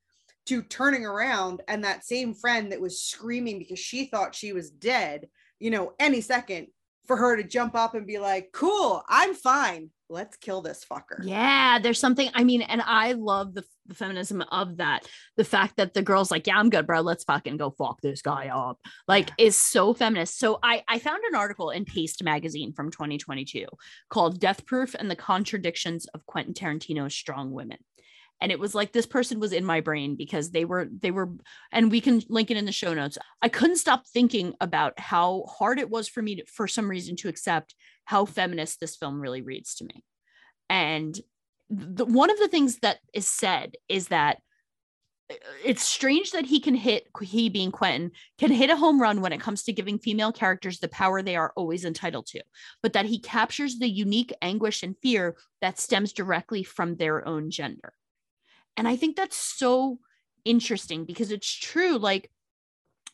to 0.46 0.62
turning 0.62 1.06
around 1.06 1.62
and 1.68 1.84
that 1.84 2.04
same 2.04 2.34
friend 2.34 2.72
that 2.72 2.80
was 2.80 3.02
screaming 3.02 3.58
because 3.58 3.78
she 3.78 4.06
thought 4.06 4.34
she 4.34 4.52
was 4.52 4.70
dead, 4.70 5.28
you 5.58 5.70
know, 5.70 5.92
any 5.98 6.20
second 6.20 6.68
for 7.06 7.16
her 7.16 7.36
to 7.36 7.44
jump 7.44 7.74
up 7.74 7.94
and 7.94 8.06
be 8.06 8.18
like, 8.18 8.50
"Cool, 8.52 9.02
I'm 9.08 9.34
fine. 9.34 9.90
Let's 10.08 10.36
kill 10.36 10.62
this 10.62 10.84
fucker." 10.84 11.18
Yeah, 11.22 11.78
there's 11.78 11.98
something. 11.98 12.30
I 12.34 12.44
mean, 12.44 12.62
and 12.62 12.82
I 12.84 13.12
love 13.12 13.54
the, 13.54 13.64
the 13.86 13.94
feminism 13.94 14.42
of 14.52 14.76
that. 14.76 15.06
The 15.36 15.44
fact 15.44 15.76
that 15.76 15.94
the 15.94 16.02
girl's 16.02 16.30
like, 16.30 16.46
"Yeah, 16.46 16.58
I'm 16.58 16.70
good, 16.70 16.86
bro. 16.86 17.00
Let's 17.00 17.24
fucking 17.24 17.56
go 17.56 17.70
fuck 17.70 18.00
this 18.00 18.22
guy 18.22 18.48
up." 18.48 18.78
Like, 19.08 19.30
is 19.38 19.56
so 19.56 19.94
feminist. 19.94 20.38
So 20.38 20.58
I 20.62 20.84
I 20.88 20.98
found 20.98 21.22
an 21.28 21.34
article 21.34 21.70
in 21.70 21.84
Paste 21.84 22.22
magazine 22.22 22.72
from 22.72 22.90
2022 22.90 23.66
called 24.08 24.40
"Death 24.40 24.64
Proof 24.64 24.94
and 24.94 25.10
the 25.10 25.16
Contradictions 25.16 26.06
of 26.14 26.26
Quentin 26.26 26.54
Tarantino's 26.54 27.14
Strong 27.14 27.50
Women." 27.50 27.78
And 28.40 28.50
it 28.50 28.58
was 28.58 28.74
like 28.74 28.92
this 28.92 29.06
person 29.06 29.38
was 29.38 29.52
in 29.52 29.64
my 29.64 29.80
brain 29.80 30.16
because 30.16 30.50
they 30.50 30.64
were 30.64 30.88
they 30.90 31.12
were, 31.12 31.30
and 31.70 31.92
we 31.92 32.00
can 32.00 32.22
link 32.28 32.50
it 32.50 32.56
in 32.56 32.64
the 32.64 32.72
show 32.72 32.92
notes. 32.92 33.16
I 33.40 33.48
couldn't 33.48 33.76
stop 33.76 34.06
thinking 34.06 34.54
about 34.60 34.98
how 34.98 35.44
hard 35.44 35.78
it 35.78 35.90
was 35.90 36.08
for 36.08 36.22
me 36.22 36.36
to, 36.36 36.44
for 36.46 36.66
some 36.66 36.90
reason 36.90 37.14
to 37.16 37.28
accept 37.28 37.76
how 38.04 38.24
feminist 38.24 38.80
this 38.80 38.96
film 38.96 39.20
really 39.20 39.42
reads 39.42 39.76
to 39.76 39.84
me. 39.84 40.02
And 40.68 41.18
the, 41.70 42.04
one 42.04 42.30
of 42.30 42.38
the 42.38 42.48
things 42.48 42.78
that 42.78 42.98
is 43.14 43.26
said 43.26 43.76
is 43.88 44.08
that 44.08 44.38
uh, 45.30 45.34
it's 45.64 45.82
strange 45.82 46.32
that 46.32 46.46
he 46.46 46.60
can 46.60 46.74
hit 46.74 47.06
he 47.22 47.48
being 47.48 47.70
Quentin 47.70 48.10
can 48.38 48.50
hit 48.50 48.70
a 48.70 48.76
home 48.76 49.00
run 49.00 49.20
when 49.20 49.32
it 49.32 49.40
comes 49.40 49.62
to 49.62 49.72
giving 49.72 49.98
female 49.98 50.32
characters 50.32 50.78
the 50.78 50.88
power 50.88 51.22
they 51.22 51.36
are 51.36 51.52
always 51.56 51.84
entitled 51.84 52.26
to, 52.26 52.42
but 52.82 52.92
that 52.92 53.06
he 53.06 53.18
captures 53.18 53.78
the 53.78 53.88
unique 53.88 54.32
anguish 54.42 54.82
and 54.82 54.96
fear 55.02 55.36
that 55.60 55.78
stems 55.78 56.12
directly 56.12 56.62
from 56.62 56.96
their 56.96 57.26
own 57.26 57.50
gender. 57.50 57.92
And 58.76 58.88
I 58.88 58.96
think 58.96 59.16
that's 59.16 59.36
so 59.36 59.98
interesting 60.44 61.04
because 61.04 61.30
it's 61.30 61.52
true 61.52 61.98
like 61.98 62.30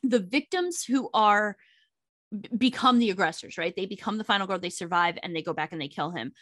the 0.03 0.21
victims 0.21 0.85
who 0.85 1.11
are 1.13 1.57
become 2.57 2.99
the 2.99 3.11
aggressors, 3.11 3.59
right? 3.59 3.75
They 3.75 3.87
become 3.87 4.19
the 4.19 4.25
final 4.25 4.47
girl, 4.47 4.59
they 4.59 4.71
survive 4.71 5.19
and 5.23 5.35
they 5.35 5.43
go 5.43 5.53
back 5.53 5.73
and 5.73 5.81
they 5.81 5.89
kill 5.89 6.11
him. 6.11 6.33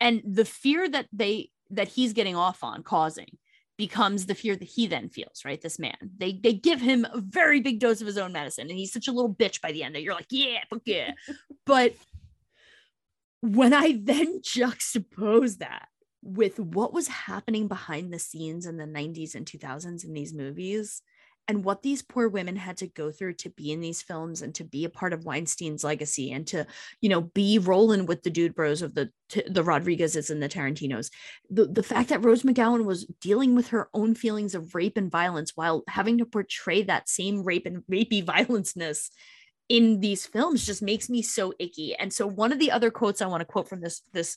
And 0.00 0.22
the 0.24 0.44
fear 0.44 0.88
that 0.88 1.06
they 1.12 1.50
that 1.70 1.88
he's 1.88 2.12
getting 2.12 2.36
off 2.36 2.64
on 2.64 2.82
causing 2.82 3.38
becomes 3.76 4.26
the 4.26 4.34
fear 4.34 4.56
that 4.56 4.68
he 4.68 4.86
then 4.86 5.08
feels, 5.08 5.42
right? 5.44 5.60
This 5.60 5.78
man. 5.78 5.96
They 6.18 6.32
they 6.32 6.52
give 6.52 6.80
him 6.80 7.06
a 7.12 7.20
very 7.20 7.60
big 7.60 7.80
dose 7.80 8.00
of 8.00 8.06
his 8.06 8.18
own 8.18 8.32
medicine 8.32 8.68
and 8.68 8.78
he's 8.78 8.92
such 8.92 9.08
a 9.08 9.12
little 9.12 9.34
bitch 9.34 9.60
by 9.60 9.72
the 9.72 9.82
end 9.82 9.94
that 9.94 10.02
you're 10.02 10.14
like, 10.14 10.26
yeah, 10.30 10.58
fuck 10.68 10.82
yeah. 10.84 11.12
but 11.66 11.94
when 13.40 13.72
I 13.72 13.98
then 14.02 14.40
juxtapose 14.42 15.58
that 15.58 15.88
with 16.22 16.58
what 16.58 16.92
was 16.92 17.08
happening 17.08 17.68
behind 17.68 18.12
the 18.12 18.18
scenes 18.18 18.66
in 18.66 18.76
the 18.76 18.84
90s 18.84 19.34
and 19.34 19.46
2000s 19.46 20.04
in 20.04 20.12
these 20.12 20.34
movies 20.34 21.02
and 21.50 21.64
what 21.64 21.82
these 21.82 22.00
poor 22.00 22.28
women 22.28 22.54
had 22.54 22.76
to 22.76 22.86
go 22.86 23.10
through 23.10 23.34
to 23.34 23.50
be 23.50 23.72
in 23.72 23.80
these 23.80 24.02
films 24.02 24.40
and 24.40 24.54
to 24.54 24.62
be 24.62 24.84
a 24.84 24.90
part 24.90 25.12
of 25.12 25.24
Weinstein's 25.24 25.82
legacy 25.82 26.30
and 26.30 26.46
to 26.46 26.64
you 27.00 27.08
know 27.08 27.22
be 27.22 27.58
rolling 27.58 28.06
with 28.06 28.22
the 28.22 28.30
dude 28.30 28.54
bros 28.54 28.82
of 28.82 28.94
the 28.94 29.10
the 29.48 29.64
Rodriguezes 29.64 30.30
and 30.30 30.40
the 30.40 30.48
Tarantinos. 30.48 31.10
The 31.50 31.66
the 31.66 31.82
fact 31.82 32.10
that 32.10 32.24
Rose 32.24 32.44
McGowan 32.44 32.84
was 32.84 33.04
dealing 33.20 33.56
with 33.56 33.68
her 33.68 33.88
own 33.92 34.14
feelings 34.14 34.54
of 34.54 34.76
rape 34.76 34.96
and 34.96 35.10
violence 35.10 35.56
while 35.56 35.82
having 35.88 36.18
to 36.18 36.24
portray 36.24 36.82
that 36.82 37.08
same 37.08 37.42
rape 37.42 37.66
and 37.66 37.82
rapey 37.90 38.24
violenceness 38.24 39.10
in 39.68 40.00
these 40.00 40.26
films 40.26 40.66
just 40.66 40.82
makes 40.82 41.08
me 41.08 41.22
so 41.22 41.52
icky. 41.58 41.94
And 41.96 42.12
so 42.12 42.26
one 42.26 42.52
of 42.52 42.58
the 42.58 42.70
other 42.72 42.90
quotes 42.90 43.22
I 43.22 43.26
want 43.26 43.40
to 43.40 43.44
quote 43.44 43.68
from 43.68 43.80
this 43.80 44.02
this 44.12 44.36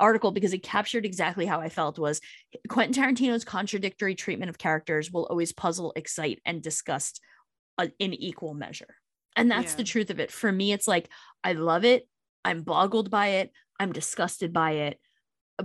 article 0.00 0.32
because 0.32 0.52
it 0.52 0.62
captured 0.62 1.06
exactly 1.06 1.46
how 1.46 1.60
I 1.60 1.68
felt 1.68 1.98
was 1.98 2.20
Quentin 2.68 3.02
Tarantino's 3.02 3.44
contradictory 3.44 4.14
treatment 4.14 4.50
of 4.50 4.58
characters 4.58 5.10
will 5.12 5.26
always 5.26 5.52
puzzle, 5.52 5.92
excite, 5.96 6.40
and 6.44 6.62
disgust 6.62 7.20
uh, 7.78 7.88
in 7.98 8.14
equal 8.14 8.54
measure. 8.54 8.96
And 9.36 9.50
that's 9.50 9.74
Yeah. 9.74 9.76
the 9.76 9.84
truth 9.84 10.10
of 10.10 10.20
it. 10.20 10.30
For 10.30 10.52
me, 10.52 10.72
it's 10.72 10.88
like 10.88 11.08
I 11.44 11.52
love 11.54 11.84
it. 11.84 12.08
I'm 12.44 12.62
boggled 12.62 13.10
by 13.10 13.28
it. 13.28 13.52
I'm 13.78 13.92
disgusted 13.92 14.52
by 14.52 14.72
it, 14.72 14.98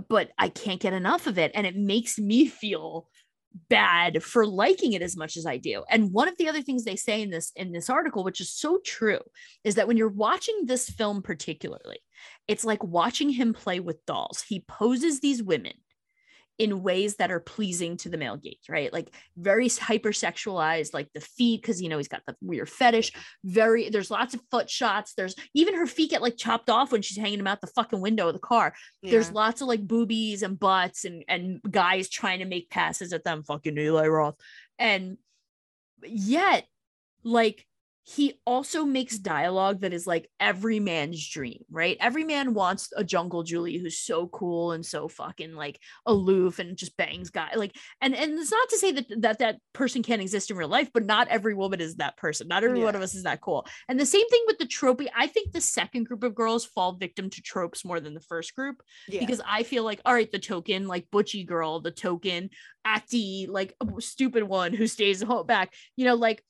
but 0.08 0.30
I 0.38 0.48
can't 0.48 0.80
get 0.80 0.92
enough 0.92 1.26
of 1.26 1.38
it. 1.38 1.52
And 1.54 1.66
it 1.66 1.76
makes 1.76 2.18
me 2.18 2.46
feel 2.62 3.08
bad 3.68 4.22
for 4.22 4.46
liking 4.46 4.92
it 4.92 5.02
as 5.02 5.16
much 5.16 5.36
as 5.36 5.46
I 5.46 5.56
do. 5.56 5.84
And 5.90 6.12
one 6.12 6.28
of 6.28 6.36
the 6.36 6.48
other 6.48 6.62
things 6.62 6.84
they 6.84 6.96
say 6.96 7.22
in 7.22 7.30
this 7.30 7.52
in 7.56 7.72
this 7.72 7.90
article 7.90 8.24
which 8.24 8.40
is 8.40 8.52
so 8.52 8.78
true 8.84 9.20
is 9.64 9.74
that 9.76 9.88
when 9.88 9.96
you're 9.96 10.08
watching 10.08 10.62
this 10.64 10.88
film 10.88 11.22
particularly 11.22 11.98
it's 12.48 12.64
like 12.64 12.82
watching 12.82 13.30
him 13.30 13.52
play 13.52 13.80
with 13.80 14.04
dolls. 14.06 14.44
He 14.46 14.60
poses 14.60 15.20
these 15.20 15.42
women 15.42 15.72
in 16.58 16.82
ways 16.82 17.16
that 17.16 17.30
are 17.30 17.40
pleasing 17.40 17.96
to 17.98 18.08
the 18.08 18.16
male 18.16 18.36
gaze, 18.36 18.64
right? 18.68 18.92
Like 18.92 19.14
very 19.36 19.68
hypersexualized, 19.68 20.94
like 20.94 21.08
the 21.12 21.20
feet, 21.20 21.60
because 21.60 21.82
you 21.82 21.88
know 21.88 21.98
he's 21.98 22.08
got 22.08 22.22
the 22.26 22.34
weird 22.40 22.70
fetish. 22.70 23.12
Very, 23.44 23.90
there's 23.90 24.10
lots 24.10 24.34
of 24.34 24.40
foot 24.50 24.70
shots. 24.70 25.12
There's 25.14 25.34
even 25.54 25.74
her 25.74 25.86
feet 25.86 26.10
get 26.10 26.22
like 26.22 26.36
chopped 26.36 26.70
off 26.70 26.92
when 26.92 27.02
she's 27.02 27.18
hanging 27.18 27.38
them 27.38 27.46
out 27.46 27.60
the 27.60 27.66
fucking 27.68 28.00
window 28.00 28.28
of 28.28 28.34
the 28.34 28.40
car. 28.40 28.74
There's 29.02 29.30
lots 29.30 29.60
of 29.60 29.68
like 29.68 29.86
boobies 29.86 30.42
and 30.42 30.58
butts 30.58 31.04
and 31.04 31.24
and 31.28 31.60
guys 31.70 32.08
trying 32.08 32.38
to 32.38 32.46
make 32.46 32.70
passes 32.70 33.12
at 33.12 33.24
them, 33.24 33.42
fucking 33.42 33.76
Eli 33.76 34.06
Roth. 34.06 34.36
And 34.78 35.18
yet, 36.02 36.66
like 37.22 37.66
he 38.08 38.38
also 38.46 38.84
makes 38.84 39.18
dialogue 39.18 39.80
that 39.80 39.92
is 39.92 40.06
like 40.06 40.30
every 40.38 40.78
man's 40.78 41.28
dream, 41.28 41.64
right? 41.68 41.96
Every 41.98 42.22
man 42.22 42.54
wants 42.54 42.92
a 42.96 43.02
jungle 43.02 43.42
Julie 43.42 43.78
who's 43.78 43.98
so 43.98 44.28
cool 44.28 44.70
and 44.70 44.86
so 44.86 45.08
fucking 45.08 45.56
like 45.56 45.80
aloof 46.06 46.60
and 46.60 46.76
just 46.76 46.96
bangs 46.96 47.30
guy. 47.30 47.50
Like, 47.56 47.74
and 48.00 48.14
and 48.14 48.38
it's 48.38 48.52
not 48.52 48.68
to 48.68 48.76
say 48.78 48.92
that 48.92 49.06
that 49.22 49.38
that 49.40 49.56
person 49.72 50.04
can't 50.04 50.22
exist 50.22 50.52
in 50.52 50.56
real 50.56 50.68
life, 50.68 50.88
but 50.94 51.04
not 51.04 51.26
every 51.26 51.52
woman 51.54 51.80
is 51.80 51.96
that 51.96 52.16
person. 52.16 52.46
Not 52.46 52.62
every 52.62 52.78
Yeah. 52.78 52.84
one 52.84 52.94
of 52.94 53.02
us 53.02 53.16
is 53.16 53.24
that 53.24 53.40
cool. 53.40 53.66
And 53.88 53.98
the 53.98 54.06
same 54.06 54.28
thing 54.28 54.44
with 54.46 54.58
the 54.58 54.66
tropey. 54.66 55.08
I 55.12 55.26
think 55.26 55.50
the 55.50 55.60
second 55.60 56.04
group 56.04 56.22
of 56.22 56.36
girls 56.36 56.64
fall 56.64 56.92
victim 56.92 57.28
to 57.30 57.42
tropes 57.42 57.84
more 57.84 57.98
than 57.98 58.14
the 58.14 58.20
first 58.20 58.54
group 58.54 58.82
Yeah. 59.08 59.18
because 59.18 59.40
I 59.44 59.64
feel 59.64 59.82
like, 59.82 60.00
all 60.04 60.14
right, 60.14 60.30
the 60.30 60.38
token, 60.38 60.86
like 60.86 61.08
butchy 61.10 61.42
girl, 61.42 61.80
the 61.80 61.90
token 61.90 62.50
acty, 62.86 63.48
like 63.48 63.74
stupid 63.98 64.44
one 64.44 64.74
who 64.74 64.86
stays 64.86 65.22
home 65.22 65.44
back, 65.46 65.72
you 65.96 66.04
know, 66.04 66.14
like. 66.14 66.40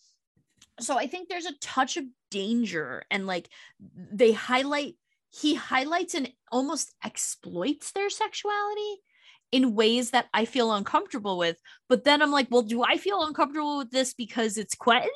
So 0.80 0.98
I 0.98 1.06
think 1.06 1.28
there's 1.28 1.46
a 1.46 1.58
touch 1.58 1.96
of 1.96 2.04
danger, 2.30 3.02
and 3.10 3.26
like 3.26 3.48
they 3.80 4.32
highlight, 4.32 4.94
he 5.30 5.54
highlights 5.54 6.14
and 6.14 6.30
almost 6.50 6.92
exploits 7.02 7.92
their 7.92 8.10
sexuality 8.10 9.00
in 9.52 9.74
ways 9.74 10.10
that 10.10 10.26
I 10.34 10.44
feel 10.44 10.72
uncomfortable 10.72 11.38
with. 11.38 11.56
But 11.88 12.04
then 12.04 12.22
I'm 12.22 12.30
like, 12.30 12.48
well, 12.50 12.62
do 12.62 12.82
I 12.82 12.96
feel 12.96 13.22
uncomfortable 13.22 13.78
with 13.78 13.90
this 13.90 14.12
because 14.12 14.56
it's 14.58 14.74
Quentin 14.74 15.10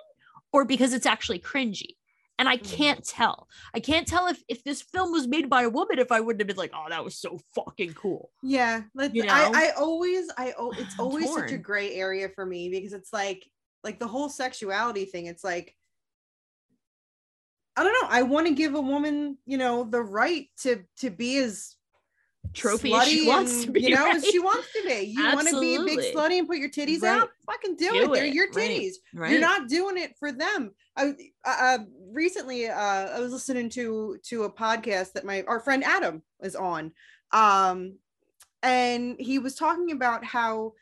or 0.53 0.65
because 0.65 0.93
it's 0.93 1.07
actually 1.07 1.41
cringy? 1.41 1.97
And 2.39 2.49
I 2.49 2.57
hmm. 2.57 2.65
can't 2.65 3.05
tell. 3.05 3.49
I 3.75 3.81
can't 3.81 4.07
tell 4.07 4.29
if 4.29 4.43
if 4.49 4.65
this 4.65 4.81
film 4.81 5.13
was 5.13 5.29
made 5.29 5.51
by 5.51 5.63
a 5.63 5.69
woman 5.69 5.99
if 5.99 6.11
I 6.11 6.21
wouldn't 6.21 6.41
have 6.41 6.49
been 6.49 6.57
like, 6.57 6.73
oh, 6.75 6.87
that 6.89 7.05
was 7.05 7.19
so 7.19 7.39
fucking 7.55 7.93
cool. 7.93 8.31
Yeah, 8.43 8.83
You 9.13 9.25
know? 9.25 9.35
I, 9.35 9.51
I 9.53 9.71
always 9.79 10.31
I 10.39 10.55
it's 10.79 10.95
always 10.99 11.33
such 11.35 11.53
a 11.53 11.59
gray 11.59 11.95
area 11.95 12.31
for 12.35 12.47
me 12.47 12.71
because 12.71 12.95
it's 12.95 13.13
like 13.13 13.45
like 13.85 13.99
the 13.99 14.07
whole 14.09 14.29
sexuality 14.29 15.05
thing. 15.05 15.27
It's 15.27 15.45
like 15.45 15.77
I 17.77 17.85
don't 17.85 17.93
know. 18.03 18.09
I 18.11 18.23
want 18.23 18.47
to 18.47 18.55
give 18.55 18.75
a 18.75 18.81
woman, 18.81 19.39
you 19.47 19.57
know, 19.57 19.85
the 19.85 20.03
right 20.03 20.49
to 20.63 20.83
to 20.99 21.11
be 21.11 21.39
as 21.39 21.77
Trophy 22.53 22.93
as 22.95 23.07
she 23.07 23.29
wants 23.29 23.53
and, 23.53 23.67
to 23.67 23.71
be. 23.73 23.83
you 23.83 23.95
know, 23.95 24.11
as 24.11 24.25
she 24.25 24.39
wants 24.39 24.73
to 24.73 24.83
be. 24.87 25.13
You 25.17 25.23
want 25.35 25.49
to 25.49 25.61
be 25.61 25.77
a 25.77 25.85
big 25.85 25.99
slutty 25.99 26.39
and 26.39 26.49
put 26.49 26.59
your 26.59 26.71
titties 26.71 27.03
Right. 27.03 27.21
out? 27.21 27.31
Fucking 27.47 27.77
do, 27.77 27.91
Do 27.91 28.03
it. 28.03 28.13
They're 28.15 28.25
it, 28.25 28.35
your 28.35 28.49
right, 28.49 28.71
titties. 28.71 28.95
right. 29.15 29.31
You're 29.31 29.41
not 29.41 29.69
doing 29.69 29.97
it 29.99 30.15
for 30.19 30.33
them. 30.33 30.73
I 30.97 31.15
uh, 31.45 31.79
recently 32.13 32.67
uh, 32.69 32.75
I 32.75 33.21
was 33.21 33.33
listening 33.33 33.69
to 33.71 34.19
to 34.25 34.45
a 34.45 34.53
podcast 34.53 35.13
that 35.13 35.25
my 35.25 35.45
our 35.47 35.61
friend 35.61 35.85
Adam 35.85 36.23
is 36.43 36.57
on, 36.57 36.93
um, 37.33 37.97
and 38.63 39.17
he 39.21 39.39
was 39.39 39.55
talking 39.55 39.93
about 39.93 40.25
how 40.25 40.73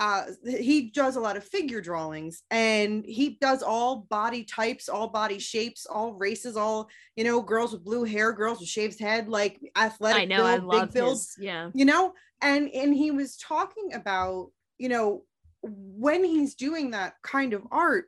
uh, 0.00 0.24
he 0.44 0.90
does 0.90 1.14
a 1.14 1.20
lot 1.20 1.36
of 1.36 1.44
figure 1.44 1.80
drawings 1.80 2.42
and 2.50 3.04
he 3.04 3.38
does 3.40 3.62
all 3.62 4.06
body 4.10 4.42
types, 4.42 4.88
all 4.88 5.08
body 5.08 5.38
shapes, 5.38 5.86
all 5.86 6.14
races, 6.14 6.56
all 6.56 6.88
you 7.16 7.22
know, 7.22 7.40
girls 7.40 7.72
with 7.72 7.84
blue 7.84 8.02
hair, 8.02 8.32
girls 8.32 8.58
with 8.58 8.68
shaved 8.68 8.98
head, 8.98 9.28
like 9.28 9.60
athletic. 9.76 10.22
I 10.22 10.24
know. 10.24 10.44
I 10.44 10.56
build, 10.56 10.68
love 10.68 10.82
big 10.88 10.94
build 10.94 11.18
his. 11.18 11.36
Yeah. 11.38 11.70
you 11.74 11.84
know 11.84 12.14
and 12.42 12.68
and 12.70 12.94
he 12.94 13.10
was 13.10 13.36
talking 13.36 13.92
about 13.94 14.50
you 14.78 14.88
know 14.88 15.24
when 15.62 16.24
he's 16.24 16.54
doing 16.54 16.90
that 16.90 17.14
kind 17.22 17.52
of 17.52 17.66
art 17.70 18.06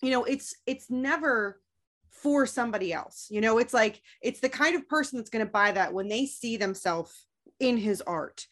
you 0.00 0.10
know 0.10 0.24
it's 0.24 0.54
it's 0.66 0.90
never 0.90 1.60
for 2.10 2.46
somebody 2.46 2.92
else 2.92 3.26
you 3.30 3.40
know 3.40 3.58
it's 3.58 3.74
like 3.74 4.00
it's 4.20 4.40
the 4.40 4.48
kind 4.48 4.76
of 4.76 4.88
person 4.88 5.18
that's 5.18 5.30
going 5.30 5.44
to 5.44 5.50
buy 5.50 5.72
that 5.72 5.92
when 5.92 6.08
they 6.08 6.26
see 6.26 6.56
themselves 6.56 7.26
in 7.60 7.76
his 7.76 8.00
art 8.02 8.46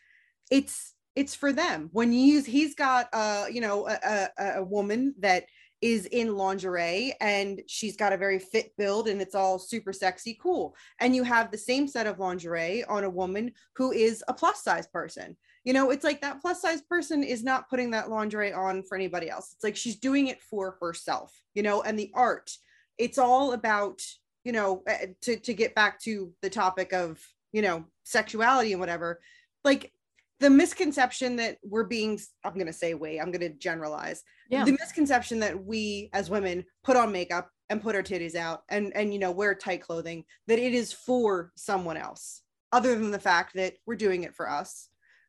it's 0.51 0.95
it's 1.17 1.35
for 1.35 1.53
them. 1.53 1.89
When 1.93 2.13
you 2.13 2.21
use 2.21 2.47
he's 2.47 2.75
got 2.75 3.09
uh 3.13 3.47
you 3.51 3.61
know 3.61 3.89
a, 3.89 4.29
a, 4.39 4.53
a 4.57 4.65
woman 4.65 5.15
that 5.21 5.45
is 5.81 6.05
in 6.07 6.37
lingerie 6.37 7.15
and 7.23 7.63
she's 7.67 7.97
got 7.97 8.13
a 8.13 8.17
very 8.17 8.39
fit 8.39 8.71
build 8.77 9.09
and 9.09 9.23
it's 9.23 9.35
all 9.35 9.59
super 9.59 9.93
sexy 9.93 10.39
cool. 10.43 10.77
And 11.01 11.17
you 11.17 11.23
have 11.23 11.51
the 11.51 11.59
same 11.59 11.89
set 11.89 12.07
of 12.07 12.19
lingerie 12.19 12.85
on 12.85 13.05
a 13.05 13.11
woman 13.11 13.53
who 13.77 13.91
is 13.93 14.23
a 14.29 14.35
plus 14.35 14.63
size 14.63 14.87
person. 14.87 15.37
You 15.65 15.73
know 15.73 15.91
it's 15.91 16.05
like 16.05 16.21
that 16.21 16.41
plus 16.41 16.63
size 16.63 16.83
person 16.83 17.23
is 17.23 17.43
not 17.43 17.69
putting 17.69 17.91
that 17.93 18.11
lingerie 18.11 18.53
on 18.53 18.83
for 18.83 18.97
anybody 18.97 19.31
else. 19.31 19.53
It's 19.55 19.65
like 19.65 19.77
she's 19.77 19.99
doing 19.99 20.29
it 20.29 20.41
for 20.43 20.77
herself 20.81 21.33
you 21.55 21.63
know 21.63 21.83
and 21.83 21.99
the 21.99 22.11
art 22.15 22.51
it's 22.99 23.19
all 23.19 23.53
about 23.53 24.01
you 24.45 24.53
know 24.53 24.83
uh, 24.89 25.07
to 25.23 25.37
to 25.37 25.55
get 25.55 25.75
back 25.75 26.01
to 26.01 26.33
the 26.43 26.51
topic 26.51 26.93
of 26.93 27.21
you 27.53 27.63
know 27.63 27.85
sexuality 28.05 28.73
and 28.73 28.81
whatever 28.81 29.21
like 29.65 29.93
the 30.41 30.51
misconception 30.51 31.37
that 31.37 31.59
we're 31.63 31.85
being 31.85 32.19
i'm 32.45 32.55
going 32.55 32.67
to 32.67 32.73
say 32.73 32.95
wait 32.95 33.21
i'm 33.21 33.31
going 33.31 33.41
to 33.41 33.57
generalize 33.59 34.23
Yeah. 34.49 34.65
the 34.65 34.73
misconception 34.73 35.39
that 35.41 35.65
we 35.65 36.11
as 36.13 36.31
women 36.31 36.65
put 36.83 36.97
on 36.97 37.13
makeup 37.13 37.51
and 37.69 37.83
put 37.83 37.95
our 37.95 38.03
titties 38.03 38.35
out 38.35 38.63
and 38.69 38.93
and 38.97 39.13
you 39.13 39.21
know 39.21 39.31
wear 39.31 39.55
tight 39.55 39.83
clothing 39.83 40.25
that 40.49 40.59
it 40.59 40.75
is 40.75 40.93
for 40.93 41.53
someone 41.57 41.97
else 41.97 42.43
other 42.73 42.95
than 42.97 43.11
the 43.11 43.19
fact 43.19 43.55
that 43.55 43.75
we're 43.87 43.95
doing 43.97 44.25
it 44.25 44.35
for 44.35 44.51
us 44.51 44.89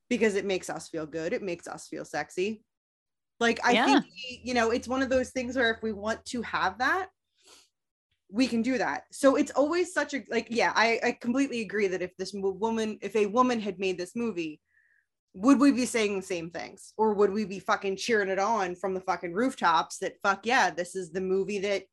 because 0.09 0.35
it 0.35 0.45
makes 0.45 0.69
us 0.69 0.87
feel 0.87 1.05
good 1.05 1.33
it 1.33 1.43
makes 1.43 1.67
us 1.67 1.87
feel 1.87 2.05
sexy 2.05 2.63
like 3.39 3.59
i 3.65 3.73
Yeah. 3.73 3.85
think 3.85 4.05
you 4.43 4.53
know 4.53 4.71
it's 4.71 4.87
one 4.87 5.01
of 5.03 5.09
those 5.09 5.31
things 5.31 5.55
where 5.55 5.71
if 5.71 5.83
we 5.83 5.91
want 5.91 6.25
to 6.25 6.41
have 6.41 6.79
that 6.79 7.09
we 8.33 8.47
can 8.47 8.61
do 8.61 8.77
that 8.77 9.03
so 9.11 9.35
it's 9.35 9.51
always 9.51 9.93
such 9.93 10.13
a 10.13 10.23
like 10.29 10.47
yeah 10.49 10.71
i 10.73 10.99
i 11.03 11.11
completely 11.11 11.59
agree 11.61 11.87
that 11.87 12.01
if 12.01 12.15
this 12.15 12.31
woman 12.33 12.97
if 13.01 13.13
a 13.17 13.25
woman 13.25 13.59
had 13.59 13.77
made 13.77 13.97
this 13.97 14.15
movie 14.15 14.61
would 15.33 15.59
we 15.59 15.71
be 15.71 15.85
saying 15.85 16.19
the 16.19 16.25
same 16.25 16.49
things 16.49 16.93
or 16.97 17.13
would 17.13 17.31
we 17.31 17.45
be 17.45 17.59
fucking 17.59 17.95
cheering 17.95 18.29
it 18.29 18.39
on 18.39 18.75
from 18.75 18.93
the 18.93 18.99
fucking 19.01 19.33
rooftops 19.33 19.97
that 19.99 20.19
fuck 20.21 20.45
yeah 20.45 20.69
this 20.69 20.95
is 20.95 21.11
the 21.11 21.21
movie 21.21 21.59
that 21.59 21.83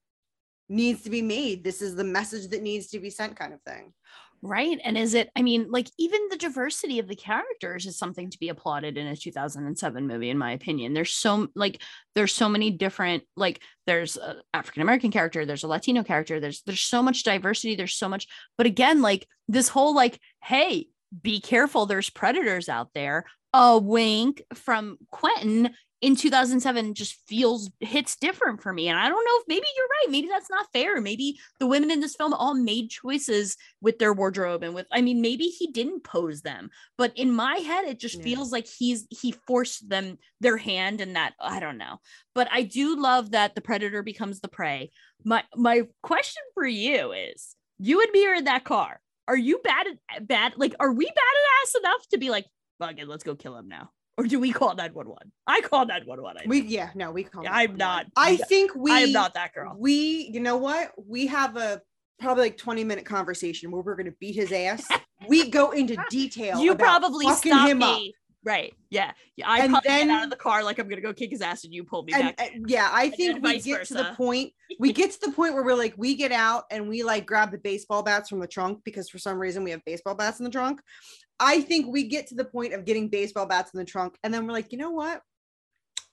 needs 0.69 1.03
to 1.03 1.11
be 1.11 1.23
made 1.23 1.63
this 1.63 1.81
is 1.81 1.95
the 1.95 2.05
message 2.05 2.49
that 2.49 2.63
needs 2.63 2.89
to 2.89 2.99
be 2.99 3.11
sent 3.11 3.37
kind 3.37 3.55
of 3.55 3.63
thing 3.63 3.93
Right. 4.41 4.79
And 4.85 4.97
is 4.97 5.15
it, 5.15 5.31
I 5.35 5.43
mean, 5.43 5.69
like 5.71 5.91
even 5.99 6.21
the 6.31 6.37
diversity 6.37 7.01
of 7.01 7.09
the 7.09 7.17
characters 7.17 7.87
is 7.87 7.99
something 7.99 8.31
to 8.31 8.39
be 8.39 8.51
applauded 8.51 8.97
in 8.97 9.09
a 9.09 9.17
2007 9.17 10.07
movie, 10.07 10.31
in 10.31 10.39
my 10.39 10.53
opinion. 10.53 10.95
There's 10.95 11.13
so, 11.13 11.49
like, 11.57 11.83
there's 12.15 12.33
so 12.33 12.49
many 12.49 12.71
different, 12.71 13.25
like, 13.37 13.61
there's 13.87 14.17
a 14.17 14.37
African 14.55 14.83
American 14.83 15.11
character, 15.11 15.45
there's 15.45 15.65
a 15.65 15.69
Latino 15.69 16.05
character, 16.05 16.39
there's, 16.39 16.63
there's 16.63 16.81
so 16.81 17.03
much 17.03 17.25
diversity, 17.25 17.75
there's 17.75 17.95
so 17.95 18.09
much, 18.09 18.29
but 18.57 18.67
again, 18.67 19.03
like, 19.03 19.27
this 19.49 19.69
whole, 19.69 19.93
like, 19.93 20.21
hey, 20.45 20.87
be 21.23 21.41
careful, 21.41 21.87
there's 21.87 22.11
predators 22.11 22.69
out 22.69 22.91
there. 22.95 23.25
A 23.55 23.79
wink 23.79 24.43
from 24.55 24.99
Quentin 25.11 25.71
in 26.01 26.15
2007 26.15 26.95
just 26.95 27.17
feels 27.27 27.71
hits 27.81 28.15
different 28.17 28.63
for 28.63 28.73
me. 28.73 28.89
And 28.89 28.97
I 28.99 29.09
don't 29.09 29.25
know 29.25 29.39
if 29.41 29.45
maybe 29.49 29.67
you're 29.75 29.87
right. 29.87 30.11
Maybe 30.13 30.29
that's 30.29 30.51
not 30.51 30.67
fair. 30.73 31.01
Maybe 31.01 31.41
the 31.59 31.67
women 31.67 31.91
in 31.91 31.99
this 32.01 32.15
film 32.15 32.33
all 32.35 32.55
made 32.55 32.89
choices 32.91 33.57
with 33.81 33.99
their 33.99 34.13
wardrobe 34.13 34.63
and 34.63 34.75
with 34.75 34.87
I 34.93 35.01
mean 35.01 35.21
maybe 35.21 35.45
he 35.45 35.73
didn't 35.73 36.05
pose 36.05 36.43
them 36.43 36.71
but 36.97 37.13
in 37.17 37.33
my 37.33 37.57
head 37.57 37.87
it 37.87 37.99
just 37.99 38.19
Yeah. 38.19 38.25
feels 38.25 38.53
like 38.53 38.67
he's 38.69 39.07
he 39.11 39.33
forced 39.33 39.89
them 39.89 40.19
their 40.41 40.57
hand 40.57 41.01
and 41.01 41.17
that 41.17 41.33
I 41.41 41.59
don't 41.59 41.79
know 41.79 42.01
but 42.35 42.49
I 42.53 42.63
do 42.63 42.95
love 43.01 43.33
that 43.33 43.55
the 43.55 43.61
predator 43.61 44.03
becomes 44.03 44.41
the 44.41 44.49
prey 44.49 44.91
my 45.25 45.43
my 45.57 45.83
question 46.03 46.43
for 46.55 46.67
you 46.67 47.13
is 47.13 47.57
you 47.79 48.01
and 48.03 48.11
me 48.13 48.27
are 48.27 48.35
in 48.35 48.45
that 48.45 48.65
car 48.65 49.01
are 49.29 49.37
you 49.37 49.59
bad 49.63 49.87
at 50.11 50.27
bad 50.27 50.55
like 50.57 50.75
are 50.81 50.93
we 50.93 51.05
bad 51.07 51.15
at 51.15 51.63
ass 51.63 51.75
enough 51.77 52.09
to 52.11 52.19
be 52.19 52.31
like 52.31 52.47
fuck 52.81 52.99
it 52.99 53.07
let's 53.07 53.23
go 53.25 53.35
kill 53.37 53.57
him 53.57 53.69
now? 53.69 53.91
Or 54.17 54.25
do 54.25 54.41
we 54.41 54.51
call 54.51 54.75
911 54.75 55.31
I 55.47 55.61
call 55.61 55.87
911 55.87 56.43
I 56.45 56.49
we 56.49 56.63
yeah 56.63 56.91
no 56.97 57.13
we 57.13 57.23
call 57.23 57.45
I'm 57.49 57.77
not- 57.77 58.07
i 58.17 58.37
think 58.37 58.75
we 58.75 58.91
I 58.91 59.01
am 59.01 59.13
not 59.13 59.35
that 59.35 59.53
girl. 59.55 59.77
we 59.79 60.29
you 60.33 60.41
know 60.41 60.57
what? 60.57 60.91
We 61.07 61.29
have 61.29 61.57
a 61.57 61.81
probably 62.19 62.45
like 62.45 62.57
20 62.57 62.83
minute 62.83 63.05
conversation 63.05 63.71
where 63.71 63.81
we're 63.81 63.95
going 63.95 64.11
to 64.11 64.17
beat 64.19 64.35
his 64.35 64.51
ass. 64.53 64.87
We 65.29 65.51
go 65.51 65.73
into 65.73 65.97
detail 66.11 66.61
you 66.61 66.71
about 66.73 67.01
probably 67.03 67.27
stop 67.35 67.69
him 67.69 67.79
me. 67.79 67.85
up. 67.85 68.01
Right. 68.49 68.75
Yeah. 68.91 69.13
Yeah 69.37 69.49
i 69.49 69.61
And 69.61 69.71
probably 69.73 69.91
get 69.91 70.09
out 70.09 70.25
of 70.25 70.31
the 70.31 70.37
car 70.37 70.65
like 70.65 70.79
i'm 70.79 70.89
gonna 70.89 71.03
go 71.03 71.13
kick 71.13 71.31
his 71.31 71.43
ass 71.43 71.65
and 71.65 71.73
you 71.73 71.85
pull 71.85 72.03
me 72.03 72.13
and, 72.15 72.37
back. 72.37 72.53
and- 72.55 72.69
yeah 72.69 72.89
i 72.93 73.09
think 73.11 73.43
we 73.43 73.61
get 73.61 73.85
to 73.87 73.95
the 73.95 74.13
point 74.17 74.53
we 74.79 74.93
get 74.93 75.11
to 75.13 75.21
the 75.21 75.33
point 75.33 75.55
where 75.55 75.65
we're 75.65 75.75
like 75.75 75.95
we 75.97 76.15
get 76.15 76.33
out 76.33 76.65
and 76.71 76.89
we 76.89 77.03
like 77.03 77.27
grab 77.27 77.51
the 77.51 77.59
baseball 77.59 78.03
bats 78.03 78.29
from 78.29 78.41
the 78.41 78.47
trunk 78.47 78.81
because 78.85 79.09
for 79.09 79.19
some 79.19 79.39
reason 79.39 79.65
we 79.65 79.71
have 79.71 79.85
baseball 79.85 80.15
bats 80.15 80.39
in 80.41 80.45
the 80.45 80.51
trunk. 80.51 80.81
I 81.41 81.61
think 81.61 81.87
we 81.93 82.09
get 82.09 82.27
to 82.29 82.35
the 82.35 82.45
point 82.45 82.75
of 82.75 82.85
getting 82.85 83.09
baseball 83.09 83.47
bats 83.47 83.73
in 83.73 83.79
the 83.79 83.85
trunk 83.85 84.17
and 84.23 84.33
then 84.33 84.47
we're 84.47 84.53
like 84.53 84.73
you 84.73 84.79
know 84.79 84.91
what? 84.91 85.23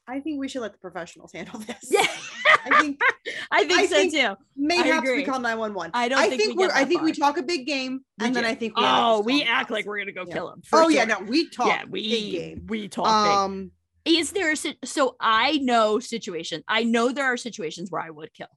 I 0.07 0.19
think 0.19 0.39
we 0.39 0.47
should 0.47 0.61
let 0.61 0.73
the 0.73 0.79
professionals 0.79 1.31
handle 1.33 1.59
this. 1.59 1.87
Yeah 1.89 2.05
i 2.65 2.81
think 2.81 2.99
i 3.51 3.63
think 3.65 3.79
I 3.79 3.85
so 3.85 3.95
think- 3.95 4.13
too. 4.13 4.35
mayhaps 4.57 5.07
we 5.07 5.23
call 5.23 5.39
911 5.39 5.91
I 5.93 6.09
don't 6.09 6.19
i 6.19 6.27
think 6.29 6.41
think, 6.41 6.57
we 6.59 6.65
we're 6.67 6.73
i 6.73 6.83
think 6.85 7.01
we 7.01 7.11
talk 7.13 7.37
a 7.37 7.43
big 7.43 7.65
game 7.65 8.01
We 8.19 8.25
and 8.27 8.35
then 8.35 8.45
i 8.45 8.55
think 8.55 8.75
we 8.77 8.83
oh 8.85 9.21
we 9.21 9.43
act 9.43 9.69
like 9.71 9.85
we're 9.85 9.99
gonna 9.99 10.11
go 10.11 10.25
Yeah. 10.27 10.33
kill 10.33 10.49
him 10.51 10.61
oh 10.73 10.89
yeah 10.89 11.05
no 11.05 11.19
we 11.19 11.49
talk 11.49 11.67
yeah 11.67 11.83
big 11.83 11.91
we 11.91 12.31
game. 12.31 12.65
we 12.67 12.87
talk 12.87 13.05
big. 13.05 13.31
um 13.33 13.71
is 14.05 14.31
there 14.31 14.51
a 14.51 14.55
so 14.85 15.15
i 15.19 15.57
know 15.63 15.99
situation 15.99 16.63
i 16.67 16.83
know 16.83 17.11
there 17.11 17.25
are 17.25 17.37
situations 17.37 17.89
where 17.91 18.01
i 18.01 18.09
would 18.09 18.33
kill 18.33 18.47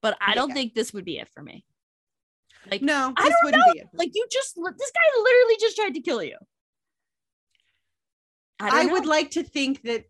but 0.00 0.16
i 0.20 0.34
don't 0.34 0.48
Yeah. 0.50 0.54
think 0.54 0.74
this 0.74 0.92
would 0.92 1.04
be 1.04 1.18
it 1.18 1.28
for 1.34 1.42
me. 1.42 1.64
Like 2.70 2.80
no 2.80 3.12
I 3.16 3.28
don't 3.28 3.34
wouldn't 3.44 3.64
know. 3.66 3.72
be 3.72 3.80
it 3.80 3.88
like 3.92 4.10
you 4.14 4.24
just 4.30 4.54
this 4.54 4.92
guy 4.92 5.20
literally 5.20 5.56
just 5.60 5.74
tried 5.76 5.94
to 5.94 6.00
kill 6.00 6.22
you. 6.22 6.36
I, 8.60 8.82
I, 8.82 8.86
would 8.86 9.06
like 9.06 9.32
to 9.32 9.42
think 9.42 9.82
that 9.82 10.04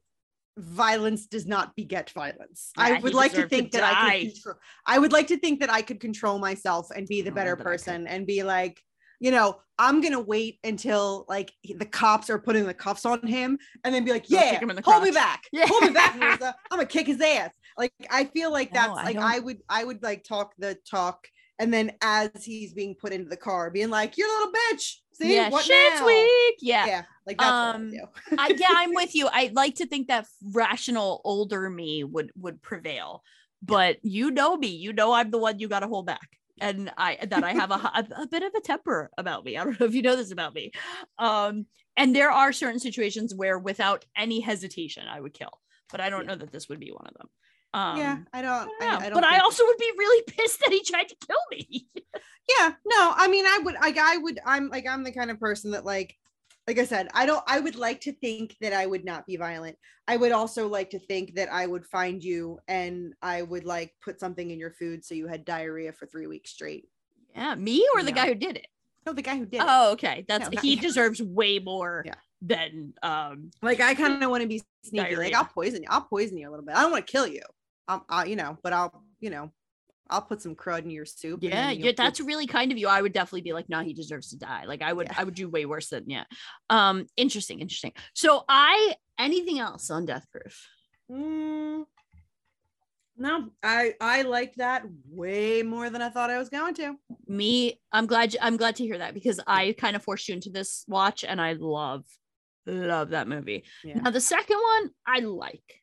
violence 0.58 1.26
does 1.26 1.46
not 1.46 1.74
beget 1.77 2.10
violence. 2.10 2.70
Yeah, 2.77 2.85
I 2.85 3.00
would 3.00 3.14
like 3.14 3.31
to 3.33 3.37
deserved 3.38 3.50
to 3.50 3.56
think 3.56 3.72
that 3.72 3.83
I 3.85 4.20
could 4.20 4.33
control, 4.35 4.54
I 4.87 4.98
would 4.98 5.12
like 5.12 5.27
to 5.29 5.38
think 5.38 5.60
that 5.60 5.70
I 5.72 5.83
could 5.83 6.00
control 6.00 6.38
myself 6.38 6.88
and 6.94 7.06
be 7.06 7.22
the 7.22 7.31
Oh, 7.31 7.35
better 7.35 7.56
but 7.56 7.62
I 7.62 7.64
could. 7.64 7.70
person 7.70 8.06
and 8.06 8.27
be 8.27 8.42
like, 8.42 8.81
you 9.20 9.31
know, 9.31 9.56
I'm 9.79 10.00
gonna 10.00 10.20
wait 10.20 10.58
until 10.64 11.24
like 11.29 11.52
the 11.64 11.87
cops 11.87 12.29
are 12.29 12.38
putting 12.38 12.66
the 12.66 12.74
cuffs 12.74 13.06
on 13.06 13.27
him 13.27 13.58
and 13.85 13.94
then 13.94 14.04
be 14.04 14.12
like, 14.12 14.29
yeah, 14.29 14.58
him 14.58 14.68
in 14.70 14.77
the 14.77 14.83
hold 14.83 15.02
me 15.04 15.10
back, 15.10 15.42
Yeah. 15.52 15.66
hold 15.68 15.83
me 15.85 15.90
back, 15.90 16.14
Marissa. 16.18 16.52
I'm 16.70 16.79
gonna 16.79 16.87
kick 16.87 17.06
his 17.06 17.20
ass. 17.20 17.50
Like 17.79 17.92
I 18.10 18.24
feel 18.24 18.50
like 18.52 18.72
No, 18.74 18.81
that's 18.81 18.98
I 18.98 19.04
like 19.04 19.14
don't- 19.14 19.24
I 19.24 19.38
would 19.38 19.58
I 19.68 19.85
would 19.85 20.02
like 20.02 20.24
talk 20.24 20.52
the 20.58 20.77
talk 20.90 21.27
and 21.58 21.72
then 21.72 21.92
as 22.02 22.31
he's 22.44 22.72
being 22.72 22.94
put 23.00 23.12
into 23.12 23.29
the 23.29 23.37
car, 23.37 23.70
being 23.70 23.90
like, 23.90 24.18
you're 24.18 24.29
a 24.29 24.33
little 24.33 24.52
bitch, 24.52 24.96
see 25.23 25.35
yeah, 25.35 25.48
what 25.48 25.64
shit's 25.64 26.00
now?" 26.00 26.06
weak. 26.06 26.56
Yeah. 26.60 26.87
Yeah, 26.87 27.02
like 27.27 27.38
that's 27.38 27.77
Um, 27.77 27.92
I. 28.38 28.54
Yeah, 28.56 28.68
I'm 28.70 28.94
with 28.94 29.14
you. 29.14 29.29
I 29.31 29.50
like 29.54 29.77
to 29.77 29.87
think 29.87 30.08
that 30.08 30.27
rational 30.52 31.20
older 31.25 31.70
me 31.70 32.04
would 32.04 32.31
would 32.37 32.62
prevail, 32.62 33.23
but 33.62 33.98
you 34.02 34.31
know 34.31 34.56
me. 34.56 34.68
You 34.68 34.92
know 34.92 35.12
I'm 35.12 35.31
the 35.31 35.38
one 35.38 35.58
you 35.58 35.68
got 35.68 35.81
to 35.81 35.88
hold 35.88 36.06
back, 36.06 36.29
and 36.60 36.90
I 36.96 37.18
that 37.27 37.44
I 37.44 37.52
have 37.52 37.70
a, 37.70 37.75
a 37.94 38.23
a 38.23 38.27
bit 38.27 38.42
of 38.42 38.52
a 38.54 38.60
temper 38.60 39.10
about 39.16 39.44
me. 39.44 39.56
I 39.56 39.64
don't 39.64 39.79
know 39.79 39.87
if 39.87 39.94
you 39.94 40.02
know 40.02 40.16
this 40.16 40.33
about 40.33 40.54
me. 40.54 40.73
Um, 41.18 41.66
and 41.96 42.16
there 42.16 42.31
are 42.31 42.52
certain 42.52 42.81
situations 42.81 43.35
where, 43.35 43.58
without 43.58 44.04
any 44.16 44.40
hesitation, 44.40 45.04
I 45.08 45.20
would 45.20 45.35
kill. 45.35 45.52
But 45.90 46.00
I 46.00 46.08
don't 46.08 46.27
know 46.27 46.35
that 46.35 46.50
this 46.50 46.70
would 46.70 46.81
be 46.81 46.90
one 46.90 47.06
of 47.06 47.14
them. 47.14 47.29
Um, 47.75 47.96
yeah, 47.96 48.18
I 48.33 48.42
don't. 48.42 48.70
I 48.81 48.85
don't 48.87 49.02
I. 49.02 49.06
I 49.06 49.08
don't 49.08 49.14
but 49.14 49.25
I 49.25 49.38
also 49.38 49.64
would 49.66 49.79
be 49.79 49.90
really 49.96 50.23
pissed 50.29 50.60
that 50.60 50.70
he 50.73 50.83
tried 50.83 51.08
to 51.08 51.16
kill 51.27 51.37
me. 51.50 51.87
yeah 52.58 52.73
no 52.85 53.12
i 53.16 53.29
mean 53.29 53.46
i 53.46 53.60
would 53.62 53.77
like 53.81 53.96
i 53.96 54.16
would 54.16 54.40
i'm 54.44 54.68
like 54.68 54.85
i'm 54.88 55.04
the 55.04 55.12
kind 55.12 55.31
of 55.31 55.38
person 55.38 55.70
that 55.70 55.85
like 55.85 56.16
like 56.66 56.77
i 56.77 56.85
said 56.85 57.08
i 57.14 57.25
don't 57.25 57.42
i 57.46 57.60
would 57.60 57.77
like 57.77 58.00
to 58.00 58.12
think 58.14 58.56
that 58.60 58.73
i 58.73 58.85
would 58.85 59.04
not 59.04 59.25
be 59.27 59.37
violent 59.37 59.77
i 60.08 60.16
would 60.16 60.33
also 60.33 60.66
like 60.66 60.90
to 60.90 60.98
think 60.98 61.37
that 61.37 61.48
i 61.52 61.64
would 61.66 61.87
find 61.87 62.23
you 62.23 62.58
and 62.66 63.14
i 63.23 63.42
would 63.42 63.64
like 63.64 63.92
put 64.04 64.18
something 64.18 64.50
in 64.50 64.58
your 64.58 64.73
food 64.73 65.04
so 65.04 65.14
you 65.14 65.29
had 65.29 65.44
diarrhea 65.44 65.92
for 65.92 66.06
three 66.06 66.27
weeks 66.27 66.50
straight 66.50 66.88
yeah, 67.35 67.54
me 67.54 67.87
or 67.94 68.02
the 68.02 68.10
guy 68.12 68.27
who 68.27 68.35
did 68.35 68.56
it. 68.56 68.66
no 69.06 69.12
the 69.12 69.23
guy 69.23 69.37
who 69.38 69.46
did 69.46 69.58
it. 69.60 69.66
Oh, 69.66 69.92
okay. 69.92 70.25
That's 70.29 70.50
No, 70.50 70.60
he 70.60 70.75
you. 70.75 70.81
deserves 70.83 71.23
way 71.23 71.60
more 71.60 72.02
Yeah. 72.04 72.14
than 72.42 72.92
um 73.04 73.52
like 73.62 73.81
i 73.81 73.94
kind 73.94 74.23
of 74.23 74.31
want 74.31 74.42
to 74.42 74.48
be 74.48 74.62
sneaky 74.83 75.14
like 75.14 75.33
i'll 75.33 75.44
poison 75.44 75.81
you 75.83 75.88
i'll 75.90 76.02
poison 76.02 76.37
you 76.37 76.48
a 76.48 76.50
little 76.50 76.66
bit 76.66 76.75
i 76.75 76.83
don't 76.83 76.90
want 76.90 77.06
to 77.06 77.10
kill 77.10 77.27
you 77.29 77.42
um 77.88 78.02
I, 78.08 78.24
you 78.26 78.37
know 78.37 78.58
but 78.62 78.72
i'll 78.72 79.04
you 79.20 79.30
know 79.30 79.50
i'll 80.10 80.22
put 80.22 80.42
some 80.42 80.54
crud 80.54 80.85
in 80.85 80.90
your 80.90 81.04
soup 81.04 81.42
Yeah, 81.42 81.70
yeah, 81.70 81.92
that's 81.96 82.20
really 82.20 82.46
kind 82.46 82.70
of 82.70 82.78
you. 82.78 82.88
I 82.88 83.00
would 83.00 83.12
definitely 83.14 83.42
be 83.42 83.52
like, 83.54 83.68
no, 83.70 83.80
he 83.80 83.94
deserves 83.94 84.30
to 84.30 84.37
die. 84.37 84.64
Like 84.66 84.83
I 84.83 84.92
would, 84.92 85.06
Yeah. 85.06 85.14
I 85.16 85.24
would 85.24 85.35
do 85.35 85.48
way 85.48 85.64
worse 85.64 85.88
than 85.88 86.04
yeah. 86.10 86.24
Um, 86.68 87.06
interesting, 87.16 87.60
interesting. 87.60 87.92
So 88.12 88.44
I 88.48 88.94
anything 89.18 89.58
else 89.58 89.90
on 89.90 90.04
Death 90.04 90.26
Proof? 90.30 90.68
Mm, 91.10 91.85
no 93.16 93.48
i 93.62 93.94
i 94.00 94.22
liked 94.22 94.56
that 94.58 94.85
way 95.08 95.62
more 95.62 95.90
than 95.90 96.00
i 96.02 96.08
thought 96.08 96.30
i 96.30 96.38
was 96.38 96.48
going 96.48 96.74
to 96.74 96.96
Me, 97.26 97.80
I'm 97.92 98.06
glad 98.06 98.37
I'm 98.40 98.56
glad 98.56 98.76
to 98.76 98.85
hear 98.85 98.98
that 98.98 99.14
because 99.14 99.40
I 99.46 99.74
kind 99.78 99.96
of 99.96 100.02
forced 100.02 100.28
you 100.28 100.35
into 100.35 100.50
this 100.50 100.85
watch 100.87 101.24
and 101.24 101.40
I 101.40 101.54
love, 101.54 102.04
love 102.66 103.10
that 103.10 103.28
movie. 103.28 103.64
Yeah. 103.83 104.00
Now 104.00 104.10
the 104.10 104.20
second 104.20 104.58
one 104.58 104.90
I 105.06 105.20
like. 105.20 105.80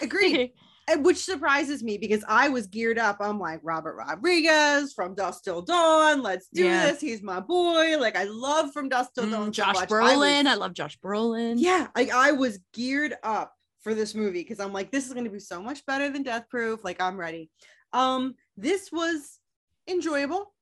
Agreed. 0.00 0.52
And 0.88 1.04
which 1.04 1.18
surprises 1.18 1.82
me 1.82 1.96
because 1.96 2.24
I 2.26 2.48
was 2.48 2.66
geared 2.66 2.98
up. 2.98 3.18
I'm 3.20 3.38
like 3.38 3.60
Robert 3.62 3.94
Rodriguez 3.94 4.92
from 4.92 5.14
Dusk 5.14 5.44
Till 5.44 5.62
Dawn. 5.62 6.22
Let's 6.22 6.48
do 6.52 6.64
Yeah. 6.64 6.86
this. 6.90 7.00
He's 7.00 7.22
my 7.22 7.38
boy. 7.40 7.98
Like 7.98 8.16
I 8.16 8.24
love 8.24 8.72
from 8.72 8.88
Dusk 8.88 9.12
Till 9.14 9.24
Mm, 9.26 9.30
Dawn. 9.30 9.44
so 9.46 9.62
Josh. 9.62 9.76
I 9.76 9.86
Brolin. 9.86 10.46
I, 10.46 10.50
was- 10.52 10.58
love 10.58 10.74
Josh 10.74 10.98
Brolin. 10.98 11.54
yeah, 11.58 11.86
like 11.94 12.10
I 12.10 12.32
was 12.32 12.58
geared 12.72 13.14
up 13.22 13.54
for 13.80 13.94
this 13.94 14.14
movie 14.14 14.42
because 14.42 14.58
I'm 14.60 14.72
like, 14.72 14.90
this 14.90 15.06
is 15.06 15.12
going 15.12 15.24
to 15.24 15.30
be 15.30 15.38
so 15.40 15.62
much 15.62 15.86
better 15.86 16.10
than 16.10 16.24
Death 16.24 16.48
Proof. 16.48 16.82
Like 16.84 17.00
I'm 17.00 17.16
ready. 17.16 17.48
Um, 17.92 18.34
this 18.56 18.90
was 18.90 19.38
enjoyable. 19.86 20.52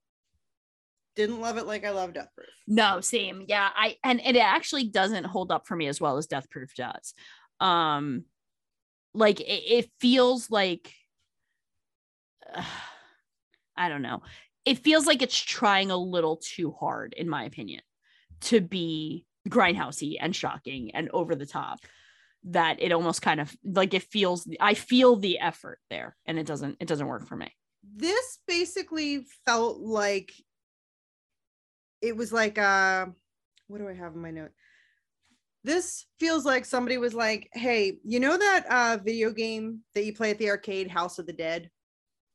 Didn't 1.16 1.40
love 1.40 1.56
it 1.58 1.66
like 1.66 1.84
I 1.84 1.90
love 1.90 2.12
Death 2.14 2.28
Proof. 2.36 2.46
No, 2.66 3.00
same. 3.00 3.44
Yeah, 3.48 3.68
I 3.74 3.96
and 4.04 4.20
it 4.20 4.36
actually 4.36 4.84
doesn't 4.84 5.24
hold 5.24 5.50
up 5.50 5.66
for 5.66 5.76
me 5.76 5.86
as 5.86 6.00
well 6.00 6.18
as 6.18 6.26
Death 6.26 6.48
Proof 6.50 6.74
does. 6.74 7.14
Um 7.58 8.24
like 9.14 9.40
it, 9.40 9.44
it 9.44 9.90
feels 10.00 10.50
like 10.50 10.92
I 13.76 13.88
don't 13.88 14.02
know. 14.02 14.22
It 14.66 14.78
feels 14.78 15.06
like 15.06 15.22
it's 15.22 15.38
trying 15.38 15.90
a 15.90 15.96
little 15.96 16.36
too 16.36 16.72
hard 16.78 17.14
in 17.16 17.28
my 17.28 17.44
opinion 17.44 17.80
to 18.42 18.60
be 18.60 19.24
grindhousey 19.48 20.16
and 20.20 20.36
shocking 20.36 20.90
and 20.94 21.08
over 21.12 21.34
the 21.34 21.46
top 21.46 21.80
that 22.44 22.80
it 22.80 22.92
almost 22.92 23.22
kind 23.22 23.40
of 23.40 23.54
like 23.64 23.94
it 23.94 24.02
feels 24.02 24.46
I 24.60 24.74
feel 24.74 25.16
the 25.16 25.38
effort 25.38 25.78
there 25.88 26.16
and 26.26 26.38
it 26.38 26.46
doesn't 26.46 26.76
it 26.80 26.88
doesn't 26.88 27.06
work 27.06 27.26
for 27.26 27.36
me. 27.36 27.54
this 27.82 28.38
basically 28.46 29.26
felt 29.46 29.78
like 29.78 30.32
it 32.02 32.16
was 32.16 32.32
like 32.32 32.58
uh 32.58 33.06
what 33.66 33.78
do 33.78 33.88
I 33.88 33.94
have 33.94 34.14
in 34.14 34.20
my 34.20 34.30
note? 34.30 34.50
This 35.62 36.06
feels 36.18 36.44
like 36.44 36.64
somebody 36.64 36.96
was 36.96 37.12
like, 37.14 37.48
"Hey, 37.52 37.98
you 38.04 38.18
know 38.20 38.36
that 38.38 38.66
uh 38.70 38.98
video 39.02 39.30
game 39.30 39.80
that 39.94 40.04
you 40.04 40.14
play 40.14 40.30
at 40.30 40.38
the 40.38 40.48
arcade, 40.50 40.88
House 40.90 41.18
of 41.18 41.26
the 41.26 41.32
Dead? 41.32 41.70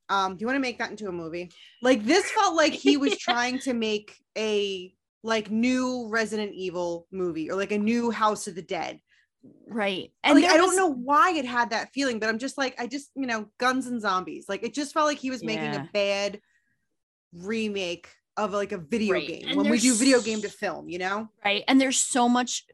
Um, 0.08 0.36
do 0.36 0.42
you 0.42 0.46
want 0.46 0.56
to 0.56 0.60
make 0.60 0.78
that 0.78 0.90
into 0.90 1.08
a 1.08 1.12
movie?" 1.12 1.50
Like 1.82 2.04
this 2.04 2.30
felt 2.30 2.54
like 2.54 2.72
he 2.72 2.96
was 2.96 3.16
trying 3.28 3.58
to 3.60 3.74
make 3.74 4.16
a 4.38 4.92
like 5.24 5.50
new 5.50 6.06
Resident 6.08 6.52
Evil 6.54 7.08
movie 7.10 7.50
or 7.50 7.56
like 7.56 7.72
a 7.72 7.78
new 7.78 8.10
House 8.12 8.46
of 8.46 8.54
the 8.54 8.62
Dead. 8.62 9.00
Right. 9.66 10.12
And 10.22 10.40
like, 10.40 10.50
I 10.50 10.56
don't 10.56 10.68
was- 10.68 10.76
know 10.76 10.86
why 10.92 11.32
it 11.32 11.44
had 11.44 11.70
that 11.70 11.92
feeling, 11.92 12.20
but 12.20 12.28
I'm 12.28 12.38
just 12.38 12.56
like, 12.56 12.80
I 12.80 12.86
just, 12.86 13.10
you 13.16 13.26
know, 13.26 13.46
guns 13.58 13.86
and 13.88 14.00
zombies. 14.00 14.46
Like 14.48 14.62
it 14.62 14.72
just 14.74 14.92
felt 14.94 15.06
like 15.06 15.18
he 15.18 15.30
was 15.30 15.42
making 15.42 15.72
Yeah. 15.72 15.82
a 15.84 15.88
bad 15.92 16.40
remake 17.32 18.08
of 18.36 18.52
like 18.52 18.72
a 18.72 18.78
video 18.78 19.14
Right. 19.14 19.26
game 19.26 19.48
And 19.48 19.56
when 19.56 19.68
we 19.70 19.78
do 19.78 19.94
video 19.94 20.20
game 20.20 20.42
to 20.42 20.48
film, 20.48 20.88
you 20.88 20.98
know? 20.98 21.28
right 21.44 21.64
and 21.68 21.80
there's 21.80 22.00
so 22.00 22.28
much 22.28 22.64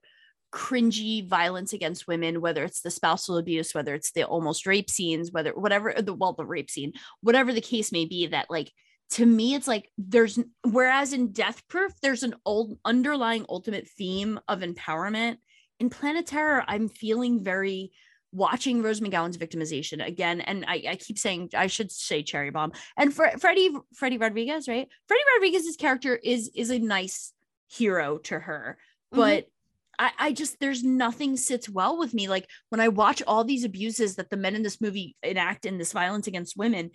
cringy 0.52 1.26
violence 1.26 1.72
against 1.72 2.06
women 2.06 2.40
whether 2.42 2.62
it's 2.62 2.82
the 2.82 2.90
spousal 2.90 3.38
abuse 3.38 3.74
whether 3.74 3.94
it's 3.94 4.12
the 4.12 4.22
almost 4.24 4.66
rape 4.66 4.90
scenes 4.90 5.32
whether 5.32 5.52
whatever 5.52 5.94
the 5.98 6.12
well 6.12 6.34
the 6.34 6.44
rape 6.44 6.70
scene 6.70 6.92
whatever 7.22 7.52
the 7.52 7.60
case 7.60 7.90
may 7.90 8.04
be 8.04 8.26
that 8.26 8.50
like 8.50 8.70
to 9.08 9.24
me 9.24 9.54
it's 9.54 9.66
like 9.66 9.90
there's 9.96 10.38
whereas 10.64 11.14
in 11.14 11.32
death 11.32 11.66
proof 11.68 11.92
there's 12.02 12.22
an 12.22 12.34
old 12.44 12.78
underlying 12.84 13.46
ultimate 13.48 13.88
theme 13.88 14.38
of 14.46 14.60
empowerment 14.60 15.38
in 15.80 15.88
planet 15.88 16.26
terror 16.26 16.62
i'm 16.68 16.88
feeling 16.88 17.42
very 17.42 17.90
watching 18.34 18.82
Rose 18.82 19.00
McGowan's 19.00 19.36
victimization 19.36 20.02
again, 20.02 20.40
and 20.40 20.64
I, 20.66 20.82
I 20.88 20.96
keep 20.96 21.18
saying 21.18 21.50
I 21.54 21.66
should 21.66 21.92
say 21.92 22.22
Cherry 22.22 22.48
Bomb 22.48 22.72
and 22.96 23.12
Fre- 23.12 23.36
Freddy 23.38 23.70
Freddy 23.94 24.16
Rodriguez, 24.16 24.68
right? 24.68 24.88
Freddy 25.06 25.22
Rodriguez's 25.36 25.76
character 25.76 26.16
is 26.16 26.50
is 26.54 26.70
a 26.70 26.78
nice 26.78 27.34
hero 27.68 28.16
to 28.18 28.38
her, 28.38 28.78
Mhm. 29.12 29.16
but 29.16 29.48
I, 30.02 30.10
I 30.18 30.32
just 30.32 30.58
there's 30.58 30.82
nothing 30.82 31.36
sits 31.36 31.68
well 31.68 31.96
with 31.96 32.12
me. 32.12 32.28
Like 32.28 32.48
when 32.70 32.80
I 32.80 32.88
watch 32.88 33.22
all 33.24 33.44
these 33.44 33.64
abuses 33.64 34.16
that 34.16 34.30
the 34.30 34.36
men 34.36 34.56
in 34.56 34.64
this 34.64 34.80
movie 34.80 35.14
enact 35.22 35.64
in 35.64 35.78
this 35.78 35.92
violence 35.92 36.26
against 36.26 36.56
women, 36.56 36.90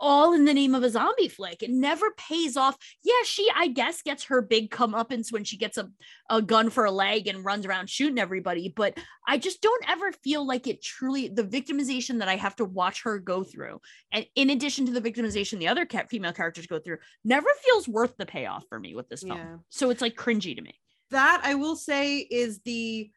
all 0.00 0.32
in 0.32 0.44
the 0.44 0.54
name 0.54 0.74
of 0.74 0.82
a 0.82 0.90
zombie 0.90 1.28
flick. 1.28 1.62
It 1.62 1.70
never 1.70 2.10
pays 2.16 2.56
off. 2.56 2.76
Yeah, 3.04 3.22
she 3.24 3.48
I 3.54 3.68
guess 3.68 4.02
gets 4.02 4.24
her 4.24 4.42
big 4.42 4.70
comeuppance 4.70 5.30
when 5.30 5.44
she 5.44 5.56
gets 5.56 5.78
a, 5.78 5.88
a 6.28 6.42
gun 6.42 6.68
for 6.68 6.84
a 6.84 6.90
leg 6.90 7.28
and 7.28 7.44
runs 7.44 7.64
around 7.64 7.88
shooting 7.88 8.18
everybody, 8.18 8.72
but 8.74 8.98
I 9.28 9.38
just 9.38 9.62
don't 9.62 9.88
ever 9.88 10.10
feel 10.10 10.44
like 10.44 10.66
it 10.66 10.82
truly 10.82 11.28
the 11.28 11.44
victimization 11.44 12.18
that 12.18 12.28
I 12.28 12.34
have 12.34 12.56
to 12.56 12.64
watch 12.64 13.02
her 13.04 13.20
go 13.20 13.44
through, 13.44 13.80
and 14.10 14.26
in 14.34 14.50
addition 14.50 14.86
to 14.86 14.92
the 14.92 15.00
victimization 15.00 15.60
the 15.60 15.68
other 15.68 15.86
cat 15.86 16.10
female 16.10 16.32
characters 16.32 16.66
go 16.66 16.80
through, 16.80 16.98
never 17.24 17.48
feels 17.64 17.86
worth 17.86 18.16
the 18.16 18.26
payoff 18.26 18.64
for 18.68 18.80
me 18.80 18.96
with 18.96 19.08
this 19.08 19.22
film. 19.22 19.38
Yeah. 19.38 19.56
So 19.68 19.90
it's 19.90 20.02
like 20.02 20.16
cringy 20.16 20.56
to 20.56 20.62
me. 20.62 20.80
That 21.10 21.42
I 21.44 21.54
will 21.54 21.76
say 21.76 22.18
is 22.18 22.60
the 22.64 23.10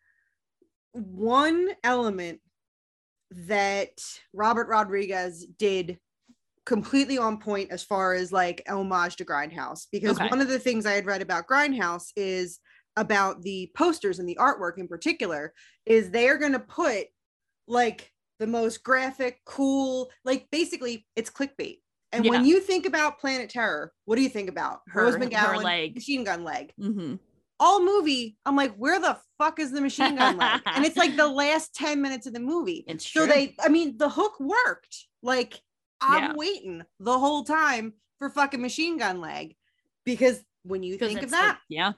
one 0.92 1.70
element 1.84 2.40
that 3.32 4.00
Robert 4.34 4.68
Rodriguez 4.68 5.46
did 5.58 6.00
completely 6.66 7.18
on 7.18 7.38
point 7.38 7.72
as 7.72 7.84
far 7.84 8.14
as 8.14 8.32
like 8.32 8.62
homage 8.68 9.16
to 9.18 9.26
Grindhouse. 9.26 9.88
Because 9.92 10.18
Okay. 10.18 10.30
one 10.30 10.42
of 10.42 10.48
the 10.48 10.60
things 10.60 10.86
I 10.86 10.94
had 10.94 11.06
read 11.06 11.22
about 11.22 11.48
Grindhouse 11.48 12.12
is 12.16 12.60
about 12.96 13.42
the 13.42 13.72
posters 13.76 14.20
and 14.20 14.28
the 14.28 14.36
artwork 14.40 14.78
in 14.78 14.88
particular 14.88 15.54
is 15.86 16.10
they 16.10 16.28
are 16.28 16.38
going 16.38 16.54
to 16.54 16.60
put 16.60 17.08
like 17.68 18.12
the 18.40 18.48
most 18.48 18.84
graphic 18.84 19.40
cool 19.46 20.10
like 20.26 20.48
basically 20.52 21.06
it's 21.16 21.30
clickbait. 21.30 21.80
And 22.12 22.26
when 22.28 22.46
you 22.46 22.60
think 22.60 22.86
about 22.86 23.20
Planet 23.20 23.50
Terror 23.50 23.94
what 24.06 24.16
do 24.16 24.22
you 24.24 24.30
think 24.30 24.50
about? 24.50 24.82
Her- 24.88 25.04
Rose 25.04 25.16
her 25.16 25.20
McGowan 25.22 25.64
leg. 25.64 25.96
machine 25.96 26.24
gun 26.24 26.44
leg. 26.44 26.74
Hmm 26.80 27.16
all 27.60 27.84
movie, 27.84 28.38
I'm 28.45 28.55
like, 28.55 28.76
where 28.76 28.99
the 28.99 29.18
fuck 29.38 29.60
is 29.60 29.72
the 29.72 29.82
machine 29.82 30.16
gun 30.16 30.38
leg? 30.38 30.62
and 30.66 30.86
it's 30.86 30.97
like 30.97 31.16
the 31.16 31.28
last 31.43 31.74
10 31.76 32.01
minutes 32.01 32.28
of 32.28 32.34
the 32.34 32.39
movie. 32.39 32.84
It's 32.88 33.05
so 33.10 33.26
true. 33.26 33.34
they, 33.34 33.55
I 33.60 33.70
mean, 33.70 33.97
the 33.97 34.10
hook 34.10 34.39
worked. 34.39 35.05
Like, 35.24 35.60
I'm 36.01 36.24
Yeah. 36.24 36.34
waiting 36.36 36.84
the 36.99 37.18
whole 37.18 37.43
time 37.43 37.93
for 38.20 38.30
fucking 38.30 38.62
machine 38.62 38.97
gun 38.97 39.20
leg 39.22 39.55
because 40.05 40.39
when 40.64 40.84
you 40.84 40.97
think 40.97 41.18
of 41.20 41.24
it's 41.24 41.32
like- 41.32 41.41
that, 41.41 41.60
yeah. 41.70 41.93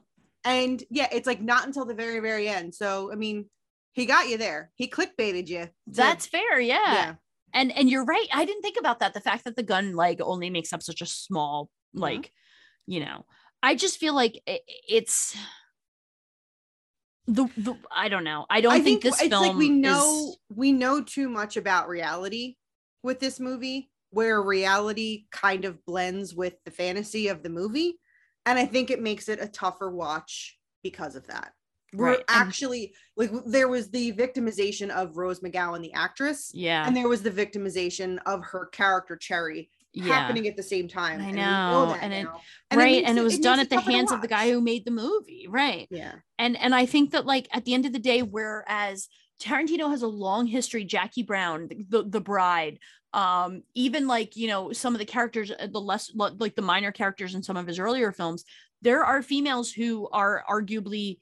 and 0.46 0.82
yeah, 0.90 1.08
it's 1.12 1.28
like 1.28 1.42
not 1.42 1.66
until 1.66 1.86
the 1.86 1.94
very, 1.94 2.20
very 2.20 2.48
end. 2.48 2.74
So, 2.74 3.12
I 3.12 3.16
mean, 3.16 3.50
he 3.94 4.06
got 4.06 4.30
you 4.30 4.38
there. 4.38 4.72
He 4.76 4.88
clickbaited 4.88 5.48
you. 5.48 5.66
to- 5.66 5.72
That's 5.88 6.26
fair. 6.28 6.60
Yeah. 6.60 6.94
yeah. 6.94 7.14
And 7.54 7.72
and 7.76 7.90
you're 7.90 8.06
right. 8.06 8.28
I 8.32 8.46
didn't 8.46 8.62
think 8.62 8.78
about 8.80 9.00
that. 9.00 9.14
The 9.16 9.20
fact 9.22 9.44
that 9.46 9.56
the 9.56 9.64
gun 9.64 9.96
leg 9.96 10.22
only 10.22 10.50
makes 10.52 10.72
up 10.72 10.84
such 10.84 11.02
a 11.02 11.06
small 11.08 11.70
Mhm. 11.96 12.00
like, 12.02 12.32
you 12.86 13.00
know, 13.00 13.26
I 13.62 13.76
just 13.76 13.98
feel 13.98 14.14
like 14.16 14.42
it's 14.88 15.36
the, 17.28 17.48
the 17.58 17.76
I 17.92 18.10
don't 18.10 18.24
know. 18.24 18.46
I 18.50 18.62
don't 18.62 18.72
I 18.74 18.80
think, 18.80 19.02
think, 19.02 19.16
this 19.16 19.22
it's 19.22 19.30
film 19.30 19.48
like 19.48 19.56
we 19.56 19.70
know 19.70 20.30
is- 20.30 20.38
we 20.56 20.72
know 20.72 21.02
too 21.04 21.30
much 21.30 21.58
about 21.58 21.88
reality 21.88 22.56
with 23.04 23.20
this 23.20 23.40
movie, 23.40 23.90
where 24.12 24.42
reality 24.42 25.26
kind 25.32 25.66
of 25.66 25.84
blends 25.86 26.34
with 26.34 26.56
the 26.66 26.72
fantasy 26.72 27.28
of 27.28 27.44
the 27.44 27.50
movie, 27.50 28.00
and 28.46 28.58
I 28.58 28.66
think 28.66 28.90
it 28.90 29.02
makes 29.02 29.30
it 29.30 29.42
a 29.42 29.48
tougher 29.48 29.92
watch 29.92 30.58
because 30.84 31.16
of 31.16 31.28
that. 31.28 31.54
We're 31.94 32.12
Right, 32.18 32.24
actually 32.28 32.94
like 33.18 33.32
there 33.48 33.68
was 33.68 33.90
the 33.90 34.14
victimization 34.14 34.90
of 34.90 35.18
Rose 35.18 35.40
McGowan, 35.40 35.82
the 35.82 35.94
actress, 35.94 36.52
yeah. 36.54 36.86
and 36.86 36.96
there 36.96 37.08
was 37.10 37.24
the 37.24 37.32
victimization 37.32 38.20
of 38.26 38.44
her 38.44 38.68
character 38.68 39.16
Cherry 39.16 39.70
yeah. 39.94 40.06
happening 40.06 40.48
at 40.48 40.56
the 40.56 40.64
same 40.64 40.88
time. 40.88 41.20
I 41.22 41.26
and 41.26 41.36
know, 41.36 41.98
and 42.02 42.14
it- 42.14 42.24
now. 42.24 42.42
right. 42.74 42.92
makes 42.92 43.10
and 43.10 43.18
it 43.18 43.24
was 43.24 43.34
makes 43.34 43.44
done 43.44 43.60
at 43.60 43.70
the 43.70 43.80
hands 43.80 44.12
of 44.12 44.22
the 44.22 44.28
guy 44.28 44.52
who 44.52 44.62
made 44.62 44.86
the 44.86 44.92
movie. 44.92 45.48
Right. 45.50 45.88
Yeah. 45.90 46.14
and 46.38 46.58
and 46.58 46.76
i 46.76 46.86
think 46.86 47.12
that 47.12 47.26
like 47.26 47.48
at 47.52 47.66
the 47.66 47.74
end 47.74 47.86
of 47.86 47.94
the 47.94 48.00
day 48.00 48.22
whereas 48.22 49.08
tarantino 49.42 49.90
has 49.90 50.02
a 50.02 50.08
long 50.08 50.46
history 50.48 50.84
jackie 50.84 51.24
brown 51.24 51.70
the, 51.90 52.04
the 52.04 52.22
bride 52.22 52.78
um 53.14 53.64
even 53.74 54.06
like 54.08 54.36
you 54.36 54.48
know 54.48 54.72
some 54.72 54.94
of 54.94 55.00
the 55.00 55.06
characters 55.06 55.52
uh, 55.52 55.68
the 55.68 55.80
less 55.80 56.12
like 56.16 56.56
the 56.56 56.62
minor 56.62 56.92
characters 56.92 57.34
in 57.36 57.42
some 57.42 57.58
of 57.58 57.66
his 57.66 57.80
earlier 57.80 58.12
films 58.12 58.44
there 58.82 59.04
are 59.04 59.22
females 59.24 59.72
who 59.72 60.08
are 60.12 60.44
arguably 60.50 61.18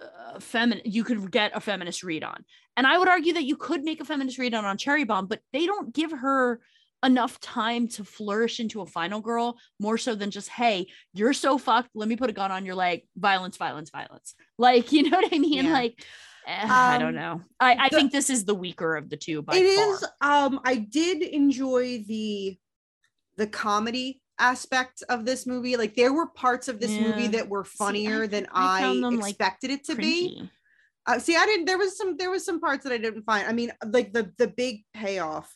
uh, 0.00 0.38
feminine 0.38 0.82
you 0.84 1.02
could 1.02 1.30
get 1.30 1.50
a 1.54 1.60
feminist 1.60 2.02
read 2.02 2.22
on 2.22 2.44
and 2.76 2.86
i 2.86 2.96
would 2.98 3.08
argue 3.08 3.32
that 3.32 3.44
you 3.44 3.56
could 3.56 3.82
make 3.82 4.00
a 4.00 4.04
feminist 4.04 4.38
read 4.38 4.54
on 4.54 4.64
on 4.64 4.76
cherry 4.78 5.04
bomb 5.04 5.26
but 5.26 5.40
they 5.52 5.66
don't 5.66 5.94
give 5.94 6.12
her 6.12 6.60
enough 7.04 7.38
time 7.40 7.86
to 7.88 8.04
flourish 8.04 8.58
into 8.58 8.80
a 8.80 8.86
final 8.86 9.20
girl 9.20 9.56
more 9.78 9.98
so 9.98 10.14
than 10.14 10.30
just 10.30 10.48
hey 10.48 10.86
you're 11.12 11.32
so 11.34 11.58
fucked 11.58 11.90
let 11.94 12.08
me 12.08 12.16
put 12.16 12.30
a 12.30 12.32
gun 12.32 12.50
on 12.50 12.64
your 12.64 12.74
leg 12.74 13.02
violence 13.16 13.56
violence 13.56 13.90
violence. 13.90 14.34
Like 14.58 14.90
you 14.92 15.02
know 15.10 15.16
what 15.18 15.32
i 15.32 15.38
mean? 15.38 15.66
Yeah. 15.66 15.72
like 15.72 16.02
eh, 16.46 16.66
i 16.68 16.96
don't 16.98 17.08
Um, 17.08 17.14
know. 17.14 17.40
I 17.60 17.74
i 17.74 17.88
the- 17.90 17.96
think 17.96 18.12
this 18.12 18.30
is 18.30 18.44
the 18.44 18.54
weaker 18.54 18.96
of 18.96 19.10
the 19.10 19.16
two 19.16 19.42
by 19.42 19.56
It 19.56 19.76
far. 19.76 19.94
is. 19.94 20.04
um 20.22 20.60
i 20.64 20.76
did 20.76 21.22
enjoy 21.22 22.02
the 22.08 22.56
the 23.36 23.46
comedy 23.46 24.22
aspect 24.38 25.02
of 25.08 25.24
this 25.24 25.46
movie. 25.46 25.76
Like 25.76 25.94
there 25.94 26.12
were 26.12 26.26
parts 26.26 26.68
of 26.68 26.80
this 26.80 26.90
movie 26.90 27.26
that 27.28 27.48
were 27.48 27.64
funnier 27.64 28.24
I- 28.24 28.26
than 28.26 28.46
I 28.52 28.78
i, 28.78 28.80
found 28.82 29.04
them, 29.04 29.18
like, 29.18 29.30
expected 29.30 29.70
it 29.70 29.84
to 29.84 29.94
be. 29.94 30.42
uh, 31.06 31.18
see 31.18 31.36
i 31.36 31.44
didn't 31.46 31.66
there 31.66 31.78
was 31.78 31.96
some 31.96 32.16
there 32.16 32.30
was 32.30 32.44
some 32.44 32.60
parts 32.60 32.84
that 32.84 32.92
i 32.92 32.98
didn't 32.98 33.22
find. 33.24 33.46
I 33.46 33.52
mean 33.52 33.70
like 33.86 34.12
the 34.12 34.32
the 34.38 34.48
big 34.48 34.84
payoff 34.94 35.54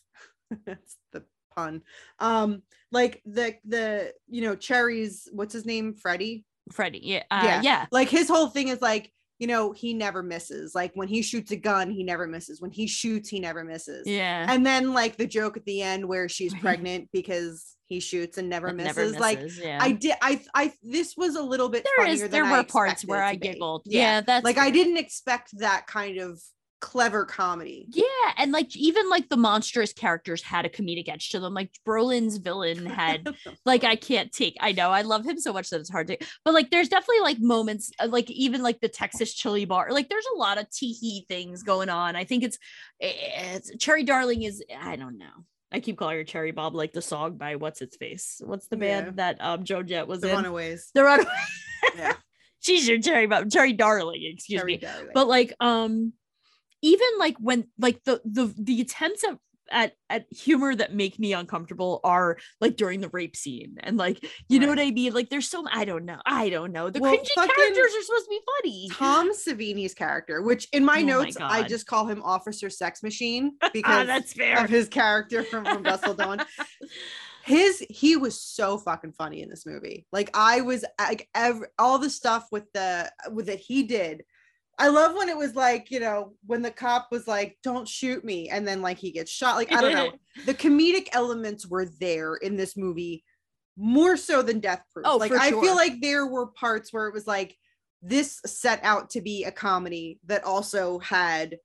that's 0.67 0.97
the 1.13 1.25
pun. 1.55 1.83
Um 2.19 2.63
like 2.93 3.23
the 3.25 3.57
the 3.65 4.13
you 4.29 4.43
know 4.43 4.57
cherry's 4.57 5.29
what's 5.33 5.53
his 5.53 5.67
name? 5.67 5.95
Freddie 5.95 6.45
freddie 6.73 7.01
yeah 7.03 7.25
uh, 7.31 7.43
Yeah. 7.45 7.61
yeah. 7.63 7.87
Like 7.91 8.09
his 8.09 8.29
whole 8.29 8.49
thing 8.49 8.69
is 8.69 8.81
like 8.81 9.13
you 9.39 9.47
know 9.47 9.73
he 9.73 9.95
never 9.95 10.23
misses. 10.23 10.75
Like 10.75 10.93
when 10.95 11.09
he 11.09 11.23
shoots 11.23 11.51
a 11.51 11.57
gun 11.57 11.91
he 11.91 12.05
never 12.05 12.27
misses. 12.27 12.61
When 12.61 12.71
he 12.71 12.87
shoots 12.87 13.29
he 13.29 13.41
never 13.41 13.65
misses. 13.65 14.07
Yeah. 14.07 14.47
And 14.49 14.65
then 14.65 14.93
like 14.93 15.17
the 15.17 15.27
joke 15.27 15.57
at 15.57 15.65
the 15.65 15.83
end 15.83 16.07
where 16.07 16.29
she's 16.29 16.55
pregnant 16.61 17.09
because 17.13 17.77
he 17.91 17.99
shoots 17.99 18.39
and 18.39 18.49
never 18.49 18.73
misses, 18.73 19.15
never 19.15 19.19
like 19.19 19.41
yeah. 19.61 19.79
i 19.83 19.91
did 19.91 20.15
i 20.23 20.41
i 20.55 20.73
this 20.81 21.17
was 21.17 21.35
a 21.35 21.43
little 21.43 21.69
bit 21.69 21.85
there 21.85 22.07
funnier 22.07 22.25
is 22.25 22.31
there 22.31 22.45
were 22.49 22.63
parts 22.63 23.05
where 23.05 23.23
i 23.23 23.35
giggled. 23.35 23.83
Yeah, 23.85 24.21
that's 24.21 24.45
like 24.45 24.59
i 24.59 24.71
didn't 24.71 24.97
expect 24.97 25.59
that 25.59 25.89
kind 25.89 26.19
of 26.19 26.41
clever 26.81 27.25
comedy 27.25 27.87
Yeah, 27.91 28.05
and 28.39 28.53
like 28.53 28.75
even 28.77 29.09
like 29.11 29.29
the 29.29 29.37
monstrous 29.37 29.93
characters 29.93 30.43
had 30.43 30.65
a 30.65 30.69
comedic 30.69 31.09
edge 31.09 31.29
to 31.31 31.41
them. 31.41 31.53
Like 31.55 31.71
Brolin's 31.87 32.39
villain 32.39 32.87
had 32.87 33.29
like 33.67 33.85
I 33.85 33.97
can't 33.97 34.33
take. 34.33 34.57
I 34.61 34.73
know 34.73 34.91
I 34.91 35.03
love 35.03 35.25
him 35.25 35.39
so 35.39 35.53
much 35.53 35.71
that 35.71 35.81
it's 35.81 35.91
hard 35.91 36.07
to. 36.09 36.19
But 36.45 36.55
like 36.55 36.71
there's 36.71 36.89
definitely 36.89 37.21
like 37.21 37.39
moments 37.41 37.91
uh, 38.01 38.09
like 38.09 38.31
even 38.31 38.63
like 38.63 38.81
the 38.81 38.89
Texas 38.89 39.35
chili 39.35 39.65
bar. 39.65 39.89
Like 39.91 40.09
there's 40.09 40.27
a 40.35 40.39
lot 40.39 40.59
of 40.59 40.69
teehee 40.71 41.27
things 41.29 41.63
going 41.63 41.89
on. 41.89 42.17
I 42.17 42.25
think 42.25 42.45
it's 42.45 42.59
it's 42.99 43.71
Cherry 43.79 44.05
Darling 44.05 44.43
is 44.43 44.63
I 44.81 44.97
don't 44.97 45.19
know. 45.19 45.45
I 45.73 45.81
keep 45.81 45.99
calling 45.99 46.17
her 46.17 46.25
Cherry 46.25 46.51
Bomb 46.51 46.75
like 46.75 46.93
the 46.93 47.03
song 47.03 47.37
by 47.37 47.57
what's 47.57 47.81
its 47.81 47.97
face. 47.97 48.41
What's 48.45 48.67
the 48.69 48.77
band 48.77 49.07
Yeah. 49.07 49.13
that 49.17 49.37
um 49.41 49.65
Joan 49.65 49.87
Jett 49.87 50.09
was 50.09 50.21
the 50.21 50.31
in? 50.31 50.37
runaways 50.37 50.91
The 50.95 51.05
Runaway. 51.05 51.31
yeah 51.97 52.15
She's 52.63 52.87
your 52.87 53.01
Cherry 53.01 53.27
Bomb, 53.27 53.49
Cherry 53.49 53.73
Darling. 53.73 54.21
Excuse 54.25 54.61
Cherry 54.61 54.73
me 54.73 54.79
Darling. 54.79 55.11
but 55.15 55.29
like 55.29 55.55
um 55.61 56.13
even 56.83 57.09
like 57.19 57.37
when 57.39 57.67
like 57.79 58.03
the 58.05 58.21
the 58.25 58.53
the 58.59 58.81
attempts 58.81 59.25
at 59.25 59.39
at, 59.71 59.95
at 60.09 60.27
humor 60.31 60.75
that 60.75 60.95
make 60.95 61.19
me 61.19 61.33
uncomfortable 61.33 62.01
are 62.05 62.39
like 62.61 62.77
during 62.77 63.01
the 63.01 63.09
rape 63.11 63.37
scene 63.37 63.77
and 63.81 63.97
like 63.97 64.25
you 64.49 64.59
know 64.59 64.69
what 64.69 64.81
I 64.81 64.91
mean? 64.91 65.13
Like 65.15 65.31
there's 65.31 65.49
so 65.49 65.65
I 65.71 65.85
don't 65.85 66.05
know 66.05 66.19
I 66.27 66.51
don't 66.51 66.73
know. 66.73 66.91
The 66.91 67.01
Well, 67.01 67.15
cringy 67.15 67.35
characters 67.35 67.95
are 67.97 68.03
supposed 68.03 68.25
to 68.25 68.31
be 68.31 68.41
funny. 68.63 68.89
Tom 68.93 69.33
Savini's 69.33 69.95
character, 69.95 70.43
which 70.43 70.69
in 70.73 70.85
my 70.85 70.99
Oh 71.01 71.03
my 71.03 71.03
notes 71.03 71.37
I 71.41 71.63
just 71.63 71.87
call 71.87 72.07
him 72.07 72.23
Officer 72.23 72.69
Sex 72.69 73.03
Machine 73.03 73.53
ah, 73.63 73.71
because 73.73 74.07
that's 74.07 74.33
fair. 74.33 74.65
of 74.65 74.71
his 74.71 74.89
character 74.89 75.43
from, 75.43 75.65
from 75.65 75.83
Russell 75.83 76.15
Dawn. 76.15 76.43
his 77.45 77.85
he 77.89 78.17
was 78.17 78.41
so 78.41 78.77
fucking 78.77 79.13
funny 79.13 79.43
in 79.43 79.49
this 79.49 79.65
movie. 79.67 80.07
Like 80.13 80.31
i 80.35 80.61
was 80.61 80.85
like 80.99 81.29
every 81.35 81.69
all 81.79 81.99
the 81.99 82.11
stuff 82.11 82.47
with 82.51 82.71
the 82.73 83.11
with 83.31 83.47
that 83.47 83.61
he 83.61 83.85
did 83.85 84.25
i 84.81 84.89
love 84.89 85.15
when 85.15 85.29
it 85.29 85.37
was 85.37 85.55
like 85.55 85.91
you 85.91 86.01
know 86.01 86.33
when 86.47 86.63
the 86.63 86.71
cop 86.71 87.09
was 87.11 87.29
like 87.29 87.57
don't 87.63 87.87
shoot 87.87 88.25
me 88.25 88.49
and 88.49 88.67
then 88.67 88.83
like 88.83 88.99
he 88.99 89.13
gets 89.13 89.31
shot 89.31 89.57
like 89.57 89.73
i 89.73 89.81
don't 89.81 89.95
know. 89.95 90.13
The 90.47 90.55
comedic 90.55 91.09
elements 91.13 91.67
were 91.67 91.87
there 92.01 92.37
in 92.37 92.57
this 92.57 92.77
movie 92.77 93.25
more 93.77 94.17
so 94.17 94.43
than 94.43 94.61
death 94.61 94.83
proof. 94.93 95.07
Oh, 95.07 95.17
like 95.17 95.31
for 95.31 95.39
i 95.39 95.51
sure. 95.51 95.63
feel 95.63 95.75
like 95.75 96.01
there 96.01 96.27
were 96.27 96.47
parts 96.47 96.93
where 96.93 97.07
it 97.09 97.15
was 97.15 97.27
like 97.27 97.57
this 98.03 98.41
set 98.47 98.81
out 98.83 99.11
to 99.11 99.21
be 99.21 99.45
a 99.45 99.53
comedy 99.53 100.19
that 100.27 100.45
also 100.45 100.99
had 101.01 101.59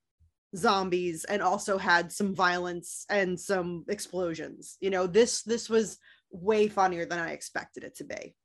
zombies 0.56 1.24
and 1.26 1.42
also 1.42 1.78
had 1.78 2.12
some 2.12 2.36
violence 2.36 3.06
and 3.10 3.40
some 3.40 3.86
explosions 3.88 4.78
you 4.82 4.90
know? 4.90 5.08
This 5.08 5.44
this 5.44 5.70
was 5.70 5.98
way 6.32 6.68
funnier 6.68 7.06
than 7.06 7.20
i 7.20 7.32
expected 7.32 7.84
it 7.84 7.96
to 7.96 8.04
be 8.04 8.36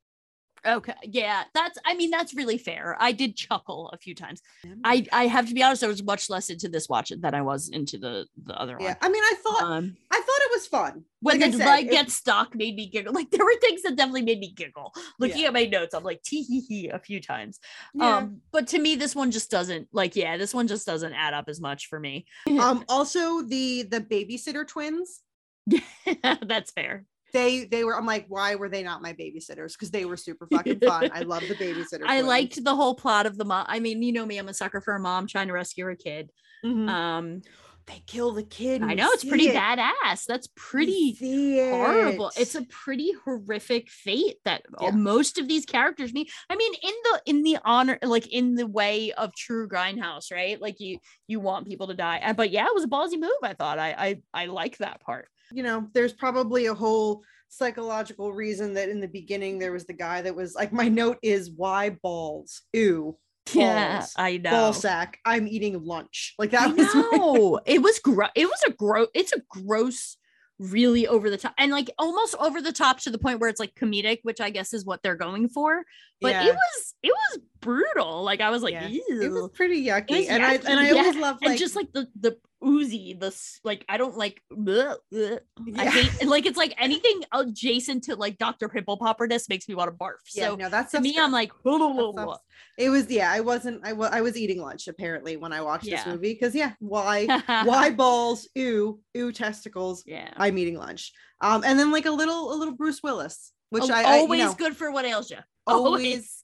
okay 0.66 0.94
yeah 1.04 1.44
that's 1.54 1.78
I 1.86 1.94
mean 1.94 2.11
that's 2.11 2.34
really 2.34 2.58
fair 2.58 2.96
I 3.00 3.12
did 3.12 3.36
chuckle 3.36 3.90
a 3.92 3.98
few 3.98 4.14
times 4.14 4.40
I 4.84 5.06
I 5.12 5.26
have 5.26 5.48
to 5.48 5.54
be 5.54 5.62
honest 5.62 5.82
I 5.84 5.86
was 5.88 6.02
much 6.02 6.28
less 6.30 6.50
into 6.50 6.68
this 6.68 6.88
watch 6.88 7.12
than 7.18 7.34
I 7.34 7.42
was 7.42 7.68
into 7.70 7.98
the 7.98 8.26
the 8.44 8.54
other 8.61 8.76
yeah 8.80 8.88
one 8.88 8.96
i 9.02 9.08
mean 9.08 9.22
i 9.22 9.34
thought 9.42 9.62
um 9.62 9.96
i 10.11 10.16
thought 10.16 10.40
it 10.46 10.50
was 10.52 10.66
fun 10.66 11.04
when 11.20 11.38
Like 11.40 11.52
the 11.52 11.58
said, 11.58 11.78
it- 11.80 11.90
gets 11.90 12.14
stuck 12.14 12.54
made 12.54 12.74
me 12.76 12.88
giggle. 12.88 13.12
Like 13.20 13.30
there 13.30 13.44
were 13.44 13.54
things 13.61 13.82
that 13.82 13.96
definitely 13.96 14.22
made 14.22 14.38
me 14.38 14.52
giggle. 14.56 14.92
Looking 15.18 15.40
Yeah. 15.42 15.48
at 15.48 15.52
my 15.52 15.64
notes, 15.66 15.94
I'm 15.94 16.02
like 16.02 16.22
tee 16.22 16.42
hee 16.42 16.61
hee 16.61 16.88
a 16.88 16.98
few 16.98 17.20
times. 17.20 17.58
Yeah. 17.94 18.16
Um, 18.18 18.40
but 18.52 18.66
to 18.68 18.78
me, 18.78 18.96
this 18.96 19.14
one 19.14 19.30
just 19.30 19.50
doesn't 19.50 19.88
like, 19.92 20.16
yeah, 20.16 20.38
this 20.38 20.54
one 20.54 20.66
just 20.66 20.86
doesn't 20.86 21.12
add 21.12 21.34
up 21.34 21.44
as 21.48 21.61
much 21.61 21.88
for 21.88 22.00
me. 22.00 22.24
um 22.58 22.84
also 22.88 23.42
the 23.42 23.82
the 23.82 24.00
babysitter 24.00 24.66
twins 24.66 25.20
That's 26.42 26.70
fair. 26.72 27.04
They 27.33 27.64
they 27.64 27.85
were 27.85 27.97
i'm 27.97 28.07
like 28.07 28.26
why 28.28 28.55
were 28.55 28.68
they 28.68 28.83
not 28.83 29.03
my 29.03 29.12
babysitters 29.12 29.72
because 29.72 29.91
they 29.91 30.05
were 30.05 30.16
super 30.16 30.47
fucking 30.47 30.81
fun 30.87 31.11
i 31.12 31.20
love 31.20 31.47
the 31.49 31.55
babysitter 31.55 32.03
I 32.07 32.16
twins. 32.16 32.26
liked 32.26 32.64
the 32.64 32.74
whole 32.74 32.95
plot 32.95 33.26
of 33.26 33.37
the 33.37 33.45
mom. 33.45 33.66
I 33.68 33.78
mean, 33.81 34.03
you 34.03 34.12
know 34.12 34.24
me, 34.26 34.39
I'm 34.39 34.49
a 34.49 34.55
sucker 34.55 34.81
for 34.81 34.95
a 34.95 35.01
mom 35.01 35.26
trying 35.26 35.49
to 35.49 35.53
rescue 35.53 35.85
her 35.85 35.95
kid. 35.95 36.31
Mhm. 36.64 36.89
Um, 36.89 37.43
they 37.87 38.03
kill 38.07 38.33
the 38.33 38.43
kid 38.45 38.83
I 38.83 38.95
know 38.95 39.09
it's 39.11 39.24
pretty 39.24 39.49
it. 39.49 39.55
badass. 39.57 40.24
That's 40.26 40.49
pretty 40.55 41.14
see 41.16 41.70
horrible. 41.70 42.28
it. 42.28 42.35
It's 42.43 42.55
a 42.55 42.62
pretty 42.62 43.12
horrific 43.24 43.91
fate 43.91 44.37
that 44.45 44.62
uh, 44.78 44.85
Yeah. 44.87 44.91
most 44.93 45.39
of 45.39 45.49
these 45.49 45.66
characters 45.66 46.12
meet. 46.12 46.31
I 46.49 46.57
mean, 46.57 46.72
in 46.83 46.95
the 47.05 47.22
in 47.26 47.43
the 47.43 47.59
honor, 47.64 47.99
like 48.03 48.28
in 48.28 48.55
the 48.55 48.66
way 48.66 49.12
of 49.12 49.35
true 49.35 49.66
grindhouse, 49.68 50.31
right? 50.33 50.61
Like 50.61 50.78
you 50.78 50.99
you 51.26 51.41
want 51.41 51.66
people 51.66 51.89
to 51.89 51.95
die. 51.95 52.20
Uh, 52.24 52.33
But 52.33 52.51
yeah, 52.51 52.66
it 52.66 52.74
was 52.74 52.85
a 52.85 52.89
ballsy 52.89 53.18
move. 53.18 53.31
I 53.43 53.55
thought. 53.55 53.78
I 53.78 53.91
I 53.99 54.43
I 54.43 54.47
like 54.47 54.78
that 54.78 55.01
part. 55.01 55.28
You 55.53 55.62
know, 55.62 55.88
there's 55.94 56.12
probably 56.12 56.66
a 56.66 56.74
whole 56.74 57.22
psychological 57.48 58.32
reason 58.32 58.74
that 58.74 58.88
in 58.88 59.01
the 59.01 59.09
beginning 59.09 59.59
there 59.59 59.72
was 59.72 59.84
the 59.86 59.92
guy 59.92 60.22
that 60.22 60.34
was 60.34 60.55
like, 60.55 60.72
my 60.72 60.88
note 60.88 61.18
is 61.22 61.51
why 61.51 61.90
balls? 62.03 62.62
Ew. 62.72 63.16
Yeah, 63.53 64.07
I 64.16 64.36
know. 64.36 64.51
Ball 64.51 64.72
sack. 64.72 65.18
I'm 65.24 65.48
eating 65.48 65.82
lunch. 65.84 66.34
Like 66.38 66.51
that 66.53 66.68
I 66.68 66.72
was 66.72 66.94
my- 66.94 67.59
it 67.66 67.82
was 67.82 67.98
gross. 67.98 68.28
It 68.36 68.44
was 68.46 68.62
a 68.68 68.70
gross. 68.70 69.09
It's 69.12 69.32
a 69.32 69.40
gross, 69.48 70.18
really 70.61 71.09
over 71.09 71.28
the 71.30 71.38
top, 71.38 71.55
and 71.59 71.72
like 71.72 71.90
almost 71.98 72.36
over 72.38 72.62
the 72.62 72.70
top 72.70 73.01
to 73.01 73.11
the 73.11 73.18
point 73.18 73.40
where 73.40 73.51
it's 73.51 73.59
like 73.59 73.74
comedic, 73.74 74.18
which 74.22 74.40
I 74.40 74.51
guess 74.51 74.72
is 74.72 74.84
what 74.84 75.03
they're 75.03 75.16
going 75.16 75.48
for. 75.48 75.82
But 76.20 76.32
Yeah. 76.32 76.44
it 76.44 76.55
was 76.55 76.94
it 77.03 77.12
was 77.12 77.40
brutal. 77.61 78.22
Like 78.22 78.40
I 78.40 78.50
was 78.50 78.62
like, 78.62 78.74
Yeah. 78.74 78.88
It 78.88 79.30
was 79.30 79.50
pretty 79.52 79.84
yucky, 79.86 80.18
was 80.18 80.28
and 80.28 80.44
I 80.44 80.54
and 80.54 80.80
I 80.80 80.90
yeah. 80.90 81.00
always 81.00 81.16
love 81.16 81.38
like 81.40 81.50
and 81.50 81.58
just 81.58 81.76
like 81.76 81.92
the 81.92 82.08
the 82.18 82.36
oozy, 82.64 83.14
the 83.14 83.34
like 83.64 83.84
I 83.88 83.96
don't 83.96 84.16
like. 84.16 84.42
bleh, 84.52 84.96
bleh. 85.12 85.40
I 85.76 85.86
hate 85.86 86.26
like 86.26 86.46
it's 86.46 86.58
like 86.58 86.74
anything 86.78 87.22
adjacent 87.32 88.04
to 88.04 88.16
like 88.16 88.38
Dr. 88.38 88.68
Pimple 88.68 88.98
Popperness 88.98 89.48
makes 89.48 89.68
me 89.68 89.74
want 89.74 89.90
to 89.90 89.96
barf. 89.96 90.14
yeah, 90.34 90.48
So 90.48 90.56
no, 90.56 90.68
that's 90.68 90.92
to 90.92 91.00
me, 91.00 91.16
I'm 91.18 91.32
like, 91.32 91.52
whoa, 91.62 91.78
whoa, 91.78 91.88
whoa, 91.88 92.11
whoa. 92.12 92.36
it 92.78 92.90
was 92.90 93.11
yeah. 93.11 93.30
I 93.30 93.40
wasn't. 93.40 93.80
I 93.84 93.92
was 93.92 94.11
I 94.12 94.20
was 94.20 94.36
eating 94.36 94.61
lunch 94.61 94.88
apparently 94.88 95.36
when 95.36 95.52
I 95.52 95.61
watched 95.62 95.84
this 95.86 96.06
movie 96.06 96.34
because 96.34 96.54
yeah, 96.54 96.72
why 96.80 97.26
why 97.64 97.90
balls? 97.90 98.48
Ew, 98.54 99.00
ew 99.14 99.32
testicles. 99.32 100.02
yeah. 100.06 100.30
I'm 100.36 100.58
eating 100.58 100.76
lunch. 100.76 101.12
Um, 101.40 101.62
and 101.64 101.78
then 101.78 101.90
like 101.90 102.06
a 102.06 102.11
little 102.11 102.52
a 102.52 102.56
little 102.56 102.74
Bruce 102.74 103.02
Willis, 103.02 103.52
which 103.70 103.88
I, 103.90 104.02
I 104.02 104.16
you 104.16 104.22
always 104.22 104.40
know, 104.44 104.54
good 104.54 104.76
for 104.76 104.90
what 104.92 105.04
ails 105.06 105.30
you. 105.30 105.38
always 105.66 105.86
always 105.86 106.39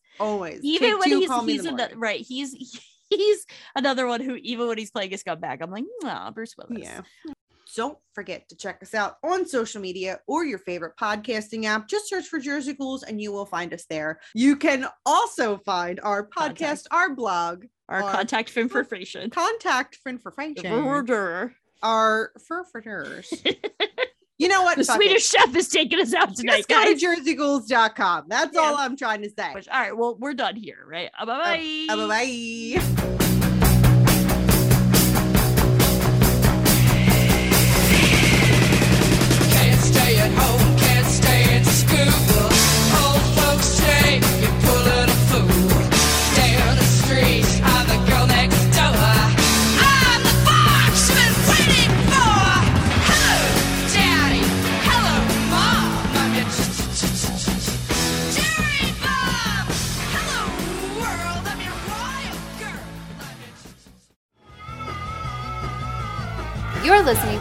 even 0.63 0.91
Take 0.91 0.99
when 1.01 1.09
two, 1.11 1.21
he's 1.21 1.63
he's 1.65 1.95
right 1.97 2.21
he's 2.21 2.81
he's 3.11 3.47
another 3.75 4.07
one 4.07 4.21
who 4.21 4.35
even 4.37 4.67
when 4.69 4.79
he's 4.79 4.91
playing 4.91 5.13
a 5.15 5.17
scumbag 5.17 5.59
i'm 5.63 5.71
like 5.71 5.85
nah 6.03 6.31
bruce 6.31 6.55
willis 6.57 6.83
Yeah. 6.83 7.01
Don't 7.75 7.99
forget 8.15 8.49
to 8.49 8.57
check 8.57 8.79
us 8.81 8.95
out 8.95 9.17
on 9.23 9.45
social 9.47 9.83
media 9.83 10.21
or 10.27 10.47
your 10.47 10.59
favorite 10.61 10.95
podcasting 10.99 11.65
app. 11.65 11.89
Just 11.89 12.09
search 12.09 12.25
for 12.25 12.39
Jersey 12.39 12.73
Ghouls 12.73 13.03
and 13.03 13.21
you 13.21 13.33
will 13.33 13.45
find 13.45 13.75
us 13.75 13.85
there. 13.91 14.19
You 14.35 14.57
can 14.57 14.87
also 15.05 15.59
find 15.59 16.01
our 16.01 16.27
podcast, 16.27 16.31
Contact. 16.31 16.89
our 16.93 17.15
blog, 17.15 17.65
our 17.91 18.03
Our- 18.03 18.13
contact 18.13 18.57
information 18.57 19.29
contact 19.29 19.97
for 20.03 20.09
information, 20.09 20.73
our 21.83 22.33
furfurters. 22.49 23.35
You 24.39 24.49
know 24.49 24.63
what? 24.63 24.77
the 24.79 24.85
Fuck 24.85 24.97
it. 24.97 25.03
swedish 25.05 25.29
chef 25.29 25.55
is 25.57 25.69
taking 25.69 26.01
us 26.01 26.13
out 26.15 26.35
tonight 26.37 26.57
Just 26.57 26.69
go 26.69 26.85
to 26.85 26.93
guys 26.95 27.03
jerseyghouls.com. 27.03 28.25
That's 28.29 28.55
Yeah. 28.55 28.61
all 28.61 28.77
I'm 28.77 28.97
trying 28.97 29.23
to 29.23 29.31
say. 29.31 29.49
All 29.49 29.81
right 29.81 29.97
well 29.97 30.17
we're 30.19 30.35
done 30.35 30.57
here 30.57 30.85
right 30.87 31.11
bye 31.19 31.25
bye 31.25 31.87
Uh, 31.89 31.97
bye 32.07 32.07
bye. 32.09 33.26